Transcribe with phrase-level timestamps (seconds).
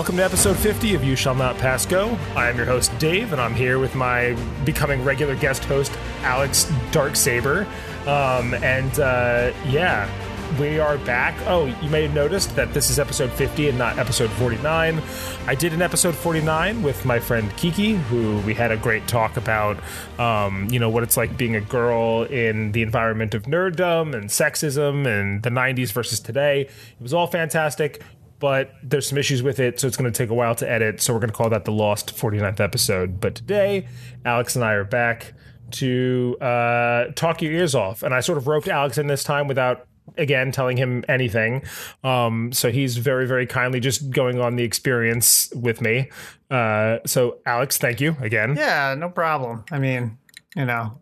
[0.00, 2.16] Welcome to episode 50 of You Shall Not Pass Go.
[2.34, 5.92] I am your host, Dave, and I'm here with my becoming regular guest host,
[6.22, 7.66] Alex Darksaber.
[8.06, 10.10] Um, and uh, yeah,
[10.58, 11.38] we are back.
[11.46, 15.02] Oh, you may have noticed that this is episode 50 and not episode 49.
[15.46, 19.36] I did an episode 49 with my friend Kiki, who we had a great talk
[19.36, 19.76] about,
[20.18, 24.30] um, you know, what it's like being a girl in the environment of nerddom and
[24.30, 26.62] sexism and the 90s versus today.
[26.62, 28.02] It was all fantastic.
[28.40, 31.00] But there's some issues with it, so it's going to take a while to edit.
[31.00, 33.20] So we're going to call that the lost 49th episode.
[33.20, 33.86] But today,
[34.24, 35.34] Alex and I are back
[35.72, 38.02] to uh, talk your ears off.
[38.02, 41.62] And I sort of roped Alex in this time without again telling him anything.
[42.02, 46.10] Um, so he's very, very kindly just going on the experience with me.
[46.50, 48.56] Uh, so Alex, thank you again.
[48.56, 49.64] Yeah, no problem.
[49.70, 50.18] I mean,
[50.56, 50.98] you know,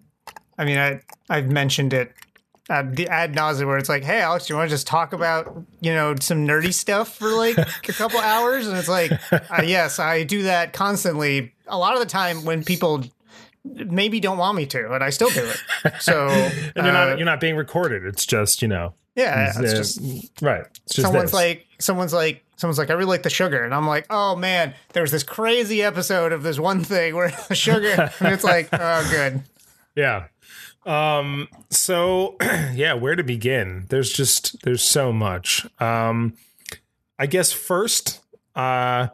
[0.59, 2.13] I mean, I I've mentioned it
[2.69, 5.65] the ad nausea where it's like, hey, Alex, do you want to just talk about
[5.81, 8.69] you know some nerdy stuff for like a couple hours?
[8.69, 11.55] And it's like, uh, yes, I do that constantly.
[11.67, 13.05] A lot of the time when people
[13.65, 15.93] maybe don't want me to, and I still do it.
[16.01, 18.05] So and you're uh, not you're not being recorded.
[18.05, 18.95] It's just you know.
[19.17, 20.01] yeah, it's uh, just
[20.43, 20.65] right.
[20.85, 21.35] It's just someone's this.
[21.35, 24.75] like someone's like someone's like I really like the sugar and I'm like oh man
[24.93, 28.69] there was this crazy episode of this one thing where the sugar and it's like
[28.73, 29.43] oh good
[29.95, 30.25] Yeah.
[30.89, 32.37] Um so
[32.73, 33.87] yeah, where to begin?
[33.91, 35.67] There's just there's so much.
[35.81, 36.35] Um
[37.19, 38.21] I guess first
[38.57, 39.09] uh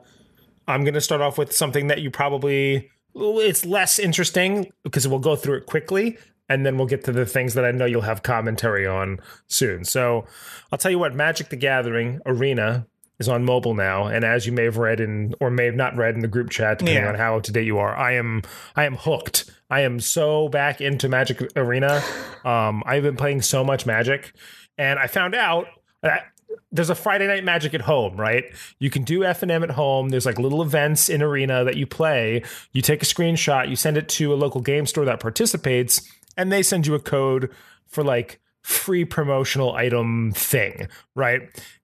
[0.67, 5.19] I'm going to start off with something that you probably it's less interesting because we'll
[5.19, 6.17] go through it quickly
[6.49, 9.85] and then we'll get to the things that I know you'll have commentary on soon.
[9.85, 10.27] So,
[10.71, 12.87] I'll tell you what Magic the Gathering Arena
[13.19, 15.97] is on mobile now and as you may have read in or may have not
[15.97, 17.11] read in the group chat depending Yeah.
[17.11, 18.43] on how up to date you are, I am
[18.75, 19.51] I am hooked.
[19.75, 22.03] I am so back into Magic Arena.
[22.45, 24.33] Um I've been playing so much Magic
[24.79, 25.67] and I found out
[26.03, 26.27] that
[26.71, 28.45] there's a Friday night magic at home, right?
[28.79, 30.09] You can do F and M at home.
[30.11, 32.43] There's like little events in Arena that you play.
[32.73, 36.03] You take a screenshot, you send it to a local game store that participates,
[36.37, 37.51] and they send you a code
[37.87, 41.43] for like free promotional item thing, right?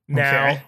[0.09, 0.62] Now, Okay.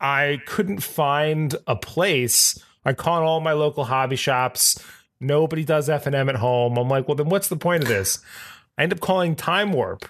[0.00, 2.58] I couldn't find a place.
[2.84, 4.78] I called all my local hobby shops.
[5.20, 6.76] Nobody does F and M at home.
[6.76, 8.18] I'm like, well, then what's the point of this?
[8.76, 10.06] I end up calling Time Warp,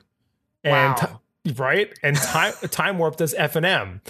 [0.63, 1.21] and Wow.
[1.45, 4.01] ti- right, and Time Time Warp does F and M.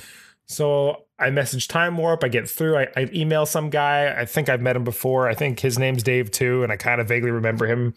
[0.47, 2.23] So I message Time Warp.
[2.23, 2.77] I get through.
[2.77, 4.15] I, I email some guy.
[4.17, 5.27] I think I've met him before.
[5.29, 7.95] I think his name's Dave too, and I kind of vaguely remember him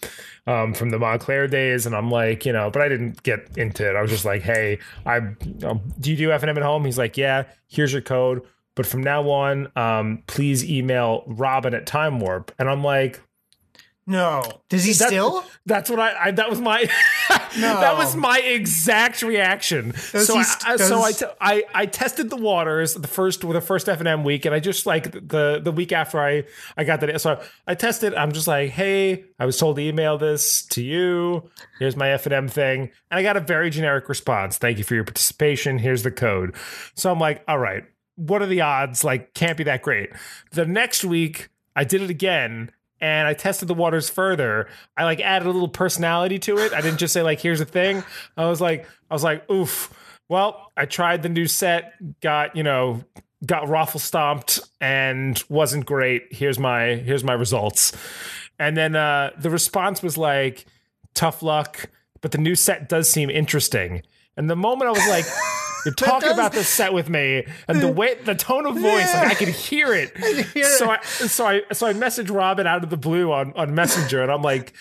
[0.47, 1.85] um, from the Montclair days.
[1.85, 3.95] And I'm like, you know, but I didn't get into it.
[3.95, 6.85] I was just like, hey, I um, do you do F and M at home?
[6.85, 7.43] He's like, yeah.
[7.67, 8.43] Here's your code.
[8.77, 12.53] But from now on, um, please email Robin at Time Warp.
[12.57, 13.19] And I'm like,
[14.09, 16.89] no does he That- still that's what I, I that was my
[17.57, 19.89] that was my exact reaction.
[19.89, 23.07] Does so I, st- I- so I, does- te- I I tested the waters the
[23.09, 25.91] first with the first F and M week, and I just like the the week
[25.91, 26.45] after I
[26.77, 27.19] I got that.
[27.19, 28.13] So I tested.
[28.13, 31.49] I'm just like, hey, I was told to email this to you.
[31.77, 34.57] Here's my F and M thing, and I got a very generic response.
[34.57, 35.79] Thank you for your participation.
[35.79, 36.55] Here's the code.
[36.95, 37.83] So I'm like, all right,
[38.17, 39.03] what are the odds?
[39.03, 40.09] Like, can't be that great.
[40.51, 44.67] The next week, I did it again and I tested the waters further.
[44.97, 46.73] I like added a little personality to it.
[46.73, 48.03] I didn't just say like, here's a thing.
[48.35, 49.94] I was like, I was like, oof.
[50.29, 53.03] Well, I tried the new set, got, you know,
[53.45, 56.33] got raffle stomped and wasn't great.
[56.33, 57.94] Here's my here's my results.
[58.59, 60.66] And then uh the response was like,
[61.13, 61.89] tough luck,
[62.22, 64.01] but the new set does seem interesting.
[64.35, 65.25] And the moment I was like,
[65.87, 69.27] you're talking about this set with me, and the way the tone of voice, like
[69.27, 70.17] I could hear it.
[70.53, 73.73] hear so I so I so I messaged Robin out of the blue on on
[73.73, 74.73] Messenger, and I'm like,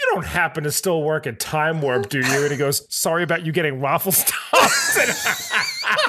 [0.00, 3.22] "You don't happen to still work at Time Warp, do you?" And he goes, "Sorry
[3.22, 4.32] about you getting stopped."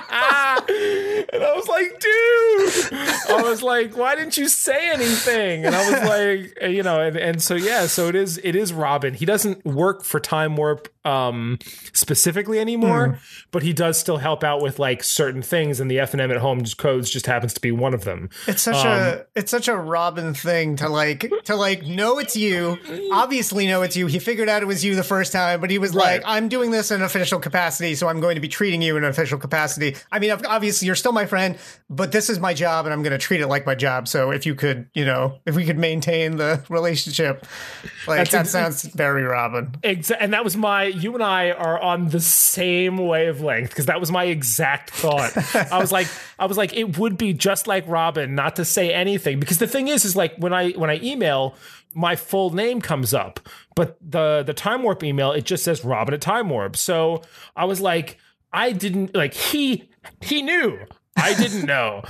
[0.10, 2.55] and I was like, "Dude,"
[2.92, 7.00] I was like, "Why didn't you say anything?" And I was like, uh, you know,
[7.02, 9.14] and and so yeah, so it is it is Robin.
[9.14, 11.60] He doesn't work for Time Warp um
[11.94, 13.20] specifically anymore,
[13.52, 16.32] but he does still help out with like certain things, and the F and M
[16.32, 18.30] at home codes just happens to be one of them.
[18.48, 22.36] it's such Um, a it's such a robin thing to like to like know it's
[22.36, 22.78] you
[23.12, 25.78] obviously know it's you he figured out it was you the first time but he
[25.78, 26.22] was Right.
[26.22, 29.04] like i'm doing this in official capacity so i'm going to be treating you in
[29.04, 31.58] an official capacity i mean obviously you're still my friend
[31.90, 34.32] but this is my job and i'm going to treat it like my job so
[34.32, 37.46] if you could you know if we could maintain the relationship
[38.08, 41.52] like That's that ex- sounds very robin Exa- and that was my you and I
[41.52, 45.36] are on the same wavelength because that was my exact thought.
[45.72, 46.08] I was like
[46.40, 49.68] I was like it would be just like Robin not to say anything because the
[49.68, 51.56] thing is is like when I when I email
[51.94, 53.40] my full name comes up
[53.76, 56.76] but the the time warp email it just says Robin at time warp.
[56.76, 57.22] So
[57.56, 58.18] I was like
[58.52, 59.90] I didn't like he
[60.22, 60.80] he knew
[61.18, 62.02] I didn't know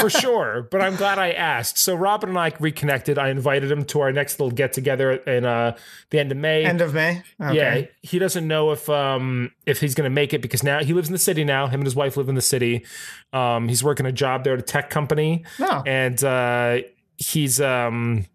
[0.00, 1.78] for sure, but I'm glad I asked.
[1.78, 3.18] So Robin and I reconnected.
[3.18, 5.76] I invited him to our next little get together in uh,
[6.10, 6.64] the end of May.
[6.64, 7.22] End of May.
[7.40, 7.54] Okay.
[7.56, 10.92] Yeah, he doesn't know if um if he's going to make it because now he
[10.92, 11.66] lives in the city now.
[11.66, 12.84] Him and his wife live in the city.
[13.32, 15.82] Um, he's working a job there at a tech company, Oh.
[15.86, 16.78] and uh,
[17.16, 18.26] he's um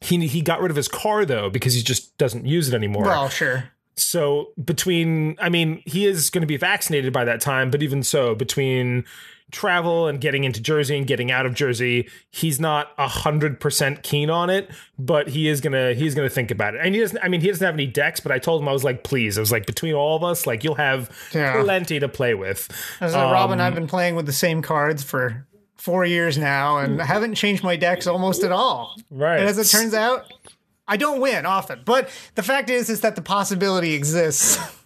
[0.00, 3.04] he he got rid of his car though because he just doesn't use it anymore.
[3.04, 3.70] Well, sure.
[3.96, 8.02] So between, I mean, he is going to be vaccinated by that time, but even
[8.02, 9.04] so, between
[9.52, 14.02] travel and getting into Jersey and getting out of Jersey, he's not a hundred percent
[14.02, 14.70] keen on it.
[14.98, 16.80] But he is gonna, he's gonna think about it.
[16.82, 17.18] And he doesn't.
[17.22, 18.20] I mean, he doesn't have any decks.
[18.20, 20.46] But I told him I was like, please, I was like, between all of us,
[20.46, 21.62] like you'll have Yeah.
[21.62, 22.68] plenty to play with.
[23.00, 26.38] As uh, Rob and Um, I've been playing with the same cards for four years
[26.38, 28.96] now, and I haven't changed my decks almost at all.
[29.10, 29.38] Right.
[29.40, 30.24] And as it turns out,
[30.88, 31.80] I don't win often.
[31.84, 34.58] But the fact is, is that the possibility exists.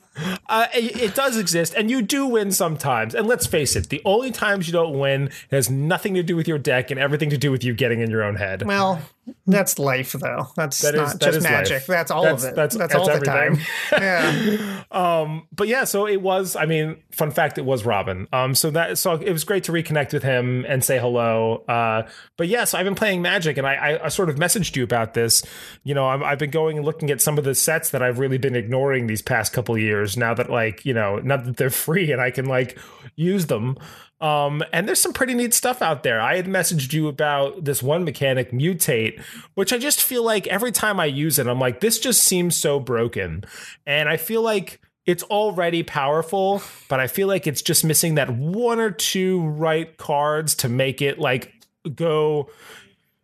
[0.48, 3.14] Uh, it, it does exist, and you do win sometimes.
[3.14, 6.48] And let's face it, the only times you don't win has nothing to do with
[6.48, 8.62] your deck and everything to do with you getting in your own head.
[8.66, 9.00] well,
[9.46, 10.48] that's life, though.
[10.56, 11.72] That's That is- not that just magic.
[11.72, 11.86] life.
[11.86, 12.56] That's all That's- of it.
[12.56, 13.60] that's- That's, that's all everything.
[13.90, 14.82] the time.
[14.90, 15.40] Yeah.
[15.52, 16.56] but yeah, so it was.
[16.56, 18.26] I mean, fun fact, it was Robin.
[18.32, 21.64] Um, so that so it was great to reconnect with him and say hello.
[21.68, 24.84] Uh, but yes, I've been playing Magic, and I, I, I sort of messaged you
[24.84, 25.42] about this.
[25.84, 28.18] You know, I'm, I've been going and looking at some of the sets that I've
[28.18, 29.80] really been ignoring these past couple of
[30.16, 32.78] Now that like you know, now that they're free and I can like
[33.16, 33.76] use them.
[34.20, 36.20] Um, and there's some pretty neat stuff out there.
[36.20, 39.20] I had messaged you about this one mechanic, Mutate,
[39.54, 42.56] which I just feel like every time I use it, I'm like, this just seems
[42.56, 43.44] so broken.
[43.86, 48.28] And I feel like it's already powerful, but I feel like it's just missing that
[48.28, 51.52] one or two right cards to make it like
[51.94, 52.50] go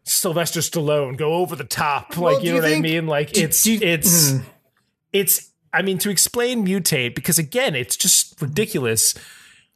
[0.04, 2.16] Sylvester Stallone, go over the top.
[2.16, 3.06] Well, like, you know what think- I mean?
[3.06, 4.38] Like, it's, do it's, Hmm.
[5.12, 9.14] it's, I mean, to explain mutate, because again, it's just ridiculous.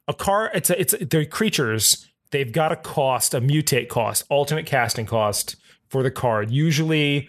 [0.07, 2.07] A car, it's a, it's a, they're creatures.
[2.31, 5.55] They've got a cost, a mutate cost, alternate casting cost
[5.87, 6.51] for the card.
[6.51, 7.27] Usually,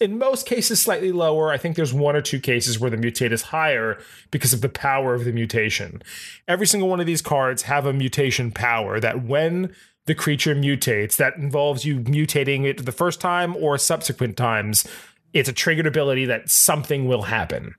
[0.00, 1.52] in most cases, slightly lower.
[1.52, 3.98] I think there's one or two cases where the mutate is higher
[4.30, 6.02] because of the power of the mutation.
[6.48, 9.74] Every single one of these cards have a mutation power that when
[10.06, 14.86] the creature mutates, that involves you mutating it the first time or subsequent times,
[15.34, 17.74] it's a triggered ability that something will happen.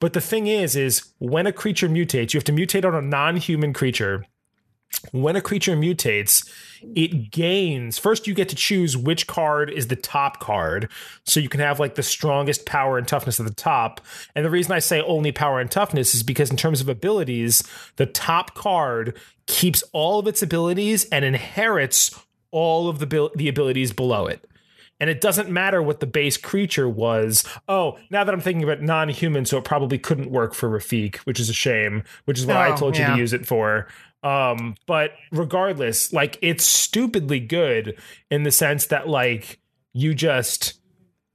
[0.00, 3.02] But the thing is, is when a creature mutates, you have to mutate on a
[3.02, 4.24] non-human creature.
[5.12, 6.48] When a creature mutates,
[6.96, 7.98] it gains.
[7.98, 10.90] First, you get to choose which card is the top card,
[11.24, 14.00] so you can have like the strongest power and toughness at the top.
[14.34, 17.62] And the reason I say only power and toughness is because in terms of abilities,
[17.96, 22.18] the top card keeps all of its abilities and inherits
[22.50, 24.48] all of the the abilities below it.
[25.00, 27.44] And it doesn't matter what the base creature was.
[27.68, 31.16] Oh, now that I'm thinking about non human, so it probably couldn't work for Rafik,
[31.18, 33.86] which is a shame, which is what I Oh, told you to use it for.
[34.24, 37.96] Um, but regardless, like it's stupidly good
[38.30, 39.60] in the sense that like
[39.92, 40.74] you just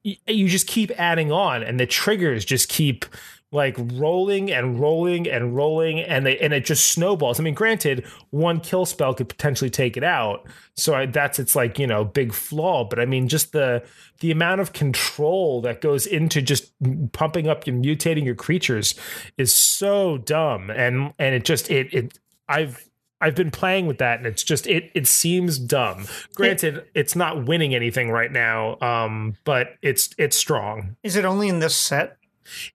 [0.03, 3.05] you just keep adding on and the triggers just keep
[3.53, 7.39] like rolling and rolling and rolling and they and it just snowballs.
[7.39, 10.47] I mean, granted, one kill spell could potentially take it out.
[10.75, 13.83] So I, that's its like, you know, big flaw, but I mean just the
[14.19, 16.73] the amount of control that goes into just
[17.11, 18.95] pumping up and mutating your creatures
[19.37, 22.89] is so dumb and and it just it it I've
[23.21, 26.07] I've been playing with that and it's just it it seems dumb.
[26.35, 30.97] Granted, it's not winning anything right now, um, but it's it's strong.
[31.03, 32.17] Is it only in this set?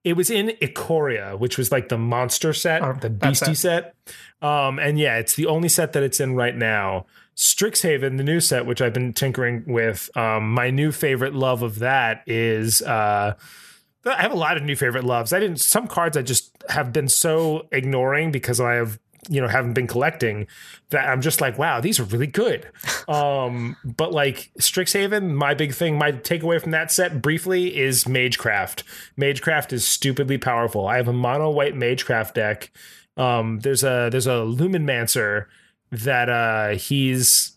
[0.05, 3.95] It was in Ikoria, which was like the monster set, Oh, the beastie set.
[4.41, 7.07] Um, and yeah, it's the only set that it's in right now.
[7.37, 10.11] Strixhaven, the new set, which I've been tinkering with.
[10.17, 13.35] Um, my new favorite love of that is uh
[14.05, 15.33] I have a lot of new favorite loves.
[15.33, 18.99] I didn't some cards I just have been so ignoring because I have
[19.29, 20.47] you know haven't been collecting
[20.91, 22.67] that I'm just like wow these are really good.
[23.09, 28.83] Um, but like Strixhaven, my big thing, my takeaway from that set briefly is Magecraft.
[29.17, 30.87] Magecraft is stupidly powerful.
[30.87, 32.71] I have a mono white Magecraft deck.
[33.17, 35.47] Um, there's a there's a Lumenmancer
[35.91, 37.57] that uh he's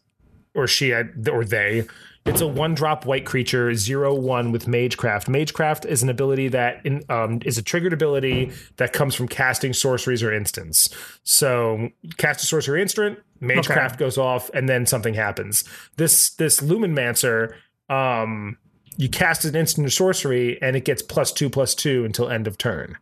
[0.55, 1.83] or she or they
[2.25, 6.85] it's a one drop white creature zero one with magecraft magecraft is an ability that
[6.85, 10.89] in, um, is a triggered ability that comes from casting sorceries or instants.
[11.23, 15.63] So cast a sorcery instant magecraft goes off and then something happens.
[15.97, 17.55] This this lumenmancer
[17.89, 18.57] um
[18.97, 22.47] you cast an instant or sorcery and it gets plus two plus two until end
[22.47, 22.97] of turn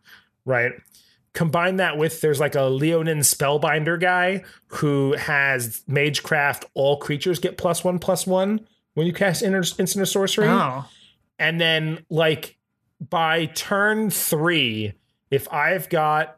[0.50, 0.74] right?
[1.34, 7.58] Combine that with there's like a Leonin spellbinder guy who has magecraft all creatures get
[7.58, 8.66] plus one plus one
[9.00, 10.86] when you cast instant sorcery Oh.
[11.40, 12.58] and then like
[13.00, 14.94] by turn three
[15.32, 16.38] if i've got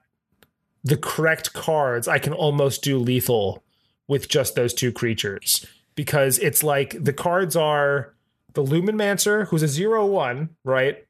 [0.83, 3.63] the correct cards i can almost do lethal
[4.07, 5.65] with just those two creatures
[5.95, 8.13] because it's like the cards are
[8.53, 11.05] the Lumen Mancer, who's a zero one, right?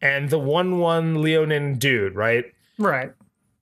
[0.00, 2.46] And the one one Leonin dude, right?
[2.78, 3.12] Right.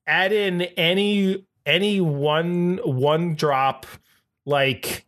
[0.07, 3.87] Add in any any one one drop
[4.45, 5.05] like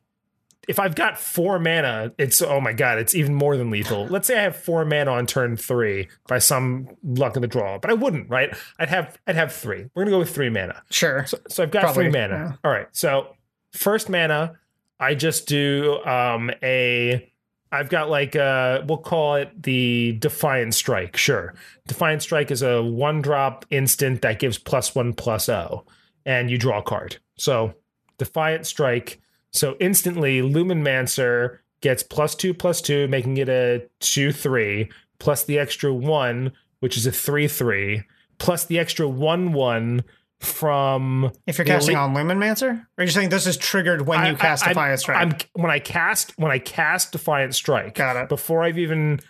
[0.66, 4.06] if I've got four mana, it's oh my god, it's even more than lethal.
[4.10, 7.78] Let's say I have four mana on turn three by some luck of the draw,
[7.78, 8.54] but I wouldn't, right?
[8.78, 9.86] I'd have I'd have three.
[9.94, 10.82] We're gonna go with three mana.
[10.90, 11.24] Sure.
[11.26, 12.34] So, so I've got Probably, three mana.
[12.34, 12.52] yeah.
[12.64, 12.88] All right.
[12.92, 13.36] So
[13.72, 14.58] first mana,
[14.98, 17.32] I just do um a
[17.72, 21.16] I've got like uh we'll call it the Defiant Strike.
[21.16, 21.54] Sure.
[21.86, 25.84] Defiant Strike is a one drop instant that gives plus one plus O.
[26.24, 27.18] And you draw a card.
[27.36, 27.74] So
[28.18, 29.20] Defiant Strike.
[29.56, 35.44] So instantly Lumen Mancer gets plus two plus two, making it a two three, plus
[35.44, 38.02] the extra one, which is a three three,
[38.38, 40.04] plus the extra one one
[40.40, 44.18] from If you're casting elite- on Lumen Mancer, or you're saying this is triggered when
[44.20, 45.16] I- you cast I- Defiant Strike?
[45.16, 47.94] I'm when I cast when I cast Defiant Strike.
[47.94, 48.28] Got it.
[48.28, 49.20] Before I've even,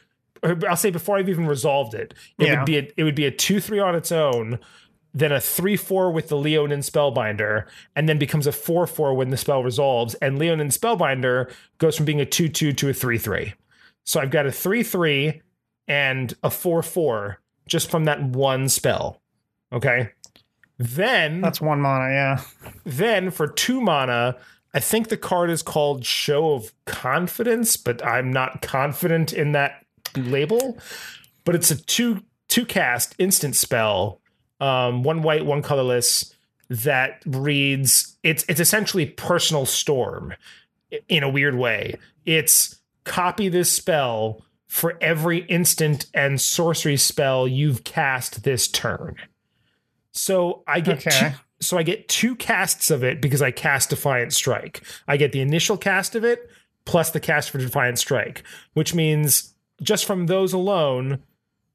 [0.68, 2.56] I'll say before I've even resolved it, it Yeah.
[2.58, 4.58] would be a, it would be a two three on its own,
[5.16, 9.30] then a three four with the Leonin Spellbinder, and then becomes a four four when
[9.30, 10.14] the spell resolves.
[10.16, 13.54] And Leonin Spellbinder goes from being a two two to a three three.
[14.04, 15.40] So I've got a three three
[15.88, 19.22] and a four four just from that one spell.
[19.72, 20.10] Okay.
[20.78, 22.42] Then That's one mana, yeah.
[22.84, 24.36] then for two mana,
[24.74, 29.82] I think the card is called Show of Confidence, but I'm not confident in that
[30.14, 30.78] label.
[31.46, 34.20] But it's a two two cast instant spell,
[34.60, 36.32] um, one white, one colorless
[36.68, 40.34] that reads it's it's essentially personal storm
[41.08, 41.96] in a weird way.
[42.24, 49.16] It's copy this spell for every instant and sorcery spell you've cast this turn.
[50.12, 51.10] So I get Okay.
[51.10, 54.82] two, so I get two casts of it because I cast Defiant Strike.
[55.06, 56.50] I get the initial cast of it
[56.84, 58.42] plus the cast for Defiant Strike,
[58.74, 61.22] which means just from those alone,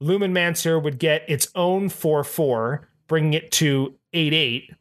[0.01, 4.71] Lumen Mancer would get its own 4 4, bringing it to 8 8.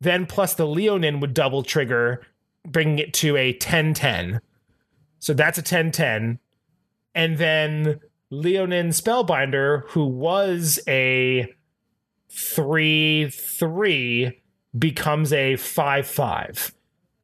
[0.00, 2.26] Then plus the Leonin would double trigger,
[2.66, 4.40] bringing it to a 10 10.
[5.20, 6.40] So that's a 10 10.
[7.14, 8.00] And then
[8.30, 11.48] Leonin Spellbinder, who was a
[12.30, 14.40] 3 3,
[14.76, 16.74] becomes a 5 5.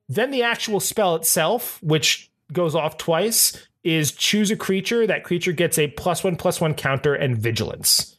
[0.09, 5.06] Then the actual spell itself, which goes off twice, is choose a creature.
[5.06, 8.16] That creature gets a plus one plus one counter and vigilance.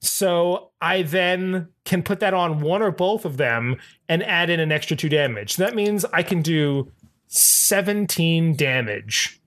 [0.00, 3.76] So I then can put that on one or both of them
[4.08, 5.54] and add in an extra two damage.
[5.54, 6.90] So that means I can do
[7.28, 9.40] 17 damage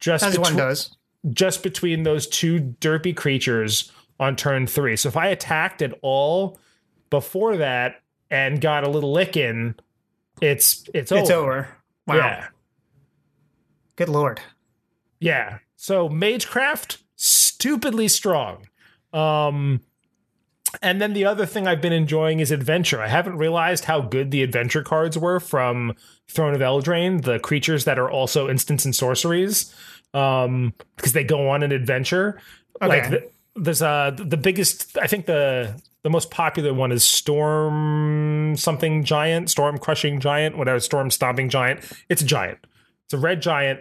[0.00, 0.94] just As one does.
[1.32, 4.96] just between those two derpy creatures on turn three.
[4.96, 6.58] So if I attacked at all
[7.10, 9.74] before that and got a little lick in,
[10.40, 11.20] it's it's over.
[11.22, 11.68] It's over.
[12.06, 12.16] Wow.
[12.16, 12.48] Yeah.
[13.96, 14.40] Good lord.
[15.20, 15.58] Yeah.
[15.76, 18.68] So Magecraft, stupidly strong.
[19.12, 19.80] Um
[20.82, 23.00] and then the other thing I've been enjoying is adventure.
[23.00, 25.94] I haven't realized how good the adventure cards were from
[26.28, 29.72] Throne of Eldraine, the creatures that are also instants and sorceries,
[30.14, 32.40] um, because they go on an adventure.
[32.80, 38.56] Like the, there's uh the biggest, I think the the most popular one is Storm
[38.56, 41.80] something giant, Storm crushing giant, whatever, Storm stomping giant.
[42.08, 42.58] It's a giant.
[43.06, 43.80] It's a red giant.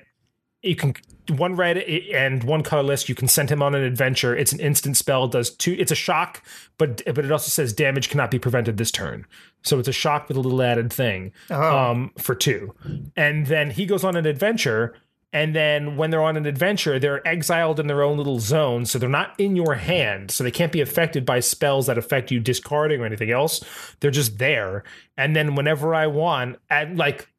[0.62, 0.94] You can
[1.30, 3.10] one red and one colorless.
[3.10, 4.34] You can send him on an adventure.
[4.36, 5.28] It's an instant spell.
[5.28, 5.76] Does two.
[5.78, 6.42] It's a shock,
[6.78, 9.26] but but it also says damage cannot be prevented this turn.
[9.64, 11.78] So it's a shock with a little added thing Oh.
[11.78, 12.74] um, for two.
[13.18, 14.96] And then he goes on an adventure.
[15.36, 18.86] And then when they're on an adventure, they're exiled in their own little zone.
[18.86, 20.30] So they're not in your hand.
[20.30, 23.64] So they can't be affected by spells that affect you discarding or anything else.
[24.00, 24.84] They're just there.
[25.18, 27.33] And then whenever I want, at like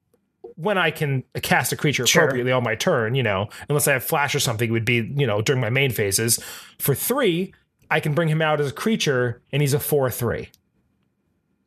[0.56, 2.22] when I can cast a creature Sure.
[2.24, 5.12] appropriately on my turn, you know, unless I have flash or something, it would be,
[5.16, 6.38] you know, during my main phases.
[6.78, 7.52] For three,
[7.90, 10.48] I can bring him out as a creature and he's a 4 3.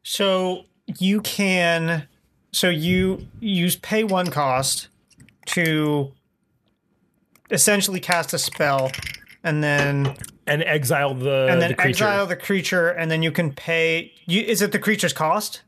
[0.04, 0.64] So
[1.00, 2.08] you can
[2.52, 4.88] so you use pay one cost
[5.48, 6.12] to
[7.52, 8.92] essentially cast a spell
[9.44, 10.16] and then
[10.48, 12.06] And exile the, and then the creature.
[12.06, 15.62] exile the creature and then you can pay you is it the creature's cost?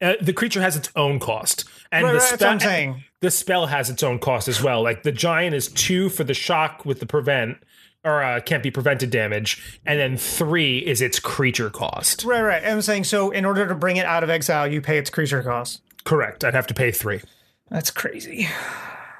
[0.00, 1.64] Uh, the creature has its own cost.
[1.92, 4.82] And Right, the right, that's what spell- the spell has its own cost as well.
[4.82, 7.58] Like the giant is two for the shock with the prevent
[8.04, 12.24] or uh, can't be prevented damage, and then three is its creature cost.
[12.24, 12.64] Right, right.
[12.64, 15.42] I'm saying so in order to bring it out of exile, you pay its creature
[15.42, 15.82] cost.
[16.02, 16.42] Correct.
[16.44, 17.20] I'd have to pay three.
[17.70, 18.48] That's crazy.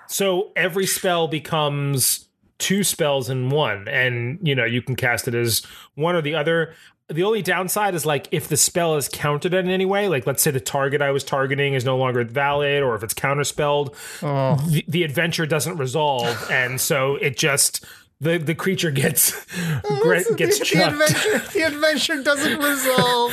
[0.09, 5.35] So every spell becomes two spells in one, and you know you can cast it
[5.35, 5.63] as
[5.95, 6.75] one or the other.
[7.13, 10.43] The only downside is like if the spell is countered in any way, like let's
[10.43, 14.57] say the target I was targeting is no longer valid, or if it's counterspelled, Oh.
[14.69, 17.85] the, the adventure doesn't resolve, and so it just
[18.21, 19.35] the the creature gets
[19.85, 20.93] oh, gets the, the chucked.
[20.93, 23.33] adventure, the adventure doesn't resolve.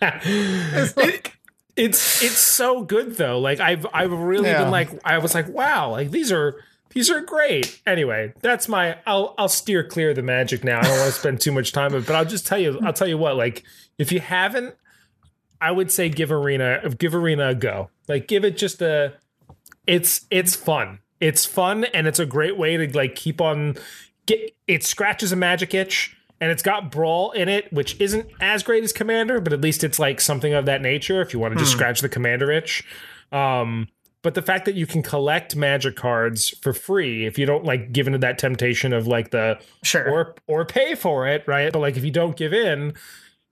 [0.00, 1.36] It's like,
[1.76, 3.38] it's it's so good though.
[3.38, 4.62] Like I've I've really Yeah.
[4.64, 6.56] been like I was like wow, like these are
[6.98, 7.80] these are great.
[7.86, 10.80] Anyway, that's my I'll I'll steer clear of the magic now.
[10.80, 12.80] I don't want to spend too much time on it, but I'll just tell you
[12.82, 13.62] I'll tell you what, like
[13.98, 14.74] if you haven't,
[15.60, 17.90] I would say give Arena of give Arena a go.
[18.08, 19.14] Like give it just a
[19.86, 20.98] it's it's fun.
[21.20, 23.76] It's fun and it's a great way to like keep on
[24.26, 28.64] get it scratches a magic itch and it's got brawl in it which isn't as
[28.64, 31.54] great as commander but at least it's like something of that nature if you want
[31.54, 32.84] to just scratch the commander itch
[33.32, 33.88] um
[34.22, 37.92] but the fact that you can collect magic cards for free if you don't like
[37.92, 40.08] give into that temptation of like the sure.
[40.10, 41.72] or or pay for it, right?
[41.72, 42.94] But like if you don't give in,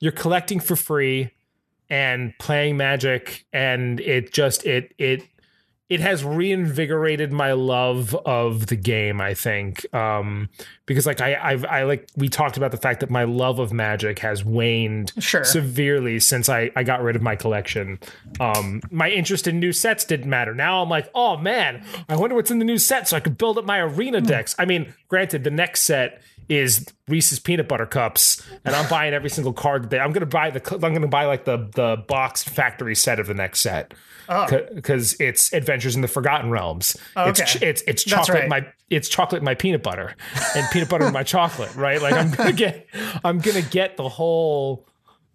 [0.01, 1.31] you're collecting for free
[1.89, 5.23] and playing magic and it just it it
[5.89, 10.49] it has reinvigorated my love of the game i think um
[10.87, 13.73] because like i i've i like we talked about the fact that my love of
[13.73, 15.45] magic has waned Sure.
[15.45, 17.99] severely since i i got rid of my collection
[18.41, 22.35] um my interest in new sets didn't matter now i'm like oh man i wonder
[22.35, 24.93] what's in the new set so i could build up my arena decks i mean
[25.09, 29.83] granted the next set is Reese's peanut butter cups, and I'm buying every single card
[29.83, 29.99] that they.
[29.99, 30.75] I'm gonna buy the.
[30.75, 33.95] I'm gonna buy like the the boxed factory set of the next set
[34.29, 36.97] because it's Adventures in the Forgotten Realms.
[37.17, 37.59] It's Okay.
[37.59, 38.49] ch- it's it's chocolate right.
[38.49, 40.15] my it's chocolate my peanut butter
[40.55, 41.75] and peanut butter my chocolate.
[41.75, 42.87] Right, like I'm gonna get
[43.25, 44.87] I'm gonna get the whole.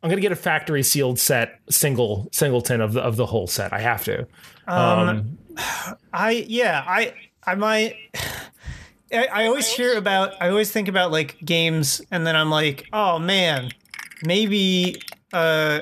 [0.03, 3.71] I'm gonna get a factory sealed set, single singleton of the of the whole set.
[3.71, 4.25] I have to.
[4.67, 5.37] Um,
[6.13, 7.13] I yeah, I
[7.45, 7.95] I might
[9.13, 12.87] I, I always hear about I always think about like games and then I'm like,
[12.93, 13.71] oh man,
[14.23, 14.95] maybe
[15.33, 15.81] uh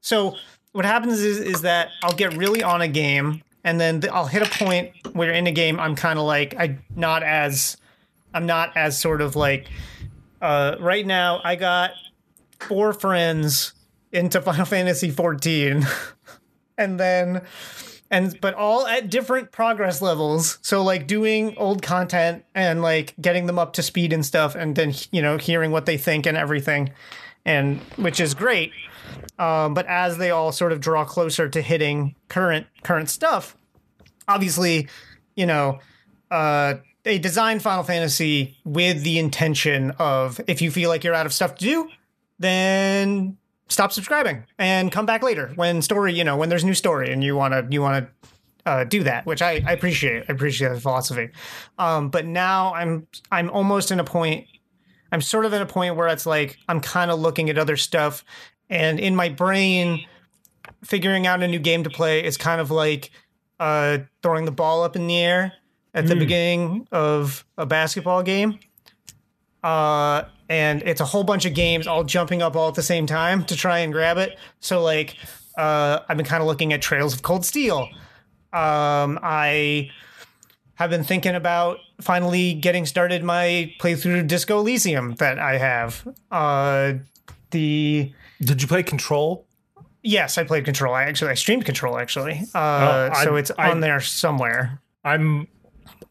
[0.00, 0.36] so
[0.78, 4.28] what happens is is that I'll get really on a game and then th- I'll
[4.28, 7.76] hit a point where in a game I'm kind of like I not as
[8.32, 9.66] I'm not as sort of like
[10.40, 11.94] uh right now I got
[12.60, 13.74] four friends
[14.12, 15.84] into Final Fantasy 14
[16.78, 17.42] and then
[18.08, 20.60] and but all at different progress levels.
[20.62, 24.76] So like doing old content and like getting them up to speed and stuff and
[24.76, 26.92] then you know hearing what they think and everything
[27.44, 28.70] and which is great
[29.38, 33.56] um, but as they all sort of draw closer to hitting current current stuff
[34.26, 34.88] obviously
[35.36, 35.78] you know
[36.30, 41.26] uh they designed final fantasy with the intention of if you feel like you're out
[41.26, 41.88] of stuff to do
[42.38, 43.36] then
[43.68, 47.22] stop subscribing and come back later when story you know when there's new story and
[47.22, 48.28] you want to you want to
[48.66, 50.24] uh, do that which I, I appreciate.
[50.28, 51.30] I appreciate the philosophy.
[51.78, 54.46] Um, but now i'm i'm almost in a point
[55.12, 57.76] i'm sort of in a point where it's like i'm kind of looking at other
[57.76, 58.24] stuff
[58.70, 60.04] and in my brain
[60.84, 63.10] figuring out a new game to play is kind of like
[63.60, 65.52] uh, throwing the ball up in the air
[65.94, 68.58] at the beginning of a basketball game
[69.62, 73.06] uh, and it's a whole bunch of games all jumping up all at the same
[73.06, 74.38] time to try and grab it.
[74.60, 75.16] So like,
[75.56, 77.88] uh, I've been kind of looking at Trails of Cold Steel.
[78.52, 79.90] Um, I
[80.74, 86.06] have been thinking about finally getting started my playthrough of Disco Elysium that I have.
[86.30, 86.94] Uh,
[87.50, 89.44] the did you play Control?
[90.02, 90.94] yes, I played Control.
[90.94, 92.40] I actually I streamed Control actually.
[92.54, 94.80] Uh, Oh, so it's I- on there somewhere.
[95.04, 95.48] I'm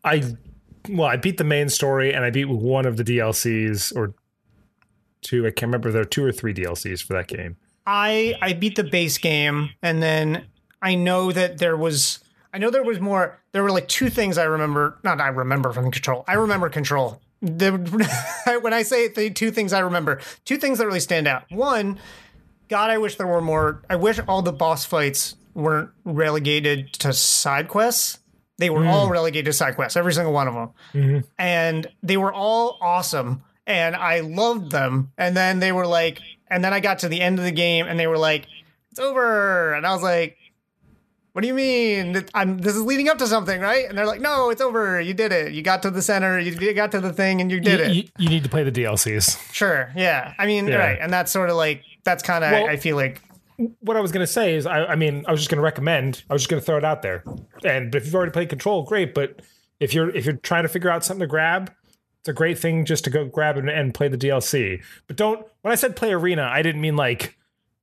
[0.04, 0.24] I
[0.90, 4.14] well, I beat the main story and I beat one of the DLCs or
[5.22, 5.46] two.
[5.46, 5.92] I can't remember.
[5.92, 7.58] There are two or three DLCs for that game.
[7.86, 10.46] I I beat the base game and then
[10.82, 12.20] I know that there was
[12.54, 15.72] I know there was more there were like two things I remember not I remember
[15.72, 16.24] from control.
[16.28, 17.22] I remember control.
[17.42, 21.44] The, when I say the two things I remember, two things that really stand out.
[21.52, 22.00] One,
[22.68, 27.14] God, I wish there were more I wish all the boss fights weren't relegated to
[27.14, 28.20] side quests.
[28.58, 29.12] They were all mm.
[29.12, 30.70] relegated to side quests, every single one of them.
[30.94, 31.20] Mm-hmm.
[31.38, 33.44] And they were all awesome.
[33.68, 35.12] And I loved them.
[35.18, 37.86] And then they were like, and then I got to the end of the game
[37.88, 38.48] and they were like,
[38.92, 39.74] it's over.
[39.74, 40.38] And I was like,
[41.38, 42.26] what do you mean?
[42.34, 43.88] I'm this is leading up to something, right?
[43.88, 45.00] And they're like, no, it's over.
[45.00, 45.52] You did it.
[45.54, 46.40] You got to the center.
[46.40, 47.92] You got to the thing and you did You, it.
[47.96, 49.54] you, you need to play the DLCs.
[49.54, 49.92] sure.
[49.96, 50.34] Yeah.
[50.40, 50.78] I mean, Yeah.
[50.78, 50.98] right.
[51.00, 53.22] And that's sort of like, that's kind of, Well- I feel like,
[53.82, 56.24] What I was gonna say is, I, I mean, I was just gonna recommend.
[56.28, 57.24] I was just gonna throw it out there.
[57.64, 59.14] And but if you've already played Control, great.
[59.14, 59.44] But
[59.80, 61.72] if you're if you're trying to figure out something to grab,
[62.22, 64.82] it's a great thing just to go grab and, and play the DLC.
[65.06, 65.46] But don't.
[65.62, 67.37] When I said play Arena, I didn't mean like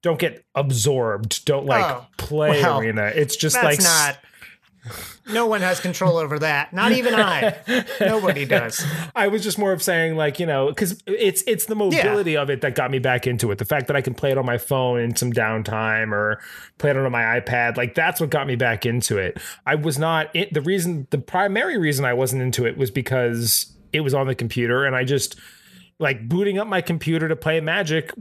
[0.04, 1.46] don't get absorbed.
[1.46, 3.10] Don't like Oh, play well, Arena.
[3.14, 4.18] It's just that's like not,
[5.32, 6.74] no one has control over that.
[6.74, 7.56] Not even I.
[8.00, 8.84] Nobody does.
[9.16, 12.50] I was just more of saying like you know because it's it's the mobility of
[12.50, 13.56] it that got me back into it.
[13.56, 16.38] The fact that I can play it on my phone in some downtime or
[16.76, 19.38] play it on my iPad, like that's what got me back into it.
[19.64, 21.06] I was not it, the reason.
[21.08, 24.94] The primary reason I wasn't into it was because it was on the computer, and
[24.94, 25.40] I just
[25.98, 28.12] like booting up my computer to play Magic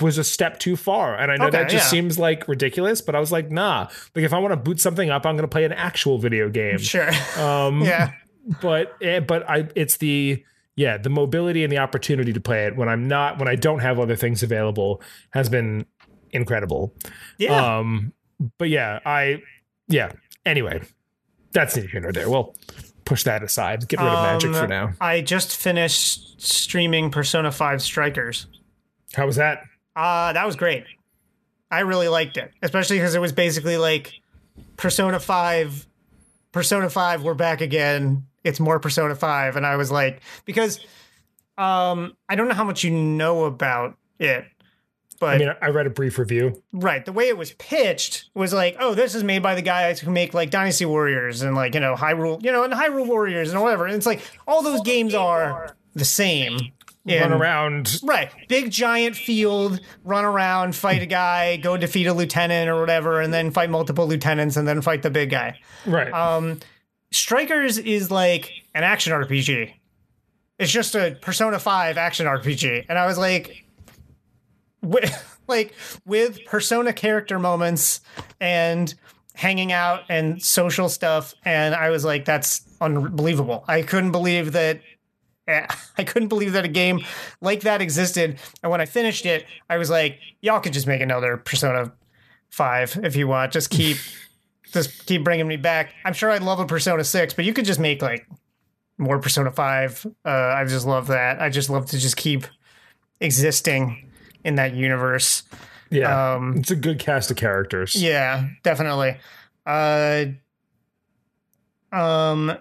[0.00, 1.16] was a step too far.
[1.16, 1.90] And I know Okay, that just yeah.
[1.90, 3.88] seems like ridiculous, but I was like, nah.
[4.14, 6.48] Like if I want to boot something up, I'm going to play an actual video
[6.48, 6.78] game.
[6.78, 7.10] Sure.
[7.38, 8.12] Um, yeah.
[8.60, 10.42] but eh, but I it's the
[10.76, 13.80] yeah the mobility and the opportunity to play it when I'm not when I don't
[13.80, 15.84] have other things available has been
[16.30, 16.94] incredible.
[17.38, 17.78] Yeah.
[17.78, 18.12] Um,
[18.58, 19.42] but yeah, I
[19.88, 20.12] yeah.
[20.46, 20.80] Anyway,
[21.52, 22.30] that's neither here nor there.
[22.30, 22.54] We'll
[23.04, 23.88] push that aside.
[23.88, 24.92] Get rid of magic for Um, now.
[25.00, 28.46] I just finished streaming Persona 5 Strikers.
[29.14, 29.62] How was that?
[29.98, 30.84] Uh, that was great.
[31.72, 34.14] I really liked it, especially because it was basically like
[34.76, 35.88] Persona 5,
[36.52, 38.24] Persona 5, we're back again.
[38.44, 39.56] It's more Persona 5.
[39.56, 40.78] And I was like, because
[41.58, 44.44] um, I don't know how much you know about it,
[45.18, 46.62] but I mean, I read a brief review.
[46.72, 49.98] right, the way it was pitched was like, oh, this is made by the guys
[49.98, 53.52] who make like Dynasty Warriors and like, you know, Hyrule, you know, and Hyrule Warriors
[53.52, 53.86] and whatever.
[53.86, 56.72] And it's like all those games are the same.
[57.06, 57.98] Run around.
[58.02, 58.30] Right.
[58.48, 63.32] Big giant field, run around, fight a guy, go defeat a lieutenant or whatever, and
[63.32, 65.58] then fight multiple lieutenants and then fight the big guy.
[65.86, 66.12] Right.
[66.12, 66.60] Um,
[67.10, 69.72] Strikers is like an action RPG.
[70.58, 72.86] It's just a Persona 5 action RPG.
[72.88, 73.64] And I was like,
[74.82, 78.00] with, like with Persona character moments
[78.40, 78.94] and
[79.34, 81.32] hanging out and social stuff.
[81.44, 83.64] And I was like, that's unbelievable.
[83.68, 84.80] I couldn't believe that
[85.98, 87.00] I couldn't believe that a game
[87.40, 88.38] like that existed.
[88.62, 91.92] And when I finished it, I was like, y'all could just make another Persona
[92.50, 93.52] 5 if you want.
[93.52, 93.96] Just keep
[94.72, 95.94] just keep bringing me back.
[96.04, 98.28] I'm sure I'd love a Persona 6, but you could just make like
[98.98, 100.06] more Persona 5.
[100.24, 101.40] Uh, I just love that.
[101.40, 102.46] I just love to just keep
[103.20, 104.10] existing
[104.44, 105.42] in that universe.
[105.90, 106.34] yeah.
[106.34, 107.94] Um, it's a good cast of characters.
[108.00, 109.16] yeah, definitely.
[109.64, 110.26] Uh,
[111.92, 112.56] um,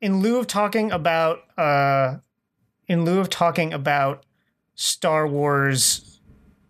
[0.00, 2.16] in lieu of talking about, uh,
[2.88, 4.24] in lieu of talking about
[4.74, 6.20] Star Wars,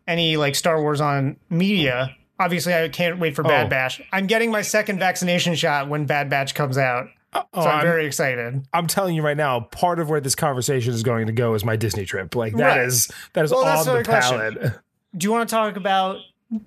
[0.07, 2.15] any like Star Wars on media.
[2.39, 3.71] Obviously, I can't wait for Bad Oh.
[3.71, 4.01] Batch.
[4.13, 7.83] I'm getting my second vaccination shot when Bad Batch comes out, Oh, so I'm, I'm,
[7.83, 8.67] very excited.
[8.73, 11.65] I'm telling you right now, part of where this conversation is going to go is
[11.65, 12.35] my Disney trip.
[12.35, 12.87] Like that Right.
[12.87, 14.39] is that is Well, on the the question.
[14.39, 14.73] palette.
[15.17, 16.19] Do you want to talk about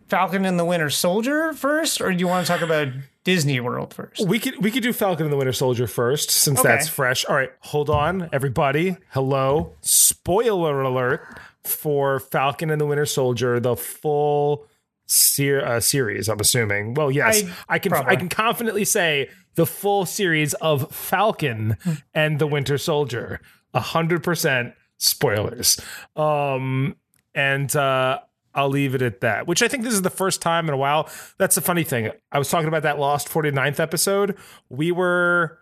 [0.08, 2.88] Falcon and the Winter Soldier first, or do you want to talk about
[3.34, 4.26] Disney World first?
[4.26, 6.68] We could we could do Falcon and the Winter Soldier first, since Okay.
[6.70, 7.26] that's fresh.
[7.26, 8.98] All right, hold on, everybody.
[9.10, 9.74] Hello.
[9.82, 11.22] Spoiler alert
[11.64, 14.66] for Falcon and the Winter Soldier, the full
[15.06, 16.28] ser- uh, series.
[16.28, 16.94] I'm assuming.
[16.96, 18.12] Well, yes, I- I, can probably.
[18.12, 21.78] I can confidently say the full series of Falcon
[22.14, 23.42] and the Winter Soldier.
[23.74, 25.80] A hundred percent spoilers.
[26.16, 26.96] Um,
[27.36, 28.20] and uh,
[28.56, 29.48] I'll leave it at that.
[29.48, 31.10] Which I think this is the first time in a while.
[31.38, 32.12] That's the funny thing.
[32.32, 34.38] I was talking about that Lost 49th episode.
[34.70, 35.60] We were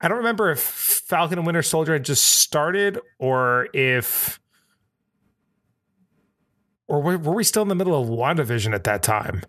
[0.00, 4.40] I don't remember if Falcon and Winter Soldier had just started or if
[6.88, 9.42] or were, were we still in the middle of WandaVision at that time?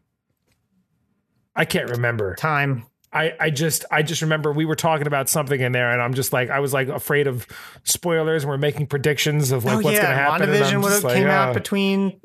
[1.56, 2.36] I can't remember.
[2.36, 2.86] Time.
[3.14, 6.14] I, I just I just remember we were talking about something in there and I'm
[6.14, 7.46] just like I was like afraid of
[7.84, 10.42] spoilers and we're making predictions of like oh what's yeah, gonna happen.
[10.44, 11.54] and I'm WandaVision would have like, came out oh.
[11.54, 12.22] between.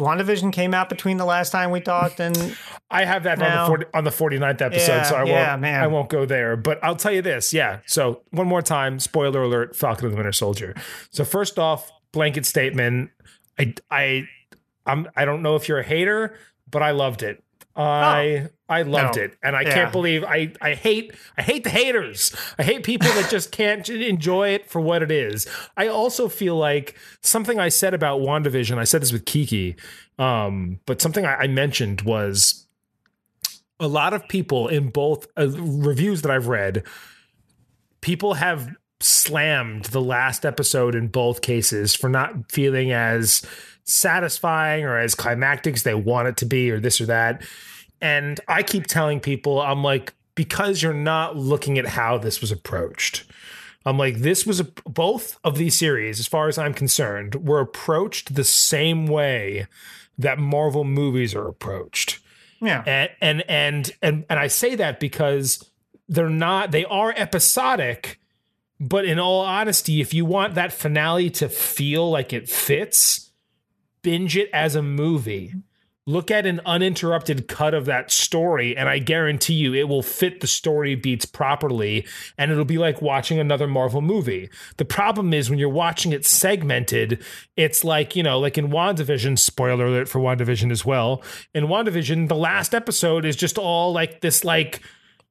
[0.00, 2.56] WandaVision came out between the last time we talked and
[2.90, 5.50] I have that Now- on the 40, on the 49th episode, Yeah, so I yeah,
[5.50, 5.82] won't man.
[5.82, 6.56] I won't go there.
[6.56, 7.80] But I'll tell you this, yeah.
[7.86, 10.74] So one more time, spoiler alert: Falcon and the Winter Soldier.
[11.10, 13.10] So first off, blanket statement.
[13.58, 14.24] I I
[14.86, 16.36] I'm I don't know if you're a hater,
[16.70, 17.42] but I loved it.
[17.76, 19.22] I I loved No.
[19.22, 19.74] it, and I Yeah.
[19.74, 22.34] can't believe I I hate I hate the haters.
[22.58, 25.46] I hate people that just can't enjoy it for what it is.
[25.76, 28.76] I also feel like something I said about WandaVision.
[28.78, 29.76] I said this with Kiki,
[30.18, 32.66] um, but something I, I mentioned was
[33.78, 36.82] a lot of people in both uh, reviews that I've read,
[38.02, 38.68] people have
[39.02, 43.42] slammed the last episode in both cases for not feeling as
[43.90, 47.42] satisfying or as climactic as they want it to be, or this or that.
[48.00, 52.50] And I keep telling people, I'm like, because you're not looking at how this was
[52.50, 53.24] approached.
[53.84, 57.60] I'm like, this was a, both of these series, as far as I'm concerned, were
[57.60, 59.66] approached the same way
[60.18, 62.20] that Marvel movies are approached
[62.60, 65.64] yeah, and and and and and I say that because
[66.08, 68.20] they're not they are episodic
[68.78, 73.29] but in all honesty if you want that finale to feel like it fits
[74.02, 75.54] binge it as a movie
[76.10, 80.40] look at an uninterrupted cut of that story and I guarantee you it will fit
[80.40, 84.48] the story beats properly and it'll be like watching another Marvel movie.
[84.78, 87.22] The problem is when you're watching it segmented,
[87.56, 91.22] it's like, you know, like in WandaVision, spoiler alert for WandaVision as well.
[91.54, 94.80] In WandaVision, the last episode is just all like this like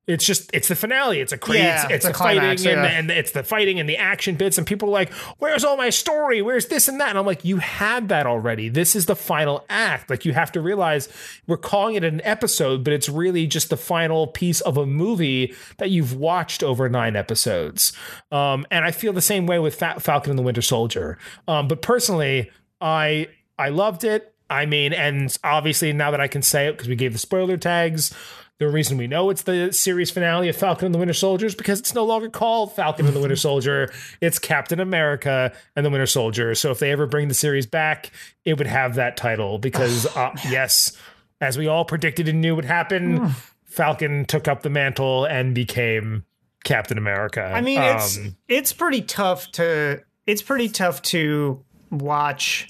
[0.09, 1.19] it's just it's the finale.
[1.19, 1.59] It's a crazy.
[1.59, 2.85] Yeah, it's, it's the the fighting climax, and, yeah.
[2.85, 4.57] and it's the fighting and the action bits.
[4.57, 6.41] And people are like, "Where's all my story?
[6.41, 8.69] Where's this and that?" And I'm like, "You had that already.
[8.69, 10.09] This is the final act.
[10.09, 11.09] Like you have to realize
[11.45, 15.53] we're calling it an episode, but it's really just the final piece of a movie
[15.77, 17.93] that you've watched over nine episodes."
[18.31, 21.19] Um, and I feel the same way with Fa- Falcon and the Winter Soldier.
[21.47, 22.49] Um, but personally,
[22.81, 23.27] I
[23.59, 24.33] I loved it.
[24.49, 27.57] I mean, and obviously now that I can say it because we gave the spoiler
[27.57, 28.11] tags.
[28.59, 31.55] The reason we know it's the series finale of Falcon and the Winter Soldier is
[31.55, 33.89] because it's no longer called Falcon and the Winter Soldier.
[34.19, 36.53] It's Captain America and the Winter Soldier.
[36.55, 38.11] So if they ever bring the series back,
[38.43, 40.97] it would have that title because, uh, yes,
[41.39, 43.29] as we all predicted and knew would happen,
[43.63, 46.25] Falcon took up the mantle and became
[46.65, 47.41] Captain America.
[47.41, 52.67] I mean, it's Um, it's pretty tough to it's pretty tough to watch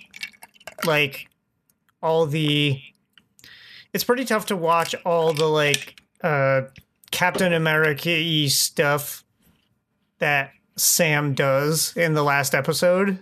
[0.85, 1.29] like
[2.03, 2.79] all the
[3.93, 6.61] it's pretty tough to watch all the like uh
[7.11, 9.23] Captain America stuff
[10.19, 13.19] that Sam does in the last episode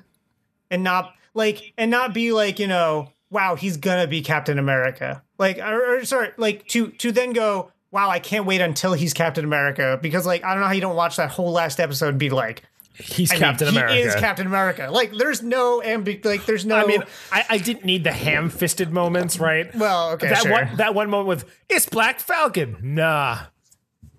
[0.69, 5.23] and not like and not be like, you know, wow, he's gonna be Captain America.
[5.37, 9.13] Like or, or sorry, like to to then go, wow, I can't wait until he's
[9.13, 12.09] Captain America because like I don't know how you don't watch that whole last episode
[12.09, 12.63] and be like
[12.97, 13.93] he's I mean, Captain America.
[13.93, 14.89] He is Captain America.
[14.91, 18.91] Like there's no ambi like there's no I mean, I, I didn't need the ham-fisted
[18.91, 19.73] moments, right?
[19.75, 20.51] Well, okay, that sure.
[20.51, 22.77] one that one moment with it's Black Falcon.
[22.81, 23.39] Nah,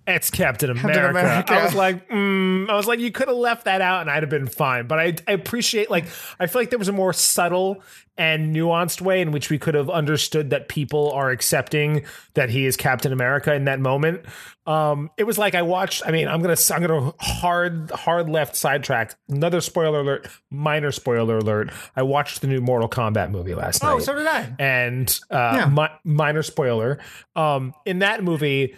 [0.08, 1.10] it's Captain America.
[1.10, 1.52] America.
[1.52, 4.22] I was like, mm, I was like, you could have left that out, and I'd
[4.22, 4.86] have been fine.
[4.86, 6.06] But I, I appreciate, like,
[6.40, 7.82] I feel like there was a more subtle
[8.16, 12.66] and nuanced way in which we could have understood that people are accepting that he
[12.66, 14.22] is Captain America in that moment.
[14.66, 16.02] Um, it was like I watched.
[16.04, 19.14] I mean, I'm gonna I'm gonna hard hard left sidetrack.
[19.28, 21.70] Another spoiler alert, minor spoiler alert.
[21.94, 24.52] I watched the new Mortal Kombat movie last night Oh, so did I.
[24.58, 26.98] and uh, mi- minor spoiler
[27.36, 28.74] um, in that movie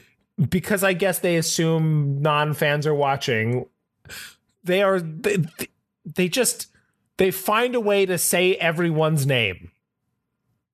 [0.49, 3.67] because i guess they assume non-fans are watching
[4.65, 5.37] they are they,
[6.05, 6.69] they just
[7.19, 9.71] they find a way to say everyone's name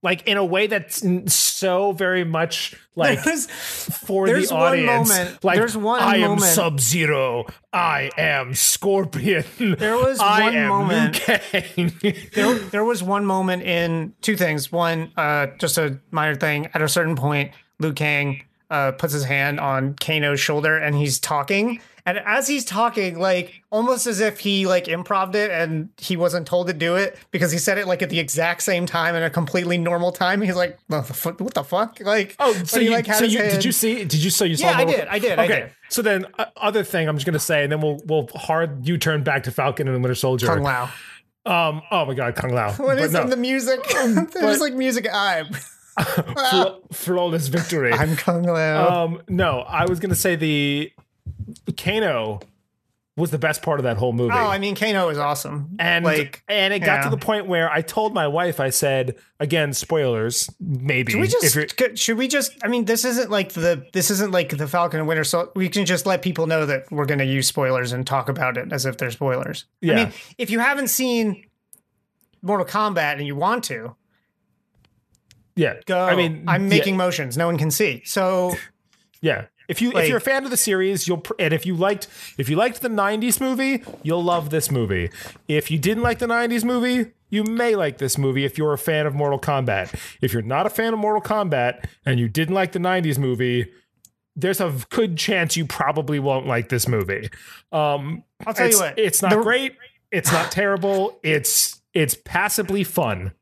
[0.02, 1.02] like in a way that's
[1.33, 6.18] so very much like There's- for there's the one audience moment- like there's one i
[6.18, 11.20] am sub-zero i am scorpion There was I one moment-
[12.35, 14.70] there, there was one moment in two things.
[14.70, 16.68] One, uh, just a minor thing.
[16.72, 21.18] At a certain point, Liu Kang uh, puts his hand on Kano's shoulder and he's
[21.18, 21.81] talking.
[22.09, 26.46] And as he's talking, like almost as if he like improved it and he wasn't
[26.46, 29.24] told to do it because he said it like at the exact same time in
[29.24, 30.40] a completely normal time.
[30.40, 31.40] He's like, what the fuck?
[31.40, 31.98] What the fuck?
[32.00, 34.05] Like, Oh, so he, you, like, so you did you see?
[34.05, 34.70] Did you so you saw?
[34.70, 35.72] Yeah, I did, I did, I Okay, did.
[35.88, 38.98] so then uh, other thing I'm just gonna say, and then we'll we'll hard U
[38.98, 40.46] turn back to Falcon and the Winter Soldier.
[40.46, 40.85] Kung Lao.
[41.44, 41.83] Um.
[41.90, 42.70] Oh my God, Kung Lao.
[42.76, 43.81] What But is no, in the music?
[44.33, 45.07] There's like music.
[45.12, 45.46] I'm,
[46.04, 47.92] fla- flawless victory.
[47.92, 49.04] I'm Kung Lao.
[49.04, 49.22] um.
[49.28, 50.92] No, I was gonna say the
[51.76, 52.40] Kano
[53.16, 54.35] was the best part of that whole movie.
[54.35, 55.76] oh, I mean, Kano is awesome.
[55.78, 57.04] and like, and it got yeah.
[57.04, 61.12] to the point where I told my wife, I said, again, spoilers, maybe.
[61.12, 61.98] Should we just?
[61.98, 62.52] should we just?
[62.62, 63.87] I mean, this isn't like the.
[63.92, 65.50] This isn't like the Falcon and Winter Soldier.
[65.56, 68.59] We can just let people know that we're going to use spoilers and talk about
[68.59, 69.64] it as if they're spoilers.
[69.82, 71.46] I mean, if you haven't seen
[72.42, 73.96] Mortal Kombat and you want to
[75.56, 75.74] yeah.
[75.86, 76.68] go, I mean, I'm yeah.
[76.68, 77.36] making motions.
[77.36, 78.02] No one can see.
[78.04, 78.54] So
[79.20, 79.46] Yeah.
[79.68, 82.06] If you if you're a fan of the series, you'll pr- and if you liked
[82.38, 85.10] if you liked the '90s movie, you'll love this movie.
[85.48, 88.78] If you didn't like the '90s movie, you may like this movie if you're a
[88.78, 89.92] fan of Mortal Kombat.
[90.22, 93.66] If you're not a fan of Mortal Kombat and you didn't like the '90s movie,
[94.36, 97.28] there's a good chance you probably won't like this movie.
[97.72, 99.74] Um, I'll tell you what, it's not the- great.
[100.12, 101.18] It's not terrible.
[101.24, 103.32] It's it's passably fun.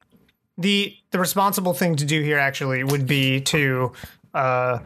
[0.59, 3.93] The the responsible thing to do here actually would be to
[4.35, 4.79] uh,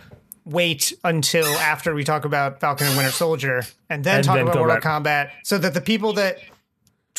[0.44, 4.44] wait until after we talk about Falcon and Winter Soldier and then And talk then
[4.48, 6.38] about Mortal back- Kombat, so that the people that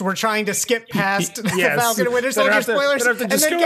[0.01, 3.33] were trying to skip past the Falcon and Winter Soldier spoilers they don't have to
[3.33, 3.59] and then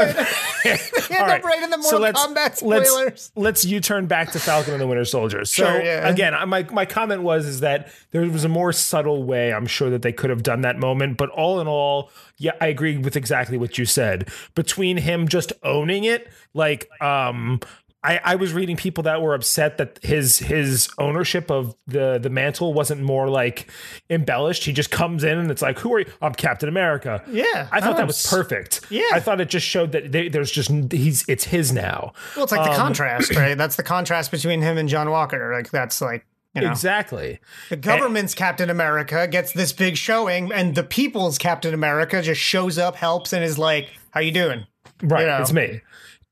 [0.63, 2.91] get, end up right in the Mortal Kombat spoilers.
[2.91, 5.45] Let's, let's U-turn back to Falcon and the Winter Soldier.
[5.45, 6.07] So Sure, yeah.
[6.07, 9.89] again, my my comment was is that there was a more subtle way I'm sure
[9.89, 13.15] that they could have done that moment, but all in all, yeah, I agree with
[13.15, 14.29] exactly what you said.
[14.55, 17.59] Between him just owning it, like um
[18.03, 22.29] I, I was reading people that were upset that his his ownership of the the
[22.29, 23.69] mantle wasn't more like
[24.09, 24.65] embellished.
[24.65, 26.05] He just comes in and it's like, "Who are you?
[26.21, 28.81] I'm Captain America." Yeah, I thought that was perfect.
[28.89, 29.03] Yeah.
[29.13, 32.13] I thought it just showed that they, there's just he's it's his now.
[32.35, 33.57] Well, it's like the um, contrast, right?
[33.57, 35.53] That's the contrast between him and John Walker.
[35.55, 37.39] Like that's like you know, Exactly.
[37.69, 42.77] the government's Captain America gets this big showing, and the people's Captain America just shows
[42.77, 44.67] up, helps, and is like, "How you doing?"
[45.01, 45.37] Right, You know?
[45.41, 45.81] it's me.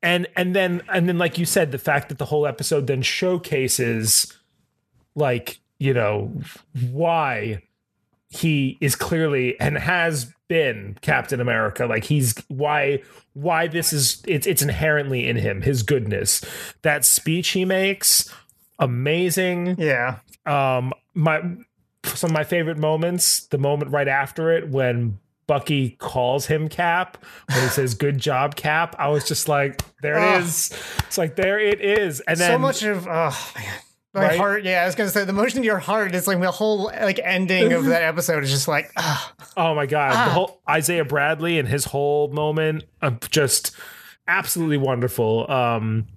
[0.04, 3.02] And and then and then like you said, the fact that the whole episode then
[3.02, 4.36] showcases
[5.16, 6.34] like, you know,
[6.92, 7.62] why
[8.30, 11.86] he is clearly and has been Captain America.
[11.86, 13.02] Like he's why
[13.34, 16.42] why this is it's it's inherently in him, his goodness.
[16.82, 18.34] That speech he makes,
[18.80, 19.76] amazing.
[19.78, 21.42] Yeah, Um my
[22.04, 25.20] some of my favorite moments, the moment right after it when
[25.52, 27.18] Bucky calls him Cap
[27.50, 30.42] when he says "Good job, Cap." I was just like, "There it Ugh.
[30.44, 33.74] is." It's like there it is, and then so much of oh man.
[34.14, 34.38] My Right?
[34.38, 36.86] heart, yeah, I was gonna say the motion to your heart is like the whole
[36.86, 40.26] like ending of that episode is just like, ah, oh my god, Ah.
[40.26, 43.72] the whole Isaiah Bradley and his whole moment, uh, just
[44.30, 45.52] absolutely wonderful.
[45.52, 46.08] Um,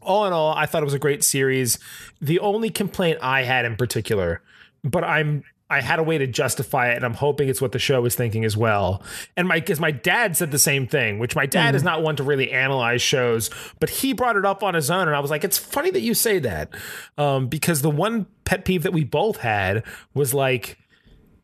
[0.00, 1.78] all in all, I thought it was a great series.
[2.20, 4.42] The only complaint I had in particular,
[4.82, 7.78] but I'm I had a way to justify it, and I'm hoping it's what the
[7.78, 9.02] show is thinking as well.
[9.36, 12.16] And my because my dad said the same thing, which my dad is not one
[12.16, 13.50] to really analyze shows,
[13.80, 16.02] but he brought it up on his own, and I was like, it's funny that
[16.02, 16.70] you say that,
[17.16, 20.78] um, because the one pet peeve that we both had was like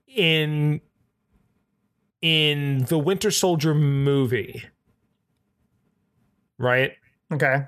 [0.07, 0.81] in
[2.21, 4.65] in the Winter Soldier movie,
[6.59, 6.93] right?
[7.33, 7.65] okay,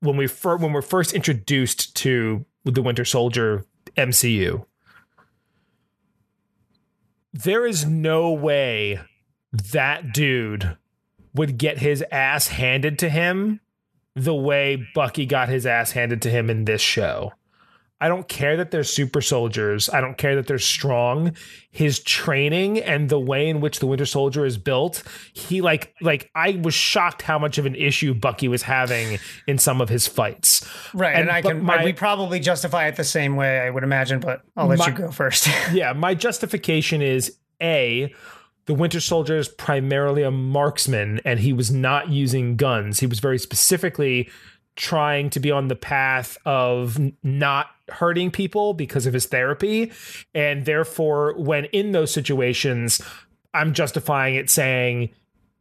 [0.00, 3.64] when we fir- when we're first introduced to the Winter Soldier
[3.96, 4.66] MCU,
[7.44, 9.00] there is no way
[9.52, 10.76] that dude
[11.34, 13.60] would get his ass handed to him
[14.14, 17.32] the way Bucky got his ass handed to him in this show.
[17.98, 19.88] I don't care that they're super soldiers.
[19.88, 21.34] I don't care that they're strong.
[21.70, 26.30] His training and the way in which the Winter Soldier is built, he like like
[26.34, 30.06] I was shocked how much of an issue Bucky was having in some of his
[30.06, 30.66] fights.
[30.92, 33.82] right, and, And- I can my- we probably justify it the same way, I would
[33.82, 35.48] imagine, but I'll let My- you go first.
[35.72, 38.12] yeah, my justification is A,
[38.66, 43.00] the Winter Soldier is primarily a marksman and he was not using guns.
[43.00, 44.28] He was very specifically
[44.74, 49.92] trying to be on the path of not hurting people because of his therapy.
[50.34, 53.00] And therefore, when in those situations,
[53.54, 55.10] I'm justifying it saying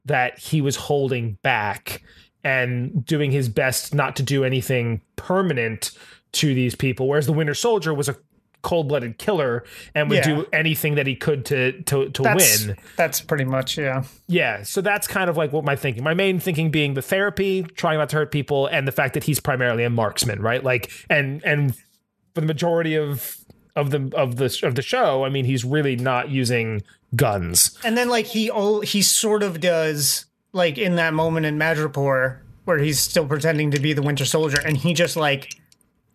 [0.05, 2.01] that he was holding back
[2.43, 5.91] and doing his best not to do anything permanent
[6.33, 7.07] to these people.
[7.07, 8.15] Whereas the Winter Soldier was a
[8.61, 10.35] cold blooded killer and would Yeah.
[10.35, 12.75] do anything that he could to to to that's win.
[12.97, 14.03] that's pretty much yeah.
[14.27, 16.03] Yeah, so that's kind of like what my thinking.
[16.03, 19.23] My main thinking being the therapy, trying not to hurt people, and the fact that
[19.23, 20.63] he's primarily a marksman, right?
[20.63, 21.75] Like, and and
[22.35, 23.37] for the majority of
[23.75, 26.83] of the of the of the show, I mean, he's really not using
[27.15, 27.77] guns.
[27.83, 28.51] And then like he
[28.83, 33.79] he sort of does like in that moment in Madripoor where he's still pretending to
[33.79, 35.53] be the Winter Soldier and he just like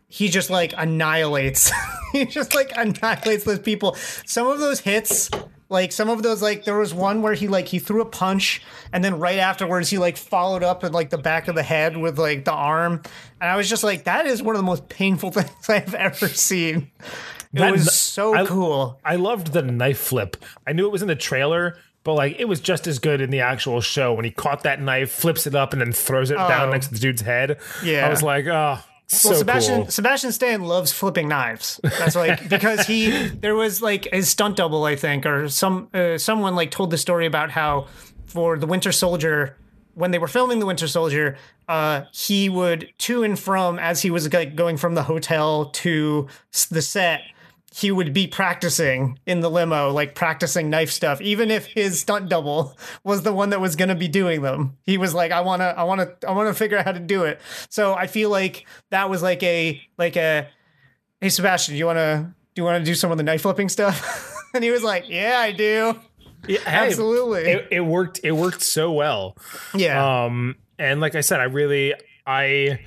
[0.08, 1.70] he just like annihilates
[2.12, 3.94] he just like annihilates those people.
[4.26, 5.30] Some of those hits
[5.70, 8.60] like some of those like there was one where he like he threw a punch
[8.92, 11.96] and then right afterwards he like followed up in like the back of the head
[11.96, 13.00] with like the arm
[13.40, 16.28] and I was just like that is one of the most painful things I've ever
[16.28, 16.90] seen.
[17.52, 19.00] It That- was so I- cool.
[19.04, 20.36] I loved the knife flip.
[20.66, 23.30] I knew it was in the trailer, but like it was just as good in
[23.30, 26.36] the actual show when he caught that knife, flips it up, and then throws it
[26.38, 26.48] oh.
[26.48, 26.72] down Oh.
[26.72, 27.58] next to the dude's head.
[27.84, 28.06] Yeah.
[28.06, 28.78] I was like, oh,
[29.10, 29.90] so Well, Sebastian cool.
[29.90, 31.80] Sebastian Stan loves flipping knives.
[31.82, 36.18] That's like because he there was like his stunt double, I think, or some uh,
[36.18, 37.88] someone like told the story about how
[38.26, 39.56] for the Winter Soldier
[39.94, 41.36] when they were filming the Winter Soldier,
[41.68, 46.28] uh, he would to and from as he was like going from the hotel to
[46.70, 47.22] the set.
[47.72, 52.28] He would be practicing in the limo, like practicing knife stuff, even if his stunt
[52.28, 54.76] double was the one that was going to be doing them.
[54.82, 56.92] He was like, "I want to, I want to, I want to figure out how
[56.92, 60.48] to do it." So I feel like that was like a, like a,
[61.20, 63.42] "Hey Sebastian, do you want to, do you want to do some of the knife
[63.42, 65.98] flipping stuff?" and he was like, "Yeah, I do."
[66.48, 67.42] Yeah, Absolutely.
[67.42, 68.20] It, it worked.
[68.24, 69.36] It worked so well.
[69.74, 71.94] Yeah, Um, and like I said, I really,
[72.26, 72.80] I,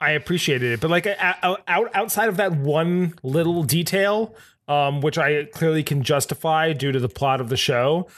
[0.00, 0.80] I appreciated it.
[0.80, 4.34] But like out, out outside of that one little detail,
[4.68, 8.08] um, which I clearly can justify due to the plot of the show,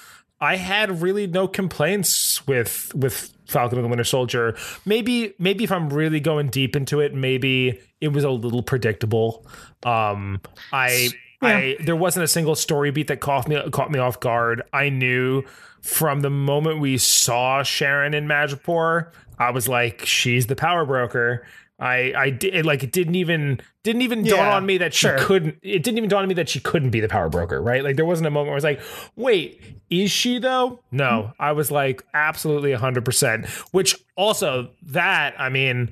[0.40, 4.56] I had really no complaints with with Falcon and the Winter Soldier.
[4.84, 9.46] Maybe maybe if I'm really going deep into it, maybe it was a little predictable.
[9.82, 10.40] Um,
[10.72, 11.10] I
[11.42, 14.62] I there wasn't a single story beat that caught me caught me off guard.
[14.72, 15.42] I knew
[15.82, 21.46] from the moment we saw Sharon in Madripoor, I was like, she's the power broker.
[21.78, 25.18] I I did like it didn't even didn't even dawn on me that she sure.
[25.18, 27.84] couldn't it didn't even dawn on me that she couldn't be the power broker, right?
[27.84, 28.80] Like there wasn't a moment where I was like,
[29.14, 30.80] wait, is she though?
[30.90, 31.32] No.
[31.38, 33.48] I was like absolutely 100%.
[33.72, 35.90] Which also that, I mean,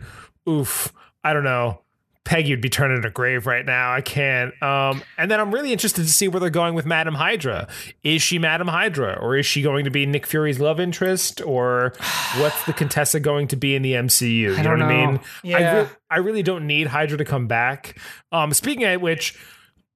[0.48, 1.80] oof, I don't know.
[2.26, 3.92] Peggy would be turning in a grave right now.
[3.94, 4.52] I can't.
[4.62, 7.68] Um, and then I'm really interested to see where they're going with Madam Hydra.
[8.02, 11.94] Is she Madam Hydra, or is she going to be Nick Fury's love interest, or
[12.38, 14.28] what's the Contessa going to be in the MCU?
[14.28, 15.06] You know what I know.
[15.12, 15.20] mean?
[15.54, 15.80] I, Yeah.
[15.82, 17.98] re- I really don't need Hydra to come back.
[18.32, 19.38] Um, speaking of which.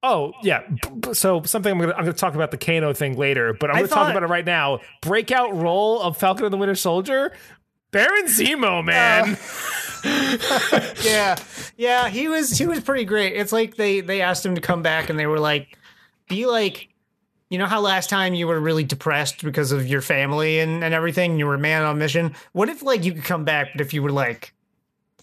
[0.02, 0.62] Oh yeah,
[1.12, 3.78] so something I'm gonna I'm gonna talk about the Kano thing later, but I'm I
[3.80, 4.78] gonna talk about it right now.
[5.02, 7.32] Breakout role of Falcon and the Winter Soldier,
[7.90, 9.36] Baron Zemo, man.
[11.04, 11.36] yeah,
[11.76, 13.34] yeah, he was he was pretty great.
[13.34, 15.76] It's like they they asked him to come back, and they were like,
[16.28, 16.88] "Be like,
[17.48, 20.94] you know how last time you were really depressed because of your family and and
[20.94, 21.38] everything.
[21.38, 22.34] You were a man on mission.
[22.52, 24.54] What if like you could come back, but if you were like,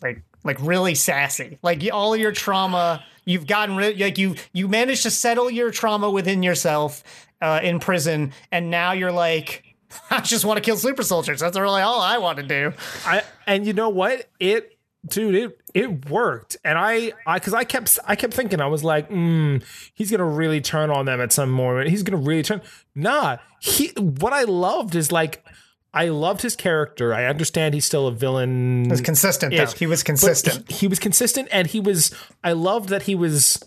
[0.01, 5.03] like like really sassy, like all your trauma." You've gotten rid, like you you managed
[5.03, 7.03] to settle your trauma within yourself
[7.41, 9.66] uh, in prison, and now you're like,
[10.09, 11.39] I just want to kill super soldiers.
[11.39, 12.73] That's really all I want to do.
[13.05, 17.63] I and you know what it dude it it worked and I I because I
[17.63, 19.63] kept I kept thinking I was like mm,
[19.93, 22.61] he's gonna really turn on them at some moment he's gonna really turn
[22.93, 25.45] nah he what I loved is like
[25.93, 29.55] I loved his character I understand he's still a villain It was consistent.
[29.55, 29.65] Though.
[29.67, 30.69] He was consistent.
[30.69, 32.13] he, he was consistent and he was
[32.43, 33.63] I loved that he was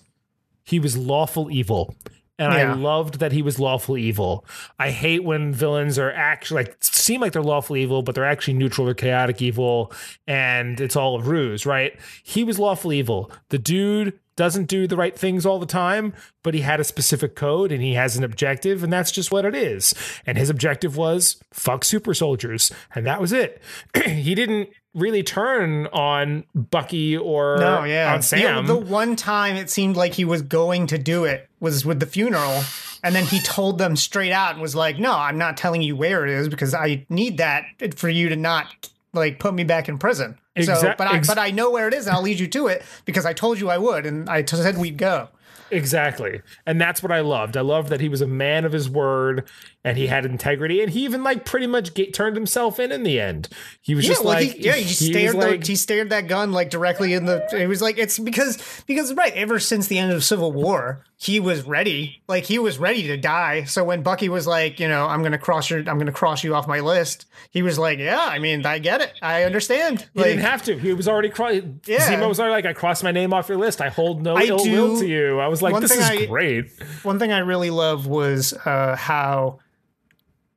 [0.65, 1.95] he was lawful evil.
[2.41, 2.73] And Yeah.
[2.73, 4.47] I loved that he was lawful evil.
[4.79, 8.55] I hate when villains are actually like seem like they're lawful evil, but they're actually
[8.55, 9.93] neutral or chaotic evil,
[10.27, 11.97] and it's all a ruse, right?
[12.25, 13.31] He was lawful evil.
[13.51, 17.37] The dude doesn't do the right things all the time, but he had a specific
[17.37, 19.93] code and he has an objective, and that's just what it is.
[20.25, 23.61] And his objective was fuck super soldiers, and that was it.
[24.07, 28.13] he didn't really turn on Bucky or No, yeah.
[28.15, 28.67] on Sam.
[28.67, 32.01] The, the one time it seemed like he was going to do it was with
[32.01, 32.63] the funeral.
[33.03, 35.97] And then he told them straight out and was like, no, I'm not telling you
[35.97, 37.65] where it is because I need that
[37.97, 40.37] for you to not like put me back in prison.
[40.61, 42.49] So, Exact- but I, ex- but I know where it is and I'll lead you
[42.49, 44.05] to it because I told you I would.
[44.05, 45.29] And I t- said we'd go.
[45.71, 46.43] Exactly.
[46.67, 47.57] And that's what I loved.
[47.57, 49.49] I loved that he was a man of his word
[49.83, 53.03] and he had integrity and he even like pretty much get, turned himself in in
[53.03, 53.49] the end.
[53.81, 56.27] He was Yeah, just well, like he, yeah, he, was stared like- he stared that
[56.29, 57.47] gun like directly in the.
[57.57, 61.41] It was like it's because because right ever since the end of Civil War, he
[61.41, 62.23] was ready.
[62.29, 63.65] Like he was ready to die.
[63.65, 66.55] So when Bucky was like, you know, I'm gonna cross your, I'm gonna cross you
[66.55, 67.25] off my list.
[67.51, 70.01] He was like, yeah, I mean, I get it, I understand.
[70.13, 70.79] he Like, didn't have to.
[70.79, 71.49] He was already cro-
[71.87, 71.99] Yeah.
[72.07, 73.81] Zemo was already like, I crossed my name off your list.
[73.81, 75.41] I hold no I ill will to you.
[75.41, 76.71] I was like, this is I- great.
[77.03, 79.59] one thing I really love was uh, how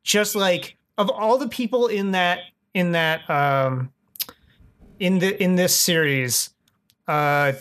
[0.04, 2.38] just like of all the people in that
[2.74, 3.90] in that um
[5.00, 6.50] in the in this series
[7.08, 7.52] uh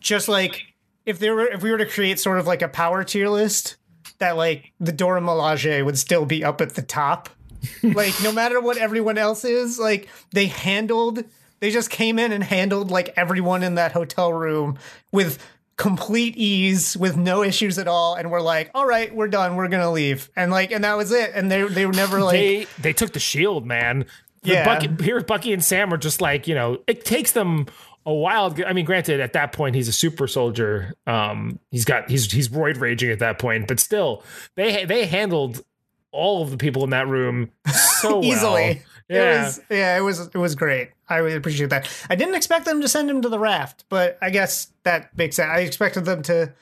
[0.00, 0.62] just like
[1.06, 3.76] if there were if we were to create sort of like a power tier list
[4.18, 7.30] that like the Dora Milaje would still be up at the top
[7.82, 11.24] like no matter what everyone else is like they handled
[11.60, 14.76] they just came in and handled like everyone in that hotel room
[15.12, 15.38] with
[15.82, 19.66] complete ease with no issues at all and we're like all right we're done we're
[19.66, 22.66] gonna leave and like and that was it and they they were never like they
[22.78, 24.06] they took the shield, man.
[24.42, 24.64] The Yeah.
[24.64, 26.78] Bucky, here, Bucky and Sam are just like you know.
[26.86, 27.66] It takes them
[28.06, 28.54] a while.
[28.64, 30.94] I mean, granted, at that point he's a super soldier.
[31.04, 34.22] Um, he's got he's he's roid raging at that point, but still,
[34.54, 35.64] they they handled
[36.12, 38.24] all of the people in that room so well.
[38.24, 38.82] easily
[39.12, 39.42] Yeah.
[39.42, 42.64] it was yeah it was it was great i really appreciate that i didn't expect
[42.64, 46.04] them to send him to the raft but i guess that makes sense i expected
[46.04, 46.52] them to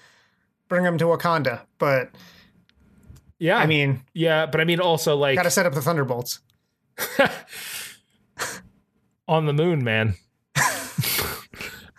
[0.69, 2.11] bring him to wakanda but
[3.39, 3.59] yeah.
[3.59, 6.41] i mean yeah, but I mean also like gotta set up the thunderbolts
[9.29, 10.15] on the moon, man.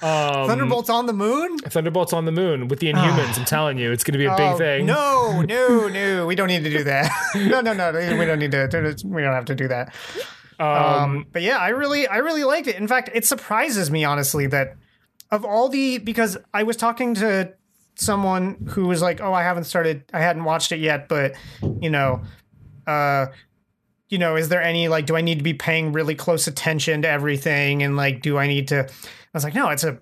[0.02, 3.38] um, thunderbolts on the moon Thunderbolts on the moon with the Inhumans.
[3.40, 4.86] I'm telling you, it's going to be a big Oh, thing.
[4.86, 6.26] No, no, no.
[6.28, 7.10] We don't need to do that.
[7.36, 7.92] no, no, no.
[8.18, 8.96] We don't need to.
[9.06, 9.94] We don't have to do that.
[10.62, 12.76] Um, Um, but yeah, I really, I really liked it.
[12.76, 14.76] In fact, it surprises me honestly that
[15.32, 17.54] of all the because I was talking to
[17.96, 20.04] someone who was like, "Oh, I haven't started.
[20.14, 21.34] I hadn't watched it yet, but
[21.82, 22.22] you know,
[22.88, 23.28] uh."
[24.10, 27.04] You know, is there any like, do I need to be paying really close attention
[27.04, 27.82] to everything?
[27.82, 28.80] And like, do I need to?
[28.84, 28.90] I
[29.34, 30.00] was like, no, it's a,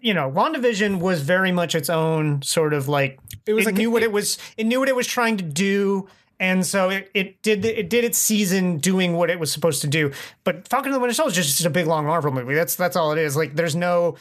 [0.00, 3.74] you know, WandaVision was very much its own sort of like it was it like
[3.74, 6.06] knew what it was it knew what it was trying to do
[6.44, 9.86] and so it, it did it did its season doing what it was supposed to
[9.88, 10.10] do
[10.44, 12.96] but falcon and the winter soldier is just a big long marvel movie that's that's
[12.96, 14.16] all it is like there's no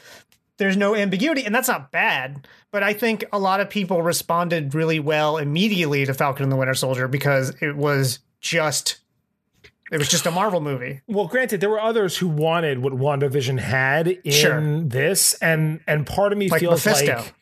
[0.58, 2.48] there's no ambiguity, and that's not bad.
[2.72, 6.56] But I think a lot of people responded really well immediately to Falcon and the
[6.56, 9.00] Winter Soldier because it was just
[9.92, 11.02] it was just a Marvel movie.
[11.08, 14.62] Well, granted, there were others who wanted what WandaVision had in Sure.
[14.84, 17.16] this, and and part of me Like feels Mephisto.
[17.16, 17.34] like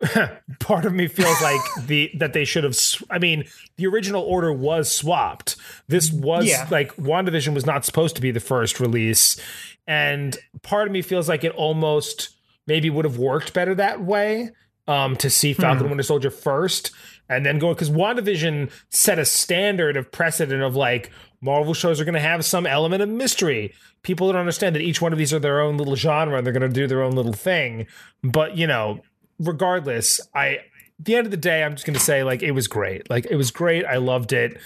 [0.60, 2.74] part of me feels like the that they should have.
[2.76, 3.44] sw- I mean,
[3.76, 5.56] the original order was swapped.
[5.88, 6.66] This was Yeah.
[6.70, 9.38] like WandaVision was not supposed to be the first release,
[9.86, 12.30] and part of me feels like it almost
[12.66, 14.50] maybe would have worked better that way.
[14.88, 15.90] Um, to see Falcon Hmm.
[15.90, 16.90] Winter Soldier first,
[17.28, 22.04] and then go because WandaVision set a standard of precedent of like Marvel shows are
[22.04, 23.72] going to have some element of mystery.
[24.02, 26.52] People don't understand that each one of these are their own little genre and they're
[26.54, 27.86] going to do their own little thing.
[28.24, 29.00] But you know,
[29.40, 30.60] regardless, I at
[31.00, 33.10] the end of the day, I'm just going to say like it was great.
[33.10, 33.84] Like it was great.
[33.84, 34.56] I loved it.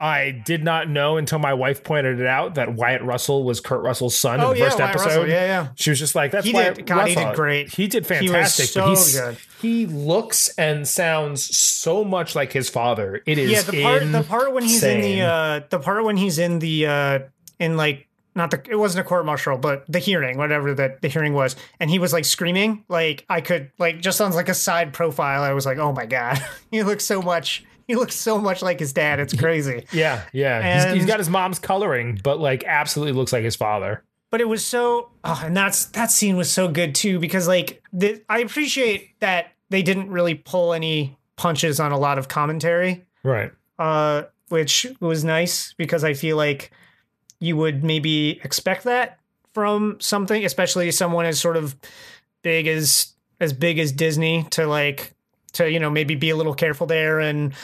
[0.00, 3.82] I did not know until my wife pointed it out that Wyatt Russell was Kurt
[3.82, 5.06] Russell's son Oh in the yeah, first Wyatt episode.
[5.08, 5.28] Russell.
[5.28, 5.68] Yeah, yeah.
[5.74, 7.72] She was just like, "That's He Wyatt did- God, he did great.
[7.74, 8.68] He did fantastic.
[8.70, 9.36] He was so but he's, good.
[9.60, 13.22] He looks and sounds so much like his father.
[13.26, 16.16] It is Yeah, the part the part when he's in the uh the part when
[16.16, 17.18] he's in the uh
[17.58, 18.06] in like
[18.38, 21.54] not the it wasn't a court martial, but the hearing, whatever that the hearing was,
[21.78, 25.42] and he was like screaming, like I could like just on like a side profile,
[25.42, 28.78] I was like, oh my god, he looks so much he looks so much like
[28.80, 29.18] his dad.
[29.20, 29.84] It's crazy.
[29.92, 30.84] Yeah, yeah.
[30.90, 34.02] He's, he's got his mom's coloring, but like absolutely looks like his father.
[34.30, 37.82] but it was so oh, and that's that scene was so good too because like
[37.92, 43.04] the, i appreciate that they didn't really pull any punches on a lot of commentary
[43.22, 43.50] Right.
[43.78, 46.70] uh which was nice because i feel like
[47.40, 49.18] you would maybe expect that
[49.52, 51.76] from something especially someone as sort of
[52.42, 55.14] big as as big as disney to like
[55.52, 57.54] to you know maybe be a little careful there and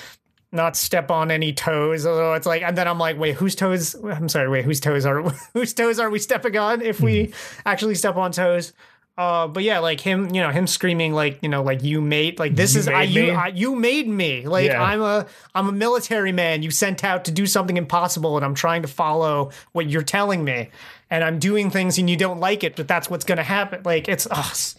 [0.55, 2.07] not step on any toes.
[2.07, 3.95] Although it's like, and then I'm like, wait, whose toes?
[3.97, 5.22] I'm sorry, wait, whose toes are
[5.53, 7.33] whose toes are we stepping on if we hmm.
[7.66, 8.72] actually step on toes?
[9.16, 12.40] Uh, but yeah, like him, you know, him screaming like, you know, like you made,
[12.40, 13.30] like this You is I you?
[13.30, 14.46] I, you made me.
[14.46, 14.82] Like Yeah.
[14.82, 16.62] I'm a I'm a military man.
[16.64, 20.42] You sent out to do something impossible, and I'm trying to follow what you're telling
[20.42, 20.70] me,
[21.10, 23.82] and I'm doing things, and you don't like it, but that's what's gonna happen.
[23.84, 24.74] Like it's us.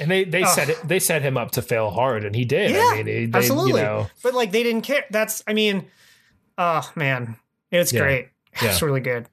[0.00, 2.70] And they they set it they set him up to fail hard, and he did.
[2.70, 3.80] Yeah, I mean, they, they, absolutely.
[3.82, 5.04] You know, But like they didn't care.
[5.10, 5.84] That's I mean,
[6.56, 7.36] oh man,
[7.70, 8.00] it's Yeah.
[8.00, 8.28] great.
[8.62, 8.70] Yeah.
[8.70, 9.28] It's really good.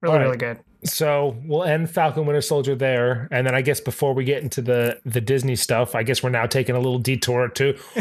[0.00, 0.24] Really, All right.
[0.24, 0.58] really good.
[0.84, 4.60] So we'll end Falcon Winter Soldier there, and then I guess before we get into
[4.62, 7.72] the the Disney stuff, I guess we're now taking a little detour to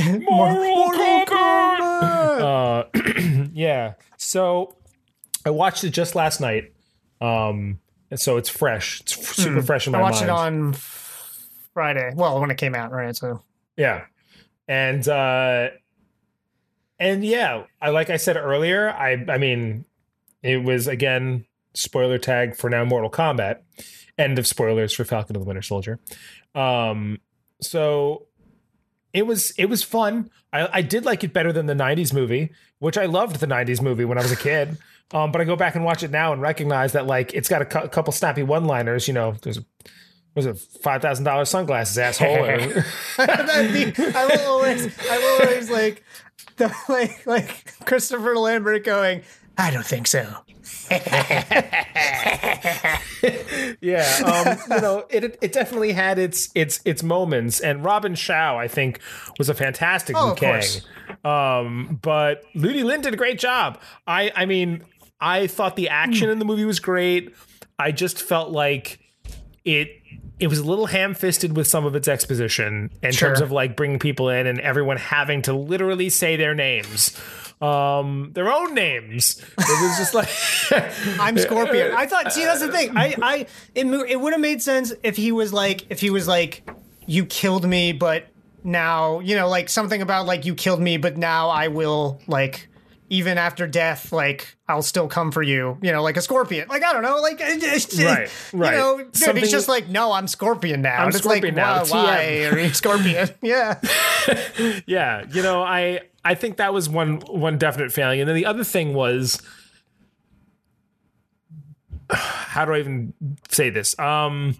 [1.26, 2.42] Kombat.
[2.42, 3.94] Uh, yeah.
[4.18, 4.76] So
[5.46, 6.74] I watched it just last night.
[7.22, 7.80] Um,
[8.12, 9.02] and so it's fresh.
[9.02, 10.04] It's f- super fresh in my Hmm.
[10.04, 10.30] I watched mind.
[10.30, 10.74] it on
[11.74, 12.12] Friday.
[12.16, 13.16] Well, when it came out, right?
[13.16, 13.42] So
[13.78, 14.06] Yeah.
[14.68, 15.70] And uh
[17.00, 19.86] and yeah, I like I said earlier, I I mean
[20.42, 21.46] it was again
[21.76, 23.60] spoiler tag for now Mortal Kombat.
[24.18, 26.00] End of spoilers for Falcon and the Winter Soldier.
[26.54, 27.20] Um
[27.62, 28.28] so
[29.14, 30.30] it was it was fun.
[30.52, 33.82] I, I did like it better than the 90s movie, which I loved the 90s
[33.82, 34.78] movie when I was a kid.
[35.14, 37.62] Um, but I go back and watch it now and recognize that like it's got
[37.62, 39.08] a cou- couple snappy one-liners.
[39.08, 39.66] You know, there's a
[40.36, 42.28] was it five thousand dollars sunglasses, asshole?
[42.46, 42.86] Or-
[43.20, 46.04] I will always, I will always like,
[46.58, 49.22] the, like, like Christopher Lambert going.
[49.58, 50.36] I don't think so.
[53.82, 58.34] yeah, um, you know, it it definitely had its its its moments, and Robin Shou,
[58.34, 59.00] I think,
[59.38, 60.64] was a fantastic Oh, Liu Kang.
[61.24, 63.80] Um, but Ludi Lin did a great job.
[64.08, 64.84] I I mean,
[65.20, 67.34] I thought the action in the movie was great.
[67.80, 69.00] I just felt like
[69.64, 69.90] it
[70.40, 73.30] it was a little ham-fisted with some of its exposition in Sure.
[73.30, 77.18] terms of like bringing people in and everyone having to literally say their names
[77.62, 80.28] um their own names it was just like
[81.20, 81.94] I'm Scorpion.
[81.94, 82.34] I thought.
[82.34, 82.98] See, that's the thing.
[82.98, 83.36] I, I,
[83.76, 86.68] it, it would have made sense if he was like, if he was like,
[87.06, 88.28] you killed me, but
[88.64, 92.68] now, you know, like something about like you killed me, but now I will like,
[93.10, 95.78] even after death, like I'll still come for you.
[95.84, 96.68] You know, like a scorpion.
[96.68, 98.72] Like I don't know, like it's- Right, right.
[98.74, 100.98] You know, dude, Something- he's just like, no, I'm Scorpion now.
[100.98, 103.30] I'm and it's Scorpion like, now, Why, why are you Scorpion?
[103.44, 103.80] yeah.
[104.88, 108.20] yeah you know i i think that was one one definite failing.
[108.20, 109.42] And then the other thing was
[112.10, 113.14] how do i even
[113.50, 113.98] say this?
[114.00, 114.58] Um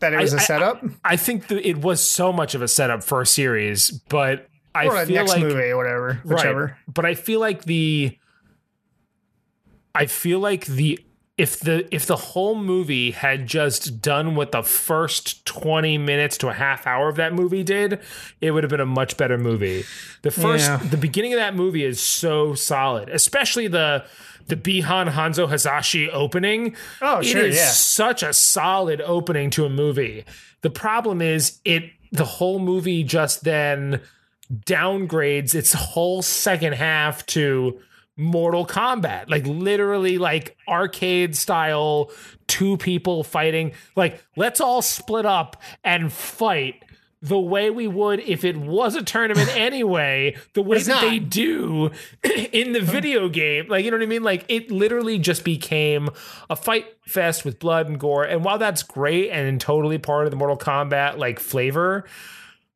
[0.00, 0.84] That it was a I- setup?
[1.04, 4.86] I think that it was so much of a setup for a series but i
[4.86, 6.74] or a feel like movie or whatever, Right.
[6.86, 8.16] But I feel like the
[9.94, 11.00] I feel like the
[11.40, 16.48] if the if the whole movie had just done what the first 20 minutes to
[16.48, 17.98] a half hour of that movie did,
[18.40, 19.84] it would have been a much better movie.
[20.22, 20.76] The first Yeah.
[20.76, 24.04] the beginning of that movie is so solid, especially the
[24.48, 26.74] the Bihan Hanzo Hasashi opening.
[27.00, 27.68] Oh, sure, is yeah.
[27.70, 30.24] such a solid opening to a movie.
[30.62, 34.00] The problem is it the whole movie just then
[34.66, 37.80] downgrades its whole second half to
[38.16, 39.28] Mortal Kombat.
[39.28, 42.10] Like literally like arcade style
[42.46, 43.72] two people fighting.
[43.96, 46.84] Like let's all split up and fight
[47.22, 51.18] the way we would if it was a tournament anyway, the way It's that they
[51.18, 51.90] do
[52.52, 53.68] in the video game.
[53.68, 54.22] Like, you know what I mean?
[54.22, 56.08] Like, it literally just became
[56.48, 58.24] a fight fest with blood and gore.
[58.24, 62.04] And while that's great and totally part of the Mortal Kombat like flavor,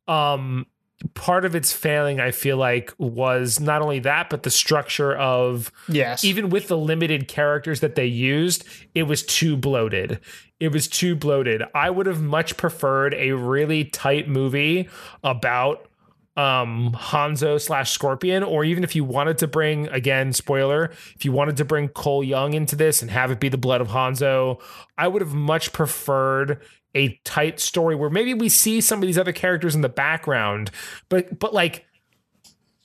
[0.06, 0.66] um,
[1.14, 5.70] part of its failing, I feel like, was not only that, but the structure of
[5.88, 6.24] Yes.
[6.24, 8.64] even with the limited characters that they used,
[8.94, 10.20] it was too bloated.
[10.60, 11.62] It was too bloated.
[11.74, 14.88] I would have much preferred a really tight movie
[15.22, 15.88] about
[16.36, 21.30] um Hanzo slash Scorpion, or even if you wanted to bring again, spoiler, if you
[21.30, 24.60] wanted to bring Cole Young into this and have it be the blood of Hanzo,
[24.98, 26.60] I would have much preferred
[26.94, 30.70] a tight story where maybe we see some of these other characters in the background,
[31.08, 31.84] but but like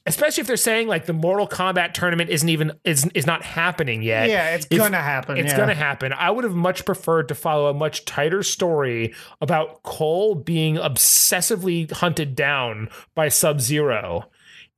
[0.10, 4.02] especially if they're saying like the Mortal Kombat tournament isn't even is is not happening
[4.02, 4.30] yet.
[4.30, 5.38] yeah, it's gonna happen.
[5.38, 5.58] It's yeah.
[5.58, 6.14] gonna happen.
[6.14, 11.90] I would have much preferred to follow a much tighter story about Cole being obsessively
[11.92, 14.30] hunted down by Sub Zero.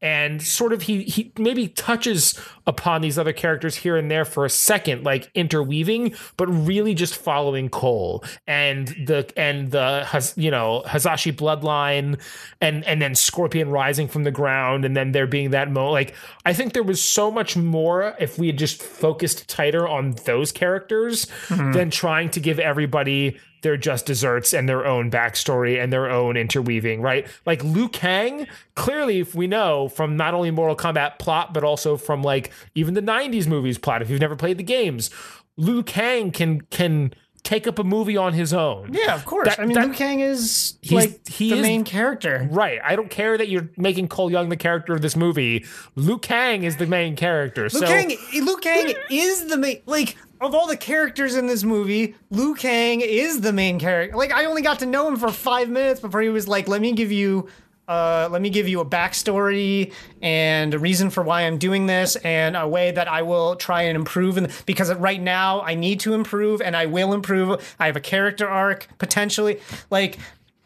[0.01, 4.45] And sort of he he maybe touches upon these other characters here and there for
[4.45, 10.83] a second, like interweaving, but really just following Cole and the and the you know
[10.87, 12.19] Hasashi bloodline,
[12.59, 15.93] and and then Scorpion rising from the ground, and then there being that moment.
[15.93, 20.11] Like I think there was so much more if we had just focused tighter on
[20.25, 21.73] those characters mm-hmm.
[21.73, 26.35] than trying to give everybody their just desserts and their own backstory and their own
[26.35, 27.27] interweaving, right?
[27.45, 31.97] Like Liu Kang, clearly, if we know from not only Mortal Kombat plot, but also
[31.97, 35.09] from like even the 90s movies plot, if you've never played the games,
[35.57, 38.93] Liu Kang can can take up a movie on his own.
[38.93, 39.47] Yeah, of course.
[39.49, 42.47] That- I mean, that- Liu Kang is He's- like he the is- main character.
[42.51, 42.79] Right.
[42.83, 45.65] I don't care that you're making Cole Young the character of this movie.
[45.95, 47.63] Liu Kang is the main character.
[47.63, 51.63] Liu so Kang, Liu Kang is the main like of all the characters in this
[51.63, 52.15] movie.
[52.31, 54.17] Liu Kang is the main character.
[54.17, 56.81] Like I only got to know him for five minutes before he was like, "Let
[56.81, 57.47] me give you."
[57.87, 62.15] Uh, let me give you a backstory and a reason for why I'm doing this,
[62.17, 64.37] and a way that I will try and improve.
[64.37, 67.75] And because right now I need to improve, and I will improve.
[67.79, 69.59] I have a character arc potentially.
[69.89, 70.19] Like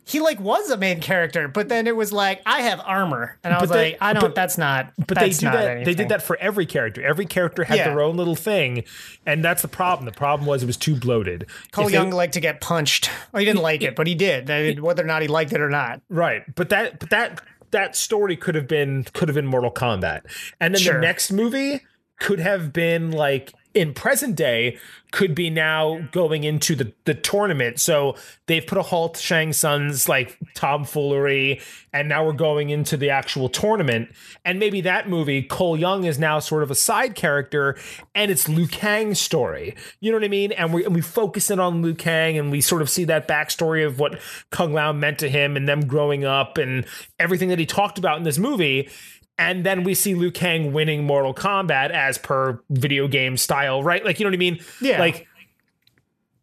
[0.07, 3.53] he like was a main character, but then it was like I have armor, and
[3.53, 4.21] I was they- like, I don't.
[4.21, 4.93] but- that's not.
[4.97, 5.85] But that's they do not that.
[5.85, 7.03] They did that for every character.
[7.03, 7.89] Every character had Yeah.
[7.89, 8.83] their own little thing,
[9.25, 10.05] and that's the problem.
[10.05, 11.47] The problem was it was too bloated.
[11.71, 13.09] Cole If they- Young liked to get punched.
[13.31, 14.49] Well, he didn't like it, but he did.
[14.51, 16.01] I mean, whether or not he liked it or not.
[16.09, 16.43] right?
[16.55, 17.41] But that, but that,
[17.71, 20.21] that story could have been could have been Mortal Kombat,
[20.61, 20.93] and then Sure.
[20.93, 21.81] the next movie
[22.19, 24.78] could have been like in present day
[25.11, 27.80] could be now going into the the tournament.
[27.80, 28.15] So
[28.47, 31.61] they've put a halt to Shang Tsung's like tomfoolery,
[31.93, 34.09] and now we're going into the actual tournament.
[34.43, 37.78] And maybe that movie, Cole Young is now sort of a side character,
[38.13, 39.76] and it's Liu Kang's story.
[39.99, 40.51] You know what I mean?
[40.53, 43.28] And we and we focus in on Liu Kang, and we sort of see that
[43.28, 44.19] backstory of what
[44.49, 46.86] Kung Lao meant to him, and them growing up, and
[47.19, 48.89] everything that he talked about in this movie.
[49.38, 54.03] And then we see Liu Kang winning Mortal Kombat as per video game style, right?
[54.05, 54.59] Like, you know what I mean?
[54.81, 54.99] Yeah.
[54.99, 55.27] Like,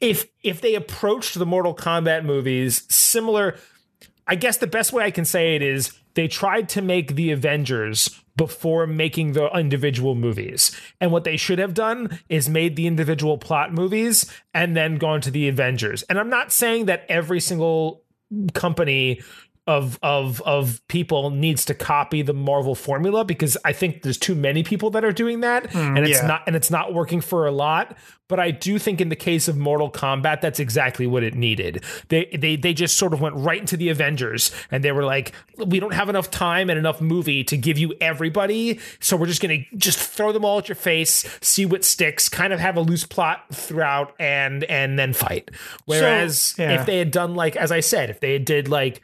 [0.00, 3.56] if if they approached the Mortal Kombat movies similar,
[4.26, 7.30] I guess the best way I can say it is they tried to make the
[7.30, 10.78] Avengers before making the individual movies.
[11.00, 15.20] And what they should have done is made the individual plot movies and then gone
[15.22, 16.02] to the Avengers.
[16.04, 18.02] And I'm not saying that every single
[18.54, 19.20] company
[19.66, 24.34] of of of people needs to copy the Marvel formula because I think there's too
[24.34, 26.26] many people that are doing that hmm, and it's yeah.
[26.26, 27.96] not and it's not working for a lot
[28.32, 31.84] but I do think in the case of Mortal Kombat that's exactly what it needed.
[32.08, 35.32] They they they just sort of went right into the Avengers and they were like
[35.58, 39.42] we don't have enough time and enough movie to give you everybody so we're just
[39.42, 42.76] going to just throw them all at your face, see what sticks, kind of have
[42.76, 45.50] a loose plot throughout and and then fight.
[45.84, 46.80] Whereas yeah.
[46.80, 49.02] if they had done like as I said, if they did like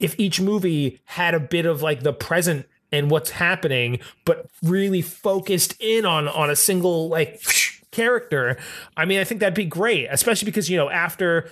[0.00, 5.02] if each movie had a bit of like the present and what's happening, but really
[5.02, 7.40] focused in on on a single like
[7.92, 8.58] character,
[8.96, 11.48] I mean, I think that'd be great, especially because you know after,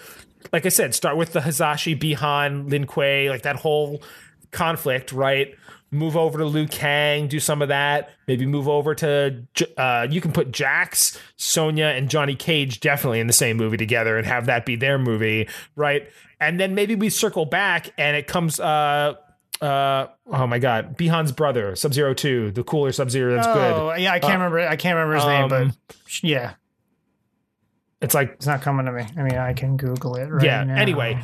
[0.52, 4.02] like I said, start with the Hasashi, Bihan, Lin Kuei, like that whole
[4.50, 5.54] conflict, right?
[5.90, 8.10] Move over to Liu Kang, do some of that.
[8.26, 9.42] Maybe move over to
[9.78, 14.18] uh, you can put Jax, Sonya, and Johnny Cage definitely in the same movie together
[14.18, 16.10] and have that be their movie, right?
[16.40, 18.60] And then maybe we circle back and it comes.
[18.60, 19.14] Uh,
[19.60, 23.72] uh, oh my god, Bihan's brother, Sub Zero Two, the cooler Sub Zero that's good.
[23.74, 24.60] Oh yeah, I can't Uh, remember.
[24.60, 26.54] I can't remember his name, um, but yeah,
[28.00, 29.04] It's like it's not coming to me.
[29.16, 30.62] I mean, I can Google it right yeah.
[30.62, 30.76] now.
[30.76, 31.20] Anyway,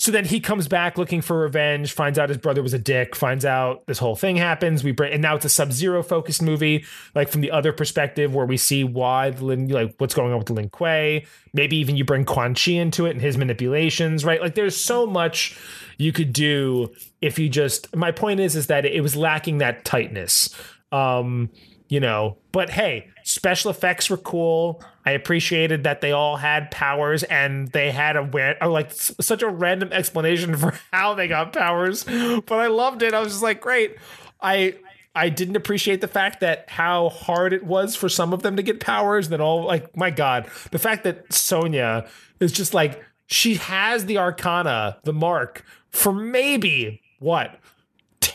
[0.00, 3.14] so then he comes back looking for revenge, finds out his brother was a dick,
[3.14, 4.82] finds out this whole thing happens.
[4.82, 8.34] We bring, and now it's a Sub Zero focused movie, like from the other perspective,
[8.34, 11.26] where we see why the Lin, like what's going on with Lin Kuei.
[11.52, 14.40] Maybe even you bring Quan Chi into it and his manipulations, right?
[14.40, 15.58] Like there's so much
[15.98, 17.94] you could do if you just.
[17.94, 20.48] My point is, is that it was lacking that tightness.
[20.92, 21.50] Um,
[21.90, 24.80] you know, but hey, special effects were cool.
[25.04, 29.92] I appreciated that they all had powers and they had a like such a random
[29.92, 32.04] explanation for how they got powers.
[32.04, 33.12] But I loved it.
[33.12, 33.96] I was just like, great.
[34.40, 34.76] I
[35.16, 38.62] I didn't appreciate the fact that how hard it was for some of them to
[38.62, 39.28] get powers.
[39.30, 44.18] That all like, my God, the fact that Sonya is just like she has the
[44.18, 47.58] Arcana, the mark for maybe what.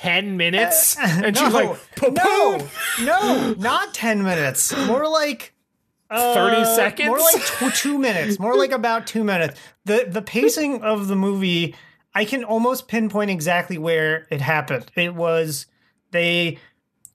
[0.06, 1.78] 10 minutes and she's like
[2.12, 2.68] no,
[3.02, 4.76] no, not ten minutes.
[4.86, 5.54] More like
[6.12, 8.40] 30 uh, seconds More like tw- two minutes.
[8.40, 9.60] More like about two minutes.
[9.86, 11.76] The the pacing of the movie,
[12.14, 14.92] I can almost pinpoint exactly where it happened.
[14.96, 15.66] It was
[16.12, 16.60] they.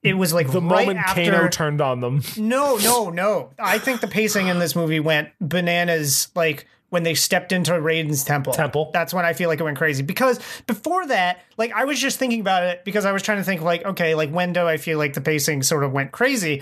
[0.03, 1.31] It was like the right moment after.
[1.31, 2.23] Kano turned on them.
[2.35, 3.51] No, no, no.
[3.59, 8.23] I think the pacing in this movie went bananas like when they stepped into Raiden's
[8.23, 8.51] temple.
[8.53, 8.91] Temple.
[8.93, 10.03] That's when I feel like it went crazy.
[10.03, 13.43] Because before that, like I was just thinking about it because I was trying to
[13.45, 16.61] think like, okay, like when do I feel like the pacing sort of went crazy?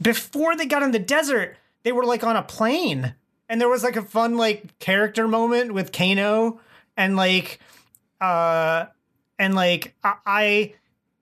[0.00, 3.14] Before they got in the desert, they were like on a plane.
[3.48, 6.60] And there was like a fun like character moment with Kano
[6.96, 7.58] and like
[8.20, 8.84] uh
[9.38, 10.74] and like I, I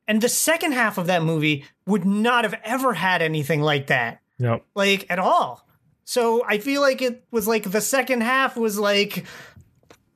[0.08, 4.20] and the second half of that movie would not have ever had anything like that
[4.40, 4.64] Yep.
[4.74, 5.64] like at all.
[6.08, 9.26] So I feel like it was like the second half was like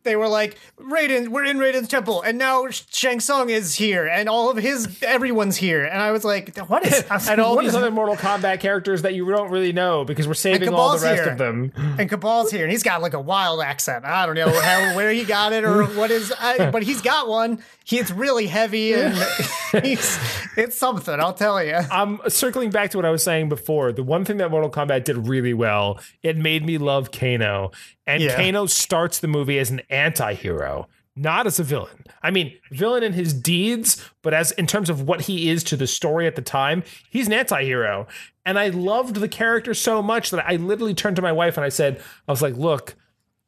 [0.05, 4.27] they were like Raiden, we're in Raiden's temple, and now Shang Tsung is here, and
[4.27, 7.75] all of his everyone's here, and I was like, what is And all these is-
[7.75, 11.23] other Mortal Kombat characters that you don't really know because we're saving all the rest
[11.25, 11.33] here.
[11.33, 11.73] of them.
[11.99, 14.07] and Kabal's here, and he's got like a wild accent.
[14.07, 17.29] I don't know how, where he got it or what is, I, but he's got
[17.29, 17.63] one.
[17.85, 19.15] He, it's really heavy, and
[19.83, 20.19] he's
[20.57, 21.19] it's something.
[21.19, 21.75] I'll tell you.
[21.91, 23.93] I'm circling back to what I was saying before.
[23.93, 27.73] The one thing that Mortal Kombat did really well, it made me love Kano.
[28.07, 28.37] And Yeah.
[28.37, 32.05] Kano starts the movie as an anti-hero, not as a villain.
[32.23, 35.77] I mean, villain in his deeds, but as in terms of what he is to
[35.77, 38.07] the story at the time, he's an anti-hero.
[38.45, 41.65] And I loved the character so much that I literally turned to my wife and
[41.65, 42.95] I said, I was like, look,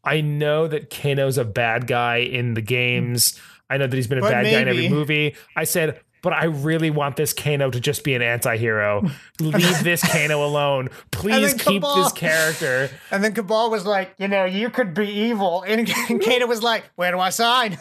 [0.04, 3.40] I know that Kano's a bad guy in the games.
[3.70, 5.34] I know that he's been a But bad guy in every movie.
[5.56, 9.10] I said, but I really want this Kano to just be an anti-hero.
[9.40, 10.88] Leave this Kano alone.
[11.10, 12.90] Please keep Kabal- this character.
[13.10, 16.62] And then Kabal was like, you know, you could be evil, and, and Kano was
[16.62, 17.78] like, where do I sign?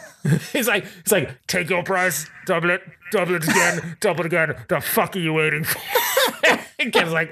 [0.52, 4.54] He's like, he's like, take your price, double it, double it again, double it again.
[4.68, 5.80] The fuck are you waiting for?
[6.78, 7.30] and Ken's like,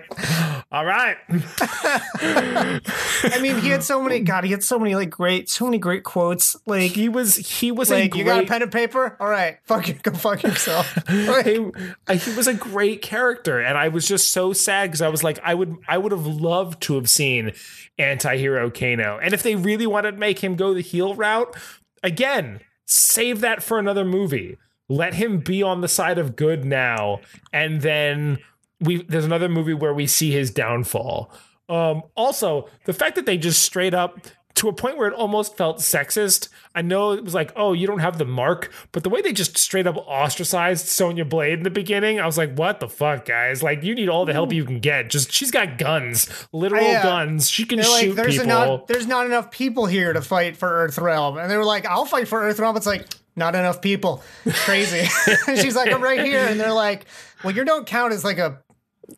[0.70, 1.16] all right.
[1.28, 4.20] I mean, he had so many.
[4.20, 6.56] God, he had so many like great, so many great quotes.
[6.66, 9.16] Like, He was he was a like great you got a pen and paper?
[9.20, 10.96] All right, fuck you, go fuck yourself.
[11.08, 11.70] Like, he,
[12.08, 15.22] uh, he was a great character and i was just so sad because i was
[15.22, 17.52] like i would i would have loved to have seen
[17.98, 21.54] anti-hero kano and if they really wanted to make him go the heel route
[22.02, 24.56] again save that for another movie
[24.88, 27.20] let him be on the side of good now
[27.52, 28.38] and then
[28.80, 31.32] we there's another movie where we see his downfall
[31.68, 34.18] um also the fact that they just straight up
[34.54, 36.50] to a point where it almost felt sexist.
[36.74, 39.32] I know it was like, oh, you don't have the mark, but the way they
[39.32, 43.24] just straight up ostracized Sonya Blade in the beginning, I was like, what the fuck,
[43.24, 43.62] guys?
[43.62, 45.08] Like, you need all the help you can get.
[45.08, 47.02] Just she's got guns, literal Yeah.
[47.02, 47.48] guns.
[47.48, 48.46] She can they're like, shoot there's people.
[48.46, 52.04] not, there's not enough people here to fight for Earthrealm, and they were like, I'll
[52.04, 52.76] fight for Earthrealm.
[52.76, 53.06] It's like
[53.36, 54.22] not enough people.
[54.64, 55.04] Crazy.
[55.56, 57.06] she's like, I'm right here, and they're like,
[57.42, 58.58] well, you don't count as like a.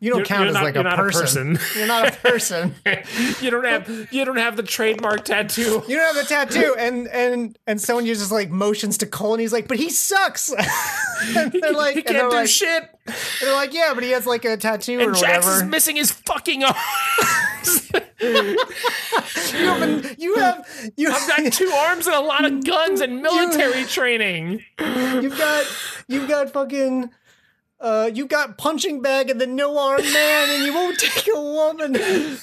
[0.01, 1.55] You don't You're- count you're as not- like a not a person.
[1.55, 1.77] person.
[1.79, 2.75] You're not a person.
[3.41, 5.83] you don't have you don't have the trademark tattoo.
[5.87, 9.41] You don't have the tattoo, and and and someone just like motions to Cole, and
[9.41, 10.51] he's like, "But he sucks."
[11.37, 12.89] and they're like, he can't do like, shit.
[13.41, 15.95] They're like, "Yeah, but he has like a tattoo or And Jax whatever." is missing
[15.95, 17.91] his fucking arms.
[18.19, 23.21] you have, you have, you I've got two arms and a lot of guns and
[23.21, 24.63] military training.
[24.79, 25.65] You've got
[26.07, 27.11] you've got fucking
[27.85, 31.39] uh you've got punching bag and the no arm man and you won't take a
[31.39, 32.37] woman.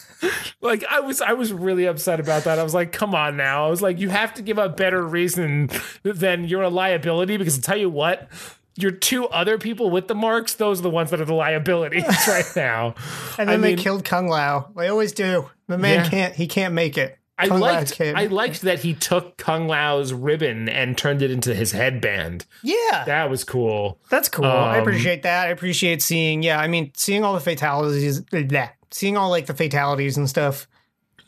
[0.61, 2.59] like I was I was really upset about that.
[2.59, 3.67] I was like, come on now.
[3.67, 5.69] I was like, you have to give a better reason
[6.05, 8.29] than you're a liability because I'll tell you what,
[8.77, 12.05] your two other people with the marks, those are the ones that are the liabilities
[12.29, 12.95] right now.
[13.37, 14.71] And then I they mean- killed Kung Lao.
[14.77, 15.51] They always do.
[15.67, 16.09] The man Yeah.
[16.11, 16.35] can't.
[16.35, 17.19] He can't make it.
[17.39, 21.55] I Kung liked I liked that he took Kung Lao's ribbon and turned it into
[21.55, 22.45] his headband.
[22.63, 23.99] yeah, That was cool.
[24.11, 24.45] that's cool.
[24.45, 25.47] I Um, appreciate that.
[25.47, 26.43] I appreciate seeing.
[26.43, 28.23] Yeah, I mean, seeing all the fatalities.
[28.27, 30.69] That seeing all like the fatalities and stuff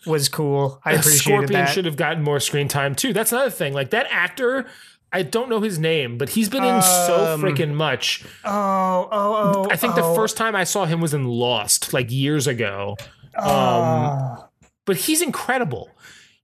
[0.07, 0.81] was cool.
[0.85, 1.71] I appreciated Scorpion that.
[1.71, 3.13] should have gotten more screen time too.
[3.15, 3.73] That's another thing.
[3.73, 4.67] Like that actor,
[5.11, 8.23] I don't know his name, but he's been in so Um, freaking much.
[8.45, 9.69] oh, oh, oh.
[9.71, 12.97] I think the oh, first time I saw him was in Lost, like years ago.
[13.39, 14.49] oh.
[14.85, 15.91] But he's incredible.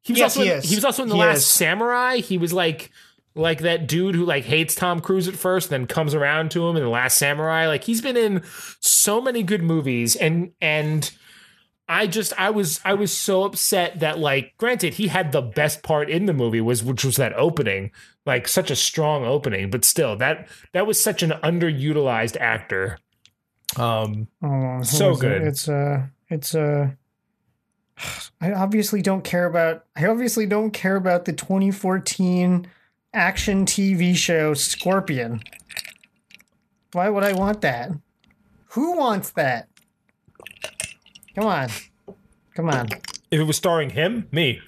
[0.03, 1.47] He was Yes, also he in, he was also in the He Last is.
[1.47, 2.17] Samurai.
[2.19, 2.91] He was like
[3.35, 6.77] like that dude who like hates Tom Cruise at first, then comes around to him
[6.77, 7.67] in the Last Samurai.
[7.67, 8.43] Like he's been in
[8.81, 11.11] so many good movies, and and
[11.89, 15.83] I just I was I was so upset that like granted he had the best
[15.83, 17.91] part in the movie was which was that opening
[18.27, 22.99] like such a strong opening, but still that that was such an underutilized actor.
[23.77, 25.21] Um, Oh, So is it?
[25.21, 25.43] good.
[25.43, 26.91] It's uh it's uh
[28.41, 32.67] I obviously don't care about I obviously don't care about the 2014
[33.13, 35.43] action TV show Scorpion.
[36.93, 37.91] Why would I want that?
[38.71, 39.69] Who wants that?
[41.35, 41.69] Come on.
[42.55, 42.89] Come on.
[43.31, 44.61] if it was starring him, me.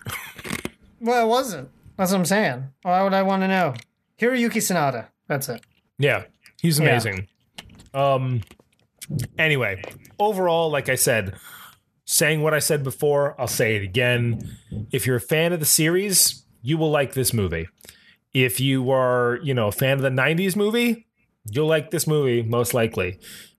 [1.00, 1.68] Well, it wasn't.
[1.96, 2.68] That's what I'm saying.
[2.82, 3.74] Why would I want to know?
[4.20, 5.06] Hiroyuki Sanada.
[5.26, 5.60] That's it.
[5.98, 6.24] Yeah,
[6.60, 6.90] he's Yeah.
[6.90, 7.28] amazing.
[7.92, 8.42] Um
[9.38, 9.82] anyway,
[10.18, 11.34] overall like I said,
[12.04, 14.56] saying what I said before, I'll say it again.
[14.90, 17.68] If you're a fan of the series, you will like this movie.
[18.34, 21.06] If you are, you know, a fan of the 90s movie,
[21.50, 23.18] you'll like this movie most likely.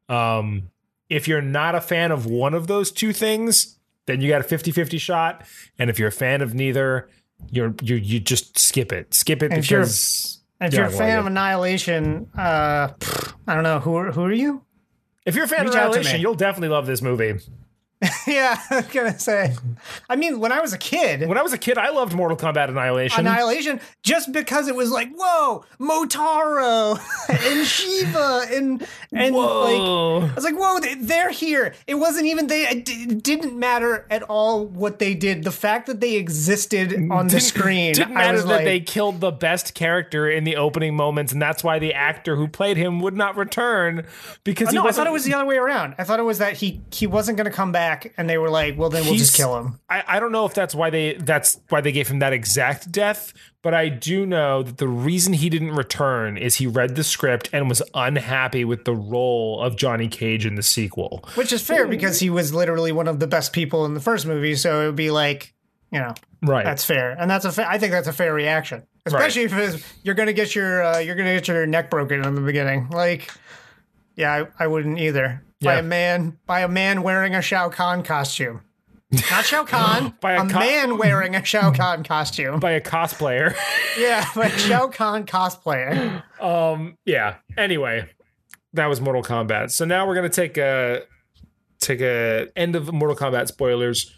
[0.09, 0.69] Um
[1.09, 3.77] if you're not a fan of one of those two things,
[4.07, 5.45] then you got a 50-50 shot,
[5.77, 7.07] and if you're a fan of neither,
[7.51, 9.13] you're you you just skip it.
[9.13, 12.89] Skip it And if you're- because if you're a fan of Annihilation, uh,
[13.47, 14.63] I don't know who are, who are you?
[15.25, 17.35] if you're a fan Reach of Annihilation, you'll definitely love this movie.
[18.28, 19.56] yeah, I was gonna say.
[20.10, 22.38] I mean, when I was a kid, When I was a kid, I loved Mortal
[22.38, 23.26] Kombat Annihilation.
[23.26, 26.97] Annihilation, just because it was like, whoa, Motaro
[27.30, 30.32] and Sheeva and and like.
[30.32, 31.74] I was like, whoa, they- they're here.
[31.88, 32.68] It wasn't even they.
[32.68, 35.43] It didn't matter at all what they did.
[35.43, 39.20] The fact that they existed on the screen, Didn't I matter that like, they killed
[39.22, 42.99] the best character in the opening moments, and that's why the actor who played him
[43.01, 44.06] would not return
[44.43, 45.95] because uh, he no, I thought it was the other way around.
[45.97, 48.49] I thought it was that he he wasn't going to come back, and they were
[48.49, 49.79] like, well, then we'll just kill him.
[49.89, 52.91] I, I don't know if that's why they that's why they gave him that exact
[52.91, 57.03] death, but I do know that the reason he didn't return is he read the
[57.03, 61.23] script and was unhappy with the role of Johnny Cage in the sequel.
[61.35, 64.25] Which is fair because he was literally one of the best people in the first
[64.25, 65.53] movie, so it would be like,
[65.91, 66.65] you know, Right.
[66.65, 69.93] that's fair, and that's a fa- I think that's a fair reaction, especially if it's,
[70.03, 72.89] you're gonna get your uh, you're gonna get your neck broken in the beginning.
[72.89, 73.29] Like,
[74.15, 75.41] yeah, I, I wouldn't either.
[75.64, 75.80] By Yeah.
[75.80, 78.61] a man, by a man wearing a Shao Kahn costume,
[79.32, 82.59] not Shao Kahn, By a a, co- man wearing a Shao Kahn costume.
[82.59, 83.55] by a cosplayer.
[83.97, 86.24] yeah, by a Shao Kahn cosplayer.
[86.41, 86.97] Um.
[87.05, 87.36] Yeah.
[87.57, 88.09] Anyway,
[88.74, 89.72] that was Mortal Kombat.
[89.72, 91.03] So now we're gonna take a
[91.80, 94.14] take a end of Mortal Kombat spoilers.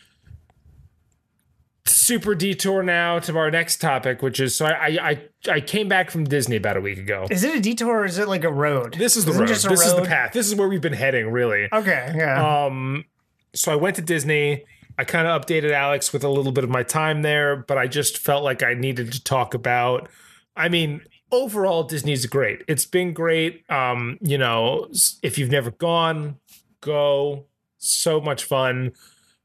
[1.88, 5.22] Super detour now to our next topic, which is so I I
[5.52, 7.28] I, came back from Disney about a week ago.
[7.30, 8.96] Is it a detour or is it like a road?
[8.96, 9.50] This is the Isn't road.
[9.50, 10.34] This is the path.
[10.34, 11.68] This is where we've been heading, really.
[11.72, 12.66] Okay, yeah.
[12.66, 13.06] Um,
[13.54, 14.66] so I went to Disney.
[14.98, 17.88] I kind of updated Alex with a little bit of my time there, but I
[17.88, 20.10] just felt like I needed to talk about.
[20.56, 22.64] I mean, overall, Disney's great.
[22.68, 23.70] It's been great.
[23.70, 24.88] Um, you know,
[25.22, 26.40] if you've never gone,
[26.82, 27.46] go.
[27.78, 28.94] So much fun.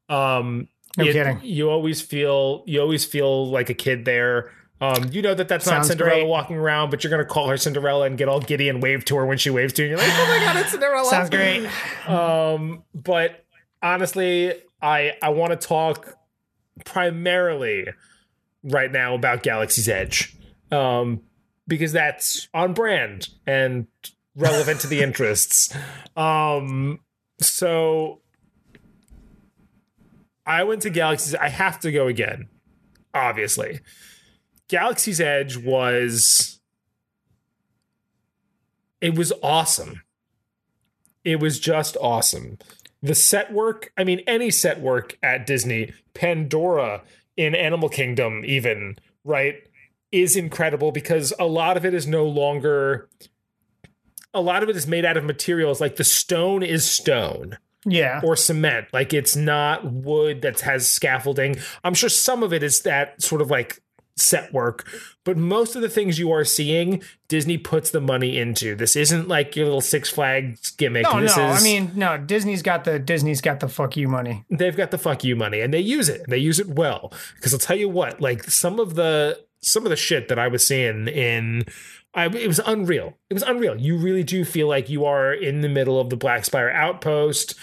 [0.09, 1.41] Um, No it- kidding.
[1.43, 4.51] You always feel you always feel like a kid there.
[4.83, 6.27] Um, you know that that's not Cinderella great.
[6.29, 9.17] walking around, but you're gonna call her Cinderella and get all giddy and wave to
[9.17, 9.91] her when she waves to you.
[9.91, 11.05] And you're like, oh my god, it's Cinderella.
[11.11, 11.69] Sounds great.
[12.09, 13.45] Um, but
[13.83, 16.15] honestly, I I want to talk
[16.87, 17.87] primarily
[18.63, 20.35] right now about Galaxy's Edge,
[20.73, 21.23] um,
[21.69, 23.87] because that's on brand and
[24.35, 25.75] relevant to the interests.
[26.17, 27.01] Um,
[27.41, 28.21] so
[30.47, 31.35] I went to Galaxy's.
[31.35, 32.49] I have to go again,
[33.15, 33.81] obviously.
[34.69, 36.61] Galaxy's Edge was
[39.01, 40.03] it was awesome.
[41.25, 42.59] It was just awesome.
[43.03, 47.03] The set work, I mean, any set work at Disney, Pandora
[47.37, 49.57] in Animal Kingdom, even, right,
[50.13, 53.09] is incredible because a lot of it is no longer,
[54.35, 58.21] a lot of it is made out of materials like the stone is stone, Yeah.
[58.23, 58.89] or cement.
[58.93, 61.57] Like it's not wood that has scaffolding.
[61.85, 63.83] I'm sure some of it is that sort of like
[64.17, 64.87] set work,
[65.25, 68.75] but most of the things you are seeing, Disney puts the money into.
[68.75, 71.05] This isn't like your little Six Flags gimmick.
[71.05, 71.53] No, this no.
[71.53, 72.19] is, I mean, no.
[72.19, 74.45] Disney's got the Disney's got the fuck you money.
[74.51, 76.23] they've got the fuck you money and they use it.
[76.25, 77.13] and They use it well.
[77.37, 80.49] Because I'll tell you what, like some of the some of the shit that I
[80.49, 81.65] was seeing in
[82.15, 83.17] I, it was unreal.
[83.29, 83.81] It was unreal.
[83.81, 87.55] You really do feel like you are in the middle of the Black Spire outpost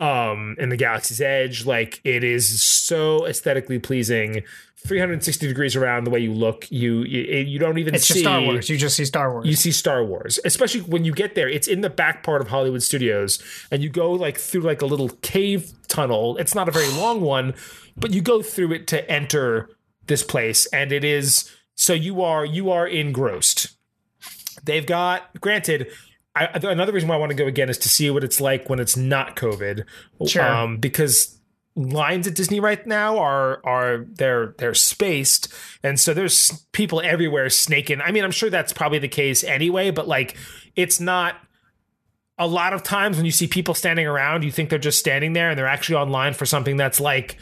[0.00, 1.64] um in the Galaxy's Edge.
[1.64, 4.42] Like it is so aesthetically pleasing.
[4.86, 6.70] 360 degrees around the way you look.
[6.70, 8.68] You you, you don't even It's see Star Wars.
[8.68, 9.46] You just see Star Wars.
[9.46, 11.48] you see Star Wars, especially when you get there.
[11.48, 14.86] It's in the back part of Hollywood Studios, and you go like through like a
[14.86, 16.36] little cave tunnel.
[16.36, 17.54] It's not a very long one,
[17.96, 19.70] but you go through it to enter
[20.06, 23.73] this place, and it is so you are you are engrossed.
[24.64, 25.88] They've got granted.
[26.36, 28.68] I, another reason why I want to go again is to see what it's like
[28.68, 29.84] when it's not COVID,
[30.26, 30.42] Sure.
[30.42, 31.38] um, because
[31.76, 35.52] lines at Disney right now are are they're they're spaced,
[35.82, 38.00] and so there's people everywhere snaking.
[38.00, 40.36] I mean, I'm sure that's probably the case anyway, but like
[40.76, 41.36] it's not.
[42.36, 45.34] A lot of times when you see people standing around, you think they're just standing
[45.34, 47.36] there, and they're actually online for something that's like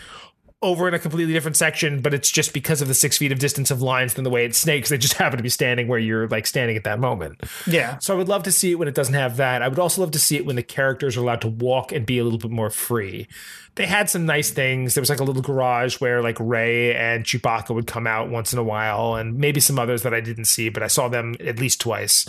[0.62, 3.38] over in a completely different section, but it's just because of the six feet of
[3.38, 4.88] distance of lines than the way it snakes.
[4.88, 7.42] They just happen to be standing where you're like standing at that moment.
[7.66, 7.98] yeah.
[7.98, 9.62] So I would love to see it when it doesn't have that.
[9.62, 12.06] I would also love to see it when the characters are allowed to walk and
[12.06, 13.26] be a little bit more free.
[13.74, 14.94] They had some nice things.
[14.94, 18.52] There was like a little garage where like Rey and Chewbacca would come out once
[18.52, 21.36] in a while, and maybe some others that I didn't see, but I saw them
[21.40, 22.26] at least twice.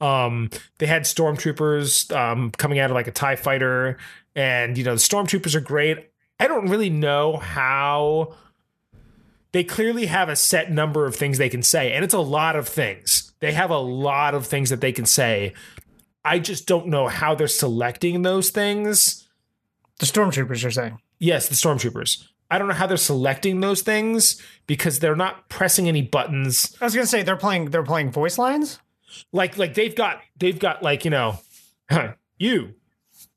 [0.00, 3.98] Um, they had stormtroopers um, coming out of like a Tie fighter,
[4.34, 6.10] and you know the stormtroopers are great.
[6.38, 8.34] I don't really know how
[9.52, 12.56] they clearly have a set number of things they can say, and it's a lot
[12.56, 13.32] of things.
[13.40, 15.54] They have a lot of things that they can say.
[16.24, 19.26] I just don't know how they're selecting those things.
[19.98, 20.98] The stormtroopers are saying.
[21.18, 22.26] Yes, the stormtroopers.
[22.50, 26.76] I don't know how they're selecting those things because they're not pressing any buttons.
[26.80, 27.70] I was gonna say they're playing.
[27.70, 28.78] They're playing voice lines.
[29.32, 31.38] Like like they've got they've got like you know,
[32.38, 32.74] you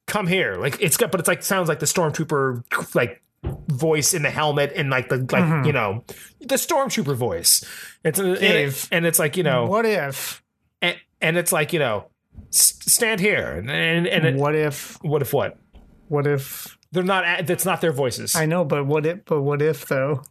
[0.09, 0.55] come here.
[0.55, 3.21] Like it's got but it's like sounds like the stormtrooper like
[3.69, 5.65] voice in the helmet and like the like mm-hmm.
[5.65, 6.03] you know
[6.41, 7.63] the stormtrooper voice.
[8.03, 8.87] It's uh, and, it- Dave.
[8.91, 10.43] and it's like you know What if?
[10.81, 12.07] and, and it's like you know
[12.51, 14.97] stand here and and, and it, What if?
[15.03, 15.57] what if what
[16.07, 16.77] What if?
[16.91, 19.23] they're not that's not their voices I know, but what if?
[19.25, 20.23] But what if though?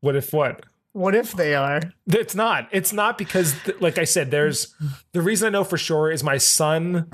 [0.00, 1.80] what if what What if they are?
[2.06, 4.74] it's not it's not because like i said there's
[5.12, 7.10] the reason i know for sure is my son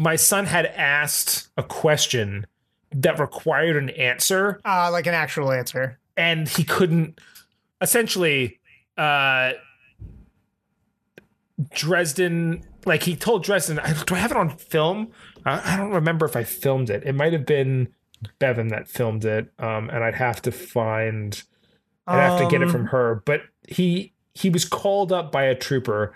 [0.00, 2.46] my son had asked a question
[2.90, 4.58] that required an answer.
[4.64, 5.98] Uh, like an actual answer.
[6.16, 7.20] and he couldn't
[7.82, 8.58] essentially
[8.96, 9.52] uh
[11.70, 13.76] Dresden like he told Dresden
[14.06, 15.10] do I have it on film?
[15.44, 17.02] I, I don't remember if I filmed it.
[17.04, 17.88] It might have been
[18.38, 21.42] Bevan that filmed it um and I'd have to find
[22.06, 23.22] I'd have to get it Um, from her.
[23.26, 26.14] But he he was called up by a trooper.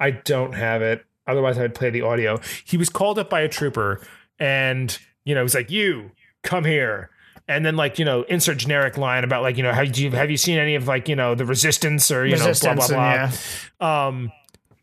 [0.00, 2.40] I don't have it otherwise I'd play the audio.
[2.64, 4.00] He was called up by a trooper
[4.38, 6.10] and you know he's like you
[6.42, 7.10] come here.
[7.46, 10.30] And then like you know insert generic line about like you know have you have
[10.30, 13.32] you seen any of like you know the resistance or you Resistance know blah and
[13.32, 13.38] blah.
[13.78, 14.32] blah um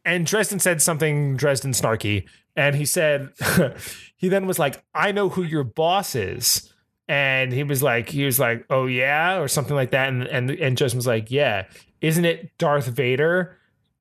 [0.04, 3.30] and Dresden said something Dresden snarky and he said
[4.16, 6.72] he then was like I know who your boss is.
[7.08, 9.40] And he was like he was like oh yeah?
[9.40, 10.10] or something like that.
[10.10, 11.66] And and and Dresden was like yeah.
[12.02, 13.58] Isn't it Darth Vader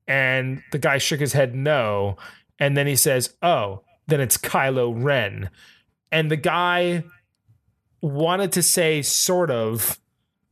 [0.07, 2.17] and the guy shook his head no.
[2.59, 5.51] And then he says oh then it's Kylo Ren.
[6.13, 7.05] And the guy
[8.01, 9.99] wanted to say sort of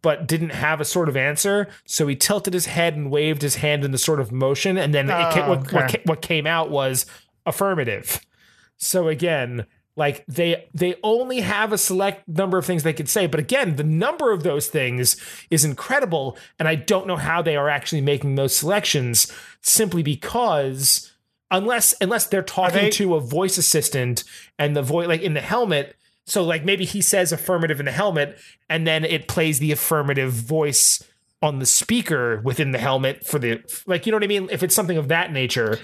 [0.01, 1.69] but didn't have a sort of answer.
[1.85, 4.77] So he tilted his head and waved his hand in the sort of motion.
[4.77, 5.99] And then Oh, what, what, oh, okay.
[5.99, 7.07] ca- what came out was
[7.47, 8.21] affirmative.
[8.79, 13.27] So again like they they only have a select number of things they could say
[13.27, 15.17] but again the number of those things
[15.51, 19.31] is incredible and i don't know how they are actually making those selections
[19.61, 21.13] simply because
[21.51, 24.25] unless unless they're talking they- to a voice assistant
[24.59, 27.93] and the voice like in the helmet so like maybe he says affirmative in the
[27.93, 28.39] helmet
[28.69, 31.03] and then it plays the affirmative voice
[31.43, 34.49] on the speaker within the helmet for the like you know what I mean?
[34.53, 35.79] If it's something of that nature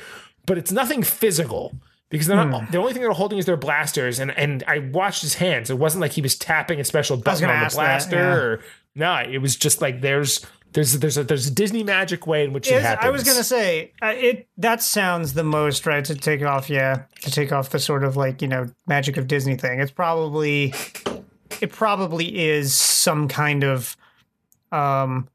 [0.47, 1.75] but it's nothing physical
[2.11, 2.71] because they're not Hmm.
[2.73, 5.79] the only thing they're holding is their blasters and and I watched his hands it
[5.79, 8.35] wasn't like he was tapping a special button on the that, blaster yeah.
[8.35, 8.61] or
[8.95, 12.53] no it was just like there's there's there's a there's a Disney magic way in
[12.53, 14.49] which it Is- happens I was gonna say uh, it.
[14.59, 16.69] That sounds the most right to take off.
[16.69, 19.81] Yeah, to take off the sort of like you know magic of Disney thing.
[19.81, 20.75] It's probably,
[21.63, 23.97] it probably is some kind of,
[24.71, 25.29] um,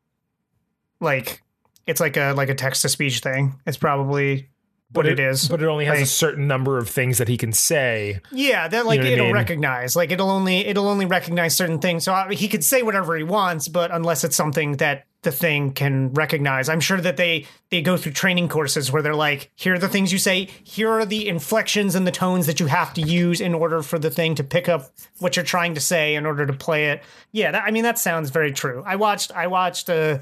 [1.00, 1.42] like
[1.88, 3.60] it's like a like a text to speech thing.
[3.66, 4.50] It's probably
[4.94, 5.48] what it is.
[5.48, 8.22] but it only has a certain number of things that he can say.
[8.32, 9.34] Yeah, that like know it'll mean?
[9.34, 9.96] recognize.
[9.96, 12.04] Like it'll only it'll only recognize certain things.
[12.04, 15.72] So I, he could say whatever he wants, but unless it's something that the thing
[15.72, 19.74] can recognize, I'm sure that they they go through training courses where they're like, here
[19.74, 22.94] are the things you say, here are the inflections and the tones that you have
[22.96, 26.16] to use in order for the thing to pick up what you're trying to say
[26.16, 27.04] in order to play it.
[27.32, 28.84] Yeah, that, I mean that sounds very true.
[28.86, 30.20] I watched I watched uh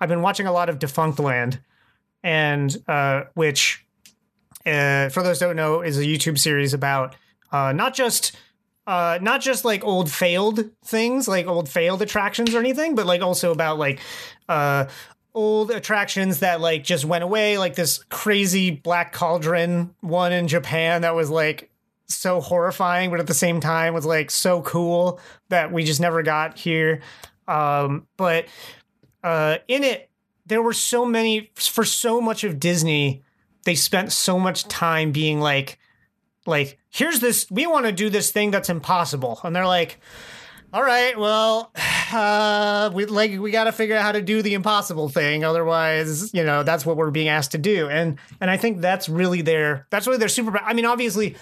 [0.00, 1.58] I've been watching a lot of Defunctland
[2.22, 3.83] and uh which
[4.66, 7.16] uh, for those don't know, is a YouTube series about
[7.52, 8.36] uh, not just
[8.86, 13.22] uh, not just like old failed things, like old failed attractions or anything, but like
[13.22, 13.98] also about like
[14.48, 14.86] uh,
[15.34, 21.02] old attractions that like just went away, like this crazy Black Cauldron one in Japan
[21.02, 21.70] that was like
[22.06, 26.22] so horrifying, but at the same time was like so cool that we just never
[26.22, 27.00] got here.
[27.48, 28.46] Um, but
[29.22, 30.10] uh, in it,
[30.46, 33.23] there were so many for so much of Disney
[33.64, 35.78] they spent so much time being like
[36.46, 39.40] like here's this we want to do this thing that's impossible.
[39.44, 39.98] And they're like
[40.72, 41.70] all right well
[42.12, 46.34] uh we like we got to figure out how to do the impossible thing otherwise
[46.34, 47.88] you know that's what we're being asked to do.
[47.88, 51.36] And and i think that's really their that's really their super i mean obviously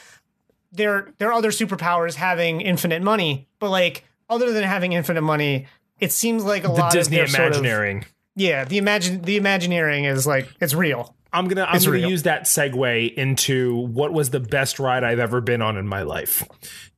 [0.70, 5.66] their their other superpowers having infinite money but like other than having infinite money
[5.98, 8.04] it seems like a The lot Disney of their sort of-
[8.36, 12.10] yeah the imagine the imagineering is like it's real I'm gonna I'm It's gonna real.
[12.10, 16.02] use that segue into what was the best ride I've ever been on in my
[16.02, 16.46] life.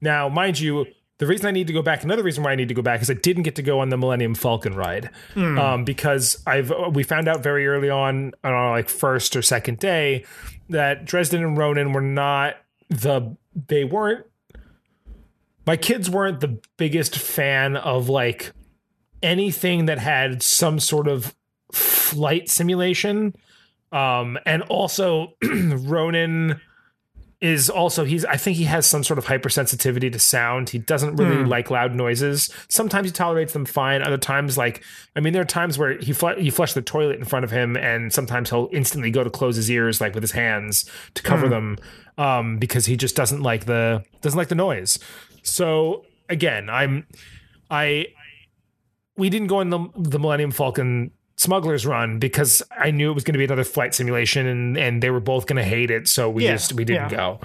[0.01, 0.87] Now, mind you,
[1.19, 3.01] the reason I need to go back, another reason why I need to go back
[3.01, 5.59] is I didn't get to go on the Millennium Falcon ride Hmm.
[5.59, 9.79] um, because I've we found out very early on on our like first or second
[9.79, 10.25] day
[10.69, 12.57] that Dresden and Ronan were not
[12.91, 13.37] the
[13.69, 14.27] they weren't
[15.67, 18.53] my kids weren't the biggest fan of like
[19.23, 21.35] anything that had some sort of
[21.73, 23.35] flight simulation
[23.93, 26.61] um and also ronan
[27.45, 30.71] is also he's i think he has some sort of hypersensitivity to sound.
[30.71, 32.49] He doesn't really like loud noises.
[32.69, 34.03] Sometimes he tolerates them fine.
[34.03, 34.83] Other times like
[35.15, 37.51] i mean there are times where he fl- you flush the toilet in front of
[37.51, 41.23] him and sometimes he'll instantly go to close his ears like with his hands to
[41.23, 41.77] cover them
[42.17, 44.99] um because he just doesn't like the doesn't like the noise.
[45.43, 47.07] So again i'm
[47.71, 48.07] i
[49.17, 53.25] we didn't go in the, the Millennium Falcon smugglers run because I knew it was
[53.25, 56.07] going to be another flight simulation and and they were both going to hate it
[56.09, 57.41] so we Yeah, just we didn't go.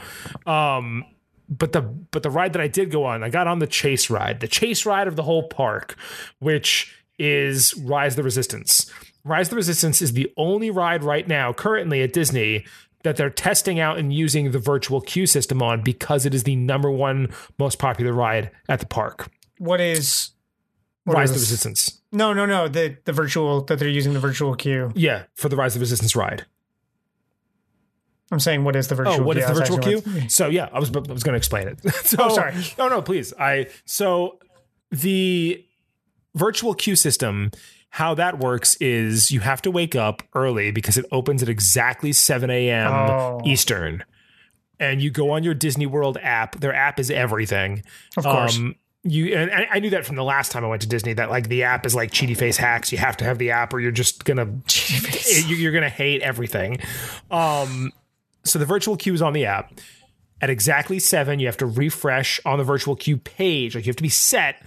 [0.46, 1.06] Um
[1.50, 4.10] but the but the ride that I did go on I got on the chase
[4.10, 5.96] ride the chase ride of the whole park
[6.40, 8.90] which is Rise of the Resistance.
[9.26, 12.66] Rise of the Resistance is the only ride right now currently at Disney
[13.04, 16.56] that they're testing out and using the virtual queue system on because it is the
[16.56, 19.30] number one most popular ride at the park.
[19.58, 20.30] What is
[21.04, 22.68] what Rise is- the Resistance No, no, no.
[22.68, 24.92] The the virtual that they're using the virtual queue.
[24.96, 26.46] Yeah, for the Rise of Resistance ride.
[28.32, 29.44] I'm saying what is the virtual Oh, what queue?
[29.44, 30.30] is the virtual queue?
[30.30, 31.82] So yeah, I was I was going to explain it.
[32.06, 32.54] so, Oh, sorry.
[32.78, 33.34] No, no, please.
[33.40, 34.40] I so
[34.92, 35.66] the
[36.36, 37.52] virtual queue system.
[37.92, 42.14] How that works is you have to wake up early because it opens at exactly
[42.14, 42.92] 7 a.m.
[42.92, 43.42] Oh.
[43.44, 44.04] Eastern.
[44.80, 46.60] And you go on your Disney World app.
[46.60, 47.82] Their app is everything.
[48.16, 48.58] Of course.
[48.60, 51.30] Um, you and I knew that from the last time I went to Disney that
[51.30, 52.92] like the app is like cheaty face hacks.
[52.92, 54.46] You have to have the app or you're just gonna
[55.48, 56.80] you- you're gonna hate everything.
[57.32, 57.92] Um,
[58.44, 59.72] so the virtual queue is on the app
[60.42, 61.40] at exactly seven.
[61.40, 63.76] You have to refresh on the virtual queue page.
[63.76, 64.62] Like you have to be set.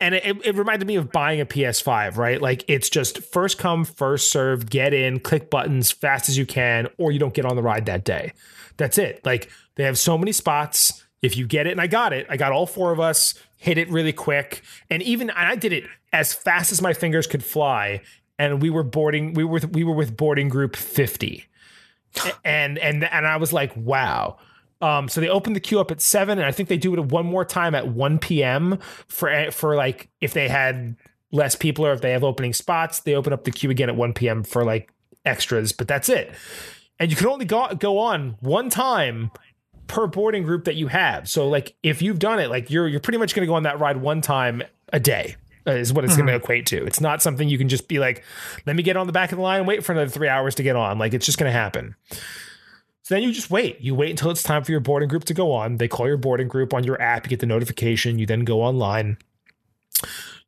[0.00, 2.42] And it, it reminded me of buying a PS5, right?
[2.42, 6.88] Like it's just first come, first served, get in, click buttons fast as you can,
[6.98, 8.32] or you don't get on the ride that day.
[8.78, 9.24] That's it.
[9.24, 11.04] Like they have so many spots.
[11.22, 13.78] If you get it, and I got it, I got all four of us, hit
[13.78, 14.62] it really quick.
[14.90, 18.02] And even I did it as fast as my fingers could fly.
[18.38, 21.46] And we were boarding, we were we were with boarding group 50
[22.44, 24.38] and and and I was like, wow.
[24.80, 27.00] Um, so they opened the queue up at seven, and I think they do it
[27.00, 28.78] one more time at one p.m.
[29.06, 30.96] for for like if they had
[31.30, 33.96] less people or if they have opening spots, they open up the queue again at
[33.96, 34.42] one p.m.
[34.42, 34.92] for like
[35.24, 35.72] extras.
[35.72, 36.34] But that's it,
[36.98, 39.30] and you can only go go on one time
[39.92, 41.28] per boarding group that you have.
[41.28, 43.62] So like if you've done it, like you're you're pretty much going to go on
[43.62, 44.62] that ride one time
[44.92, 45.36] a day.
[45.66, 46.84] uh, Is what it's going to equate to.
[46.84, 48.24] It's not something you can just be like,
[48.66, 50.54] let me get on the back of the line and wait for another three hours
[50.56, 50.98] to get on.
[50.98, 51.94] Like it's just going to happen.
[53.04, 53.80] So then you just wait.
[53.80, 55.76] You wait until it's time for your boarding group to go on.
[55.76, 57.26] They call your boarding group on your app.
[57.26, 58.18] You get the notification.
[58.18, 59.18] You then go online.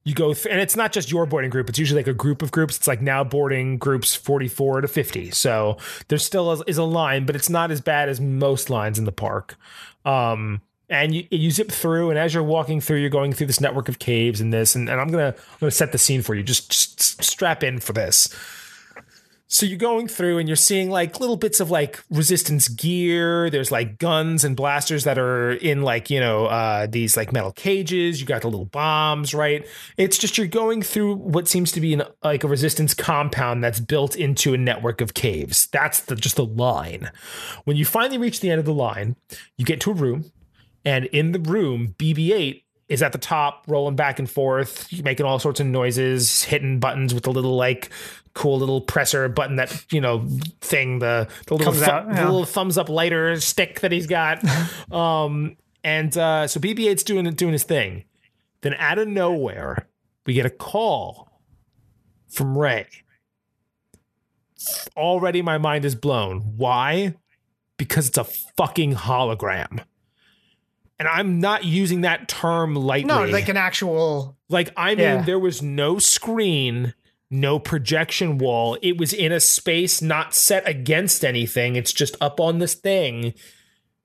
[0.04, 1.68] You go, th- and it's not just your boarding group.
[1.70, 2.76] It's usually like a group of groups.
[2.76, 5.30] It's like now boarding groups 44 to 50.
[5.30, 5.78] So
[6.08, 9.06] there still is, is a line, but it's not as bad as most lines in
[9.06, 9.56] the park.
[10.04, 10.60] Um,
[10.90, 13.88] and you, you zip through, and as you're walking through, you're going through this network
[13.88, 14.74] of caves and this.
[14.74, 16.42] And, and I'm gonna I'm gonna set the scene for you.
[16.42, 18.28] Just, just strap in for this.
[19.54, 23.48] So you're going through and you're seeing like little bits of like resistance gear.
[23.50, 27.52] There's like guns and blasters that are in like, you know, uh, these like metal
[27.52, 28.20] cages.
[28.20, 29.64] You got the little bombs, right?
[29.96, 33.78] It's just you're going through what seems to be an, like a resistance compound that's
[33.78, 35.68] built into a network of caves.
[35.68, 37.12] That's the, just the line.
[37.62, 39.14] When you finally reach the end of the line,
[39.56, 40.32] you get to a room,
[40.84, 45.24] and in the room, BB 8 is at the top, rolling back and forth, making
[45.24, 47.90] all sorts of noises, hitting buttons with the little like
[48.34, 50.26] cool little presser button that you know
[50.60, 52.24] thing the the little, thu- out, yeah.
[52.24, 54.42] little thumbs up lighter stick that he's got.
[54.92, 58.04] um, and uh, so BB-8's doing doing his thing.
[58.62, 59.88] Then out of nowhere,
[60.26, 61.40] we get a call
[62.28, 62.86] from Rey.
[64.96, 66.40] Already, my mind is blown.
[66.56, 67.14] Why?
[67.76, 69.84] Because it's a fucking hologram.
[70.98, 73.08] And I'm not using that term lightly.
[73.08, 74.36] No, like an actual.
[74.48, 75.22] Like, I mean, Yeah.
[75.22, 76.94] there was no screen,
[77.34, 78.78] no projection wall.
[78.80, 81.76] It was in a space not set against anything.
[81.76, 83.34] It's just up on this thing.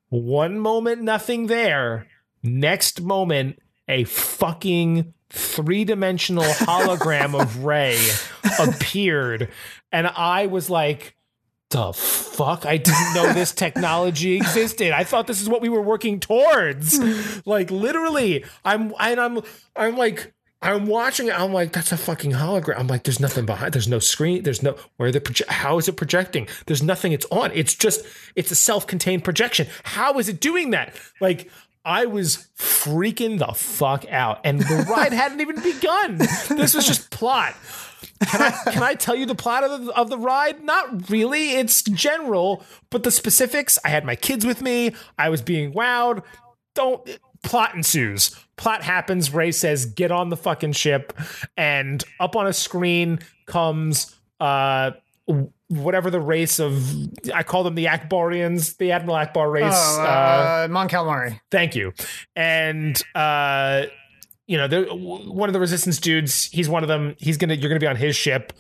[0.10, 2.08] One moment, nothing there.
[2.42, 8.00] Next moment, a fucking three dimensional hologram of Rey
[8.60, 9.50] appeared.
[9.92, 11.16] And I was like,
[11.70, 12.66] the fuck?
[12.66, 14.92] I didn't know this technology existed.
[14.92, 17.00] I thought this is what we were working towards.
[17.46, 19.42] like literally, I'm and I'm
[19.76, 21.40] I'm like I'm watching it.
[21.40, 22.78] I'm like, that's a fucking hologram.
[22.78, 23.74] I'm like, there's nothing behind.
[23.74, 24.44] There's no screen.
[24.44, 26.48] There's no where the proje- how is it projecting?
[26.66, 27.14] There's nothing.
[27.14, 27.52] It's on.
[27.54, 28.06] It's just
[28.36, 29.68] it's a self-contained projection.
[29.84, 30.94] How is it doing that?
[31.20, 31.50] Like.
[31.86, 36.18] I was freaking the fuck out, and the ride hadn't even begun.
[36.18, 37.56] This was just plot.
[38.28, 40.62] Can I can I tell you the plot of the, of the ride?
[40.62, 41.52] Not really.
[41.52, 43.80] It's general, but the specifics.
[43.86, 44.94] I had my kids with me.
[45.18, 46.22] I was being wowed.
[46.76, 47.10] Don't
[47.44, 48.36] plot ensues.
[48.60, 49.34] Plot happens.
[49.34, 51.14] Rey says, "Get on the fucking ship,"
[51.56, 54.92] and up on a screen comes uh
[55.70, 56.84] whatever the race of
[57.34, 59.74] I call them the Ackbarians, the Admiral Ackbar race.
[59.74, 61.40] Oh, uh, Mon Calamari.
[61.52, 61.94] Thank you.
[62.36, 63.84] And uh,
[64.46, 67.16] you know, one of the resistance dudes, he's one of them.
[67.18, 68.52] He's gonna, you're gonna be on his ship.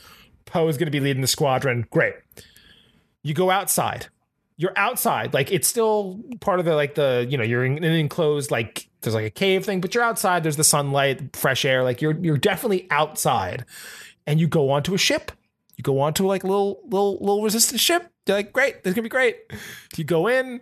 [0.45, 1.87] Poe is gonna be leading the squadron.
[1.89, 2.13] Great.
[3.21, 4.07] You go outside.
[4.59, 5.33] You're outside.
[5.33, 8.89] Like it's still part of the like the you know you're in an enclosed like
[8.99, 10.43] there's like a cave thing, but you're outside.
[10.43, 11.81] There's the sunlight, fresh air.
[11.83, 13.63] Like you're you're definitely outside.
[14.27, 15.31] And you go onto a ship.
[15.77, 18.11] You go onto like a little little little resistance ship.
[18.27, 19.37] You're like, great, this is gonna be great.
[19.95, 20.59] You go in,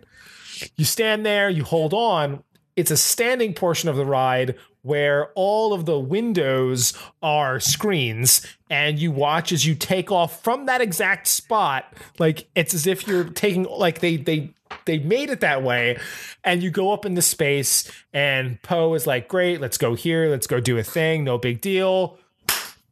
[0.76, 2.44] you stand there, you hold on.
[2.76, 4.54] It's a standing portion of the ride
[4.88, 10.64] where all of the windows are screens and you watch as you take off from
[10.64, 11.92] that exact spot.
[12.18, 14.54] Like it's as if you're taking like they they
[14.86, 15.98] they made it that way.
[16.42, 20.46] And you go up into space and Poe is like great let's go here let's
[20.46, 22.18] go do a thing no big deal.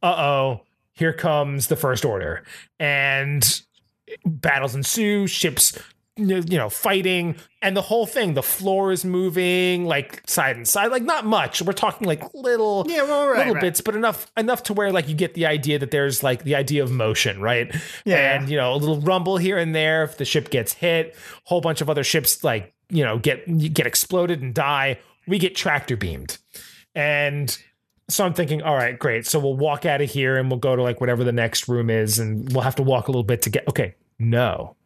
[0.02, 0.60] Uh-oh
[0.92, 2.44] here comes the first order.
[2.78, 3.62] And
[4.24, 5.78] battles ensue ships
[6.18, 10.90] you know fighting and the whole thing the floor is moving like side and side
[10.90, 13.60] like not much we're talking like little Yeah, well, right, little right.
[13.60, 16.54] bits but enough enough to where like you get the idea that there's like the
[16.54, 17.74] idea of motion right
[18.06, 18.34] Yeah.
[18.40, 21.14] and you know a little rumble here and there if the ship gets hit
[21.44, 23.44] whole bunch of other ships like you know get
[23.74, 26.38] get exploded and die we get tractor beamed
[26.94, 27.56] and
[28.08, 29.26] so I'm thinking, all right, great.
[29.26, 31.90] So we'll walk out of here and we'll go to like whatever the next room
[31.90, 33.66] is, and we'll have to walk a little bit to get.
[33.66, 34.76] Okay, no,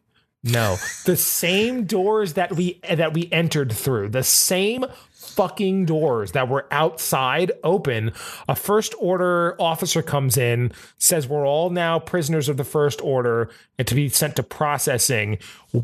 [0.43, 6.49] no, the same doors that we that we entered through, the same fucking doors that
[6.49, 8.11] were outside open.
[8.49, 13.51] A first order officer comes in, says we're all now prisoners of the first order
[13.77, 15.37] and to be sent to processing.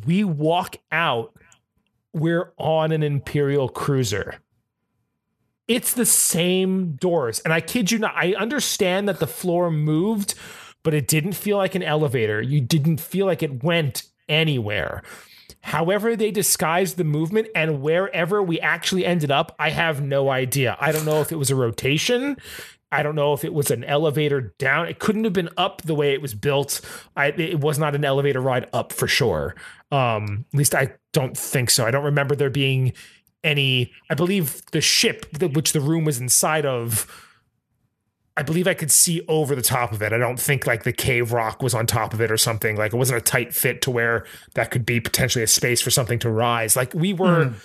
[0.05, 1.33] We walk out.
[2.13, 4.39] We're on an imperial cruiser.
[5.67, 7.39] It's the same doors.
[7.39, 10.33] And I kid you not, I understand that the floor moved,
[10.81, 12.41] but it didn't feel like an elevator.
[12.41, 15.03] You didn't feel like it went anywhere.
[15.61, 20.77] However, they disguised the movement and wherever we actually ended up, I have no idea.
[20.79, 22.37] I don't know if it was a rotation.
[22.91, 24.87] I don't know if it was an elevator down.
[24.87, 26.79] It couldn't have been up the way it was built.
[27.17, 29.55] I, it was not an elevator ride up for sure.
[29.91, 31.85] Um, at least I don't think so.
[31.85, 32.93] I don't remember there being
[33.43, 33.91] any.
[34.09, 37.26] I believe the ship, which the room was inside of,
[38.37, 40.13] I believe I could see over the top of it.
[40.13, 42.77] I don't think like the cave rock was on top of it or something.
[42.77, 45.89] Like it wasn't a tight fit to where that could be potentially a space for
[45.89, 46.75] something to rise.
[46.75, 47.55] Like we were, hmm.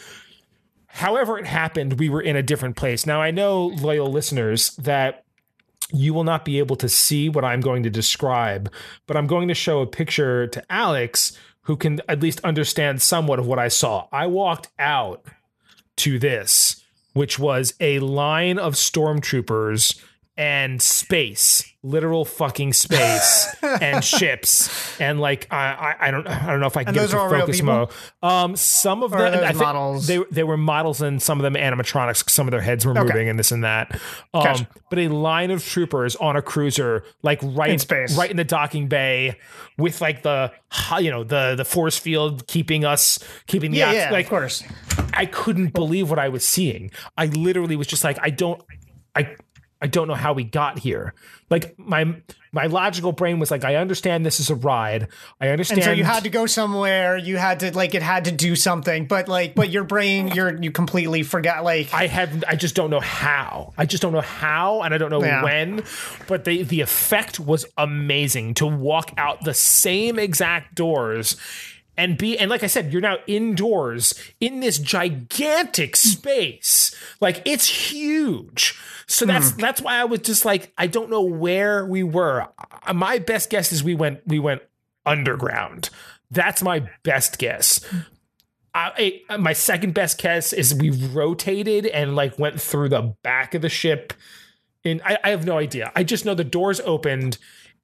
[0.87, 3.05] however it happened, we were in a different place.
[3.05, 5.25] Now I know loyal listeners that
[5.93, 8.73] you will not be able to see what I'm going to describe,
[9.07, 13.39] but I'm going to show a picture to Alex who can at least understand somewhat
[13.39, 14.09] of what I saw.
[14.11, 15.23] I walked out
[15.97, 16.83] to this,
[17.13, 20.01] which was a line of stormtroopers
[20.37, 26.61] and space, literal fucking space, and ships, and like I, I, I don't I don't
[26.61, 27.91] know if I can And get it to focus mode.
[28.23, 30.07] Um, some of Or them I think models?
[30.07, 32.31] They they were models, and some of them animatronics.
[32.31, 33.03] Some of their heads were Okay.
[33.03, 33.93] moving, and this and that.
[34.33, 34.69] Um, Gotcha.
[34.89, 38.17] but a line of troopers on a cruiser, like right In space.
[38.17, 39.39] right in the docking bay,
[39.77, 40.51] with like the
[40.99, 44.31] you know the the force field keeping us keeping the Yeah, ox- yeah, like of
[44.31, 44.65] course.
[45.15, 46.91] I couldn't believe what I was seeing.
[47.19, 48.63] I literally was just like, I don't,
[49.15, 49.37] I,
[49.83, 51.13] I don't know how we got here.
[51.51, 52.15] Like my
[52.53, 55.09] my logical brain was like, I understand this is a ride.
[55.41, 55.81] I understand.
[55.81, 57.17] And so you had to go somewhere.
[57.17, 60.55] You had to like it had to do something, but like, but your brain, you're
[60.63, 61.65] you completely forgot.
[61.65, 63.73] Like, I have I just don't know how.
[63.77, 65.43] I just don't know how and I don't know Yeah.
[65.43, 65.83] when.
[66.29, 71.37] But the the effect was amazing to walk out the same exact doors
[71.97, 76.95] and be and like I said, you're now indoors in this gigantic space.
[77.21, 78.79] Like it's huge.
[79.07, 82.49] So that's that's why I was just like, I don't know where we were.
[82.87, 84.63] Uh, My best guess is we went we went
[85.05, 85.91] underground.
[86.31, 87.85] That's my best guess.
[88.75, 93.55] I, I- my second best guess is we rotated and like went through the back
[93.55, 94.13] of the ship.
[94.85, 95.93] And I, I have no idea.
[95.95, 97.39] I just know the doors opened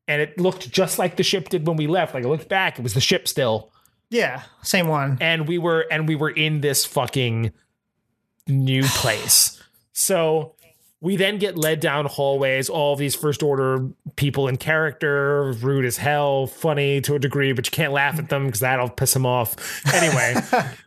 [0.09, 2.15] and it looked just like the ship did when we left.
[2.15, 3.71] Like I looked back, it was the ship still,
[4.11, 5.19] yeah, same one.
[5.21, 7.53] and we were and we were in this fucking
[8.47, 9.55] new place.
[10.01, 10.55] So
[11.01, 15.97] we then get led down hallways, all these first order people in character, rude as
[15.97, 19.27] hell, funny to a degree, but you can't laugh at them because that'll piss them
[19.27, 19.57] off.
[19.93, 20.37] Anyway,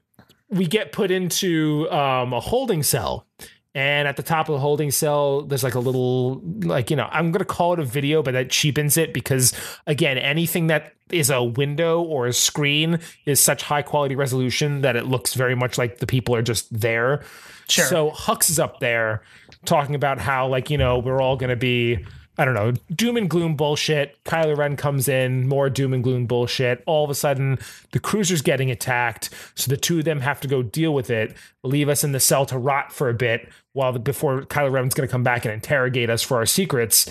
[0.49, 3.27] we get put into um, a holding cell.
[3.73, 7.07] And at the top of the holding cell, there's like a little, like, you know,
[7.09, 9.53] I'm going to call it a video, but that cheapens it because,
[9.87, 14.97] again, anything that is a window or a screen is such high quality resolution that
[14.97, 17.23] it looks very much like the people are just there.
[17.69, 17.85] Sure.
[17.85, 19.23] So Hux is up there
[19.63, 22.05] talking about how, like, you know, we're all going to be,
[22.41, 24.17] I don't know, doom and gloom bullshit.
[24.23, 26.81] Kylo Ren comes in, more doom and gloom bullshit.
[26.87, 27.59] All of a sudden,
[27.91, 29.29] the cruiser's getting attacked.
[29.53, 32.19] So the two of them have to go deal with it, leave us in the
[32.19, 35.45] cell to rot for a bit while the, before Kylo Ren's going to come back
[35.45, 37.07] and interrogate us for our secrets.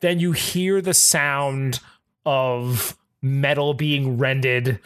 [0.00, 1.80] Then you hear the sound
[2.24, 4.80] of metal being rended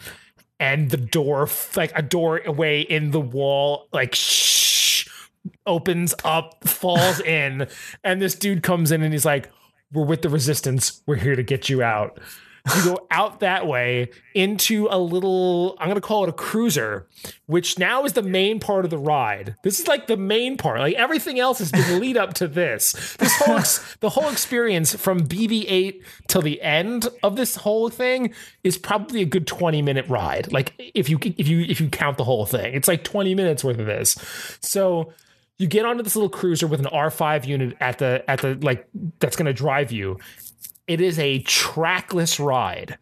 [0.59, 1.47] and the door
[1.77, 5.07] like a doorway in the wall like shh
[5.65, 7.67] opens up falls in
[8.03, 9.49] and this dude comes in and he's like
[9.91, 11.01] we're with the resistance.
[11.05, 12.19] We're here to get you out.
[12.75, 17.07] You go out that way into a little i'm going to call it a cruiser
[17.45, 19.55] which now is the main part of the ride.
[19.61, 20.79] This is like the main part.
[20.79, 22.93] Like everything else has been lead up to this.
[23.17, 28.33] This whole ex- the whole experience from bb8 till the end of this whole thing
[28.63, 30.51] is probably a good 20 minute ride.
[30.51, 33.63] Like if you if you if you count the whole thing it's like 20 minutes
[33.63, 34.17] worth of this.
[34.61, 35.13] So
[35.57, 38.87] you get onto this little cruiser with an R5 unit at the at the like
[39.19, 40.19] that's going to drive you.
[40.87, 42.97] It is a trackless ride,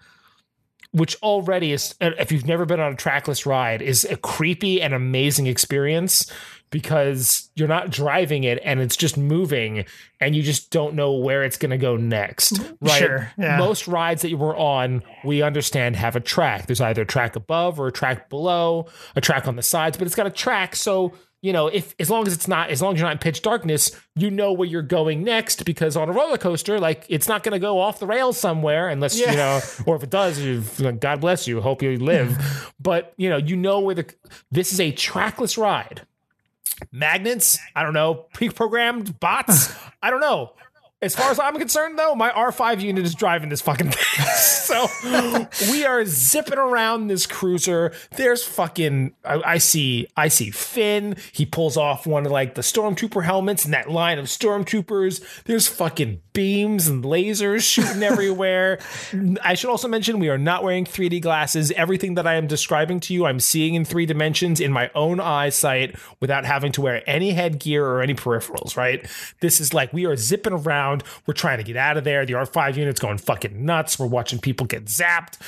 [0.92, 4.94] which already is if you've never been on a trackless ride is a creepy and
[4.94, 6.32] amazing experience
[6.70, 9.86] because you're not driving it and it's just moving
[10.20, 12.56] and you just don't know where it's going to go next.
[12.56, 12.86] Mm-hmm.
[12.86, 13.00] Right?
[13.00, 13.58] Sure, yeah.
[13.58, 16.66] Most rides that you were on, we understand have a track.
[16.66, 20.08] There's either a track above or a track below, a track on the sides, but
[20.08, 21.14] it's got a track so
[21.44, 23.42] you know, if as long as it's not, as long as you're not in pitch
[23.42, 25.66] darkness, you know where you're going next.
[25.66, 28.88] Because on a roller coaster, like it's not going to go off the rails somewhere
[28.88, 30.64] unless you know, or if it does, you
[30.94, 32.74] God bless you, hope you live.
[32.80, 34.14] but you know, you know where the
[34.52, 36.08] this is a trackless ride.
[36.94, 40.54] Magnets, I don't know, pre-programmed bots, I don't know.
[41.04, 44.26] As far as I'm concerned, though, my R5 unit is driving this fucking thing.
[44.36, 44.88] so
[45.70, 47.92] we are zipping around this cruiser.
[48.12, 51.18] There's fucking I, I see I see Finn.
[51.34, 55.44] He pulls off one of like the stormtrooper helmets and that line of stormtroopers.
[55.44, 58.80] There's fucking beams and lasers shooting everywhere.
[59.44, 61.72] I should also mention we are not wearing 3D glasses.
[61.72, 65.20] Everything that I am describing to you, I'm seeing in three dimensions in my own
[65.20, 69.06] eyesight without having to wear any headgear or any peripherals, right?
[69.40, 70.93] This is like we are zipping around.
[71.26, 72.26] We're trying to get out of there.
[72.26, 73.98] The R5 unit's going fucking nuts.
[73.98, 75.40] We're watching people get zapped.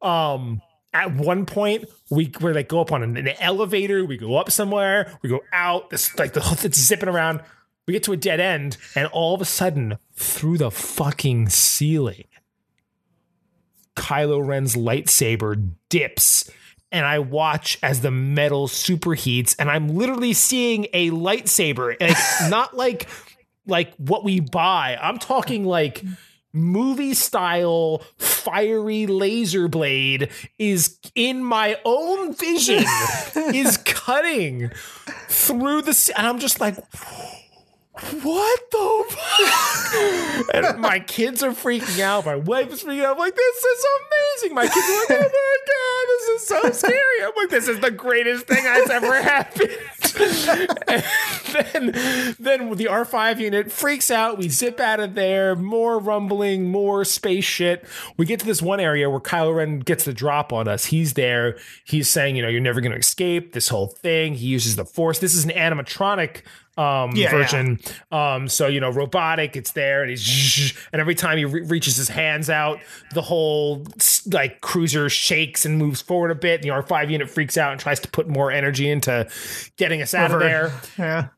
[0.00, 0.60] Um,
[0.94, 4.50] at one point, we where they go up on an, an elevator, we go up
[4.50, 5.90] somewhere, we go out.
[5.90, 7.40] This like the whole thing's zipping around.
[7.86, 12.24] We get to a dead end, and all of a sudden, through the fucking ceiling,
[13.96, 16.50] Kylo Ren's lightsaber dips.
[16.92, 22.16] And I watch as the metal superheats, and I'm literally seeing a lightsaber, like
[22.50, 23.08] not like
[23.66, 24.98] like what we buy.
[25.00, 26.02] I'm talking like
[26.52, 32.84] movie style fiery laser blade is in my own vision
[33.36, 34.70] is cutting
[35.28, 36.76] through the and I'm just like
[37.94, 40.54] what the fuck?
[40.54, 42.26] and my kids are freaking out.
[42.26, 43.12] My wife is freaking out.
[43.12, 44.54] I'm like, this is amazing.
[44.54, 47.22] My kids are like, oh my God, this is so scary.
[47.22, 49.70] I'm like, this is the greatest thing that's ever happened.
[51.52, 51.92] then,
[52.40, 54.38] then the R5 unit freaks out.
[54.38, 55.54] We zip out of there.
[55.54, 57.86] More rumbling, more space shit.
[58.16, 60.86] We get to this one area where Kylo Ren gets the drop on us.
[60.86, 61.58] He's there.
[61.84, 64.34] He's saying, you know, you're never going to escape this whole thing.
[64.34, 65.20] He uses the Force.
[65.20, 66.42] This is an animatronic
[66.76, 67.78] um Yeah, version
[68.10, 71.96] um so you know robotic it's there and he's and every time he re- reaches
[71.96, 72.80] his hands out
[73.12, 73.86] the whole
[74.32, 78.00] like cruiser shakes and moves forward a bit the r5 unit freaks out and tries
[78.00, 79.26] to put more energy into
[79.76, 81.28] getting us out of there Yeah.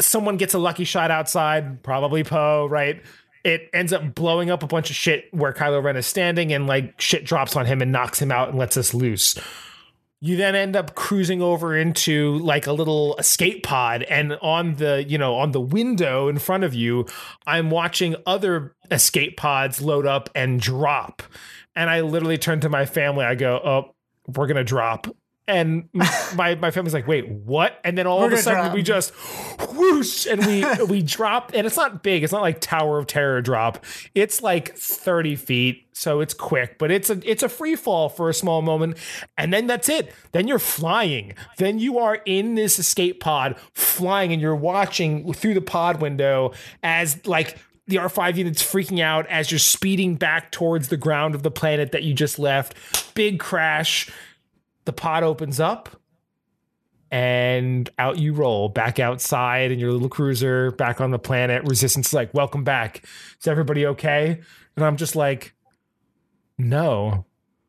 [0.00, 3.02] someone gets a lucky shot outside, probably Poe, right?
[3.44, 6.66] It ends up blowing up a bunch of shit where Kylo Ren is standing, and
[6.66, 9.36] like shit drops on him and knocks him out and lets us loose.
[10.20, 15.04] You then end up cruising over into like a little escape pod, and on the
[15.06, 17.06] you know on the window in front of you,
[17.46, 21.22] I'm watching other escape pods load up and drop.
[21.74, 23.24] And I literally turn to my family.
[23.26, 23.94] I go, "Oh,
[24.26, 25.06] we're gonna drop."
[25.48, 25.88] And
[26.34, 28.74] my my family's like, "Wait, what?" And then all We're of a sudden drop.
[28.74, 29.12] we just
[29.72, 33.40] whoosh and we we drop and it's not big it's not like tower of terror
[33.40, 38.08] drop it's like 30 feet so it's quick but it's a it's a free fall
[38.08, 38.96] for a small moment
[39.38, 44.32] and then that's it then you're flying then you are in this escape pod flying
[44.32, 46.52] and you're watching through the pod window
[46.82, 47.58] as like
[47.88, 51.92] the R5 unit's freaking out as you're speeding back towards the ground of the planet
[51.92, 52.74] that you just left.
[53.14, 54.10] Big crash.
[54.86, 56.00] The pod opens up
[57.10, 62.08] and out you roll back outside in your little cruiser back on the planet resistance
[62.08, 63.04] is like welcome back.
[63.40, 64.40] Is everybody okay?
[64.76, 65.54] And i'm just like
[66.58, 67.24] no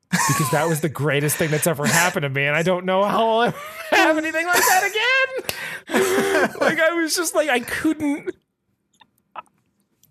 [0.09, 3.03] because that was the greatest thing that's ever happened to me and i don't know
[3.03, 3.57] how i'll ever
[3.91, 5.53] have anything like that again.
[6.59, 8.35] Like i was just like i couldn't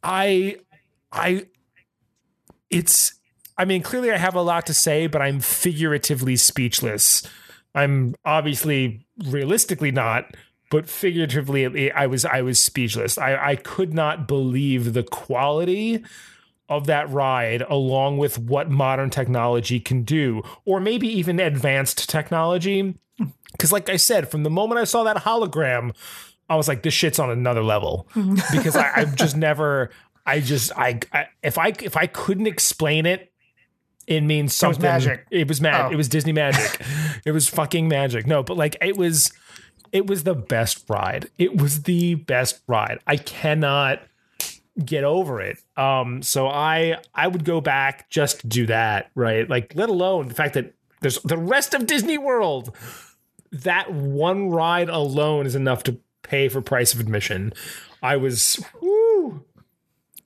[0.03, 0.57] i
[1.13, 1.47] i
[2.71, 3.16] it's
[3.59, 7.23] i mean clearly i have a lot to say but i'm figuratively speechless
[7.77, 10.35] I'm obviously realistically not,
[10.71, 13.19] but figuratively I was I was speechless.
[13.19, 16.03] I, I could not believe the quality
[16.69, 22.99] of that ride along with what modern technology can do, or maybe even advanced technology.
[23.53, 25.95] Because like I said, from the moment I saw that hologram,
[26.49, 28.09] I was like, this shit's on another level.
[28.15, 28.57] Mm-hmm.
[28.57, 29.91] because I, I've just never
[30.25, 33.31] I just I, I if I if I couldn't explain it
[34.07, 34.83] it means something.
[34.83, 35.27] magic.
[35.31, 35.87] It was mad.
[35.87, 35.91] Oh.
[35.93, 36.81] It was Disney magic.
[37.25, 38.27] it was fucking magic.
[38.27, 39.33] No, but like it was,
[39.93, 41.31] it was the best ride.
[41.39, 42.99] It was the best ride.
[43.07, 44.01] I cannot
[44.85, 45.59] get over it.
[45.77, 49.11] Um, so I I would go back just to do that.
[49.15, 52.75] Right, like let alone the fact that there's the rest of Disney World.
[53.53, 57.53] That one ride alone is enough to pay for price of admission.
[58.03, 59.45] I was, whoo,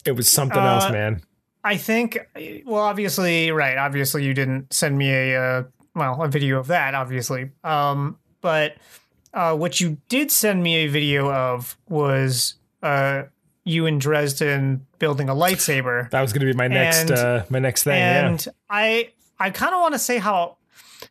[0.04, 1.22] it was something else, Uh, man.
[1.64, 2.18] I think,
[2.64, 3.76] well, obviously, right.
[3.76, 5.62] Obviously, you didn't send me a, uh,
[5.94, 7.50] well, a video of that, obviously.
[7.64, 8.76] Um, but
[9.34, 13.24] uh, what you did send me a video of was uh,
[13.64, 16.08] you in Dresden building a lightsaber.
[16.10, 17.96] That was going to be my next And- uh, my next thing.
[17.98, 18.26] yeah.
[18.28, 20.56] and I, I kind of want to say how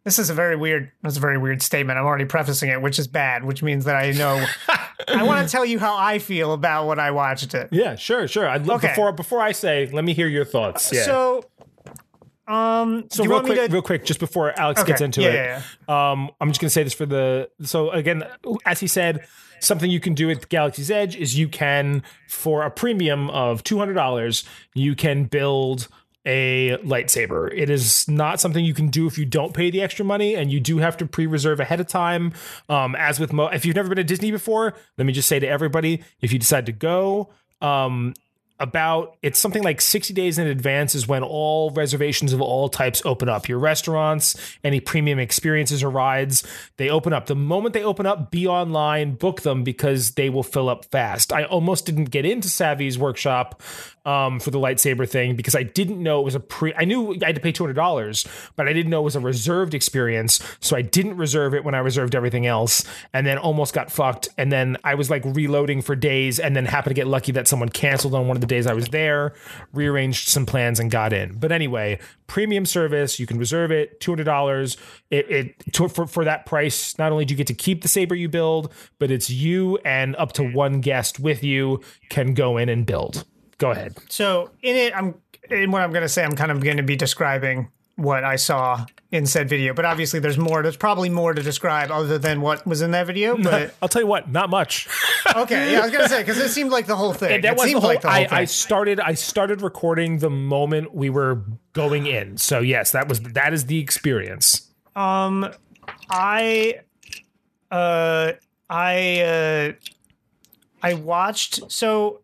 [0.04, 0.92] this is a very weird.
[1.04, 1.98] That's a very weird statement.
[2.00, 4.44] I'm already prefacing it, which is bad, which means that I know.
[5.08, 7.70] I want to tell you how I feel about when I watched it.
[7.72, 8.48] Yeah, sure, sure.
[8.48, 8.90] I'd love Okay.
[8.90, 10.92] before before I say, let me hear your thoughts.
[10.92, 11.04] Yeah.
[11.04, 11.44] So,
[12.48, 13.72] um, so real quick, to?
[13.72, 16.70] real quick, just before Alex Okay, gets into yeah, it, yeah, um, I'm just gonna
[16.72, 17.50] say this for the.
[17.62, 18.24] So again,
[18.66, 19.26] as he said,
[19.60, 23.78] something you can do at Galaxy's Edge is you can, for a premium of two
[23.78, 24.44] hundred dollars,
[24.74, 25.88] you can build
[26.26, 27.50] a lightsaber.
[27.56, 30.52] It is not something you can do if you don't pay the extra money, and
[30.52, 32.34] you do have to pre-reserve ahead of time.
[32.68, 35.40] Um, as with mo, if you've never been to Disney before, let me just say
[35.40, 37.30] to everybody: if you decide to go,
[37.62, 38.14] um,
[38.60, 43.02] about it's something like 60 days in advance is when all reservations of all types
[43.06, 46.46] open up your restaurants any premium experiences or rides
[46.78, 50.44] they open up the moment they open up be online book them because they will
[50.44, 53.62] fill up fast i almost didn't get into Savi's workshop
[54.06, 57.16] um, for the lightsaber thing because i didn't know it was a pre i knew
[57.22, 60.42] i had to pay $200 but i didn't know it was a reserved experience.
[60.60, 64.30] So i didn't reserve it when i reserved everything else and then almost got fucked.
[64.38, 67.48] And then i was like reloading for days and then happened to get lucky that
[67.48, 69.34] someone canceled on one of the days i was there
[69.74, 71.38] rearranged some plans and got in.
[71.38, 74.78] But anyway premium service you can reserve it $200
[75.10, 77.88] it, it to, for, for that price not only do you get to keep the
[77.88, 82.58] saber you build but it's you and up to one guest with you can go
[82.58, 83.26] in and build
[83.60, 85.14] go ahead So in it, I'm
[85.52, 86.24] in what I'm going to say.
[86.24, 89.74] I'm kind of going to be describing what I saw in said video.
[89.74, 90.64] But obviously, there's more.
[90.64, 93.38] There's probably more to describe other than what was in that video.
[93.38, 94.88] But I'll tell you what, not much.
[95.36, 97.42] okay, yeah, I was gonna say because it seemed like the whole thing.
[97.42, 98.38] that it was the seemed whole, like the whole I, thing.
[98.38, 102.38] I started I started recording the moment we were going in.
[102.38, 104.70] So yes, that was that is the experience.
[104.96, 105.52] Um,
[106.10, 106.82] I,
[107.72, 108.34] uh,
[108.70, 109.72] I, uh,
[110.84, 111.72] I watched.
[111.72, 112.22] So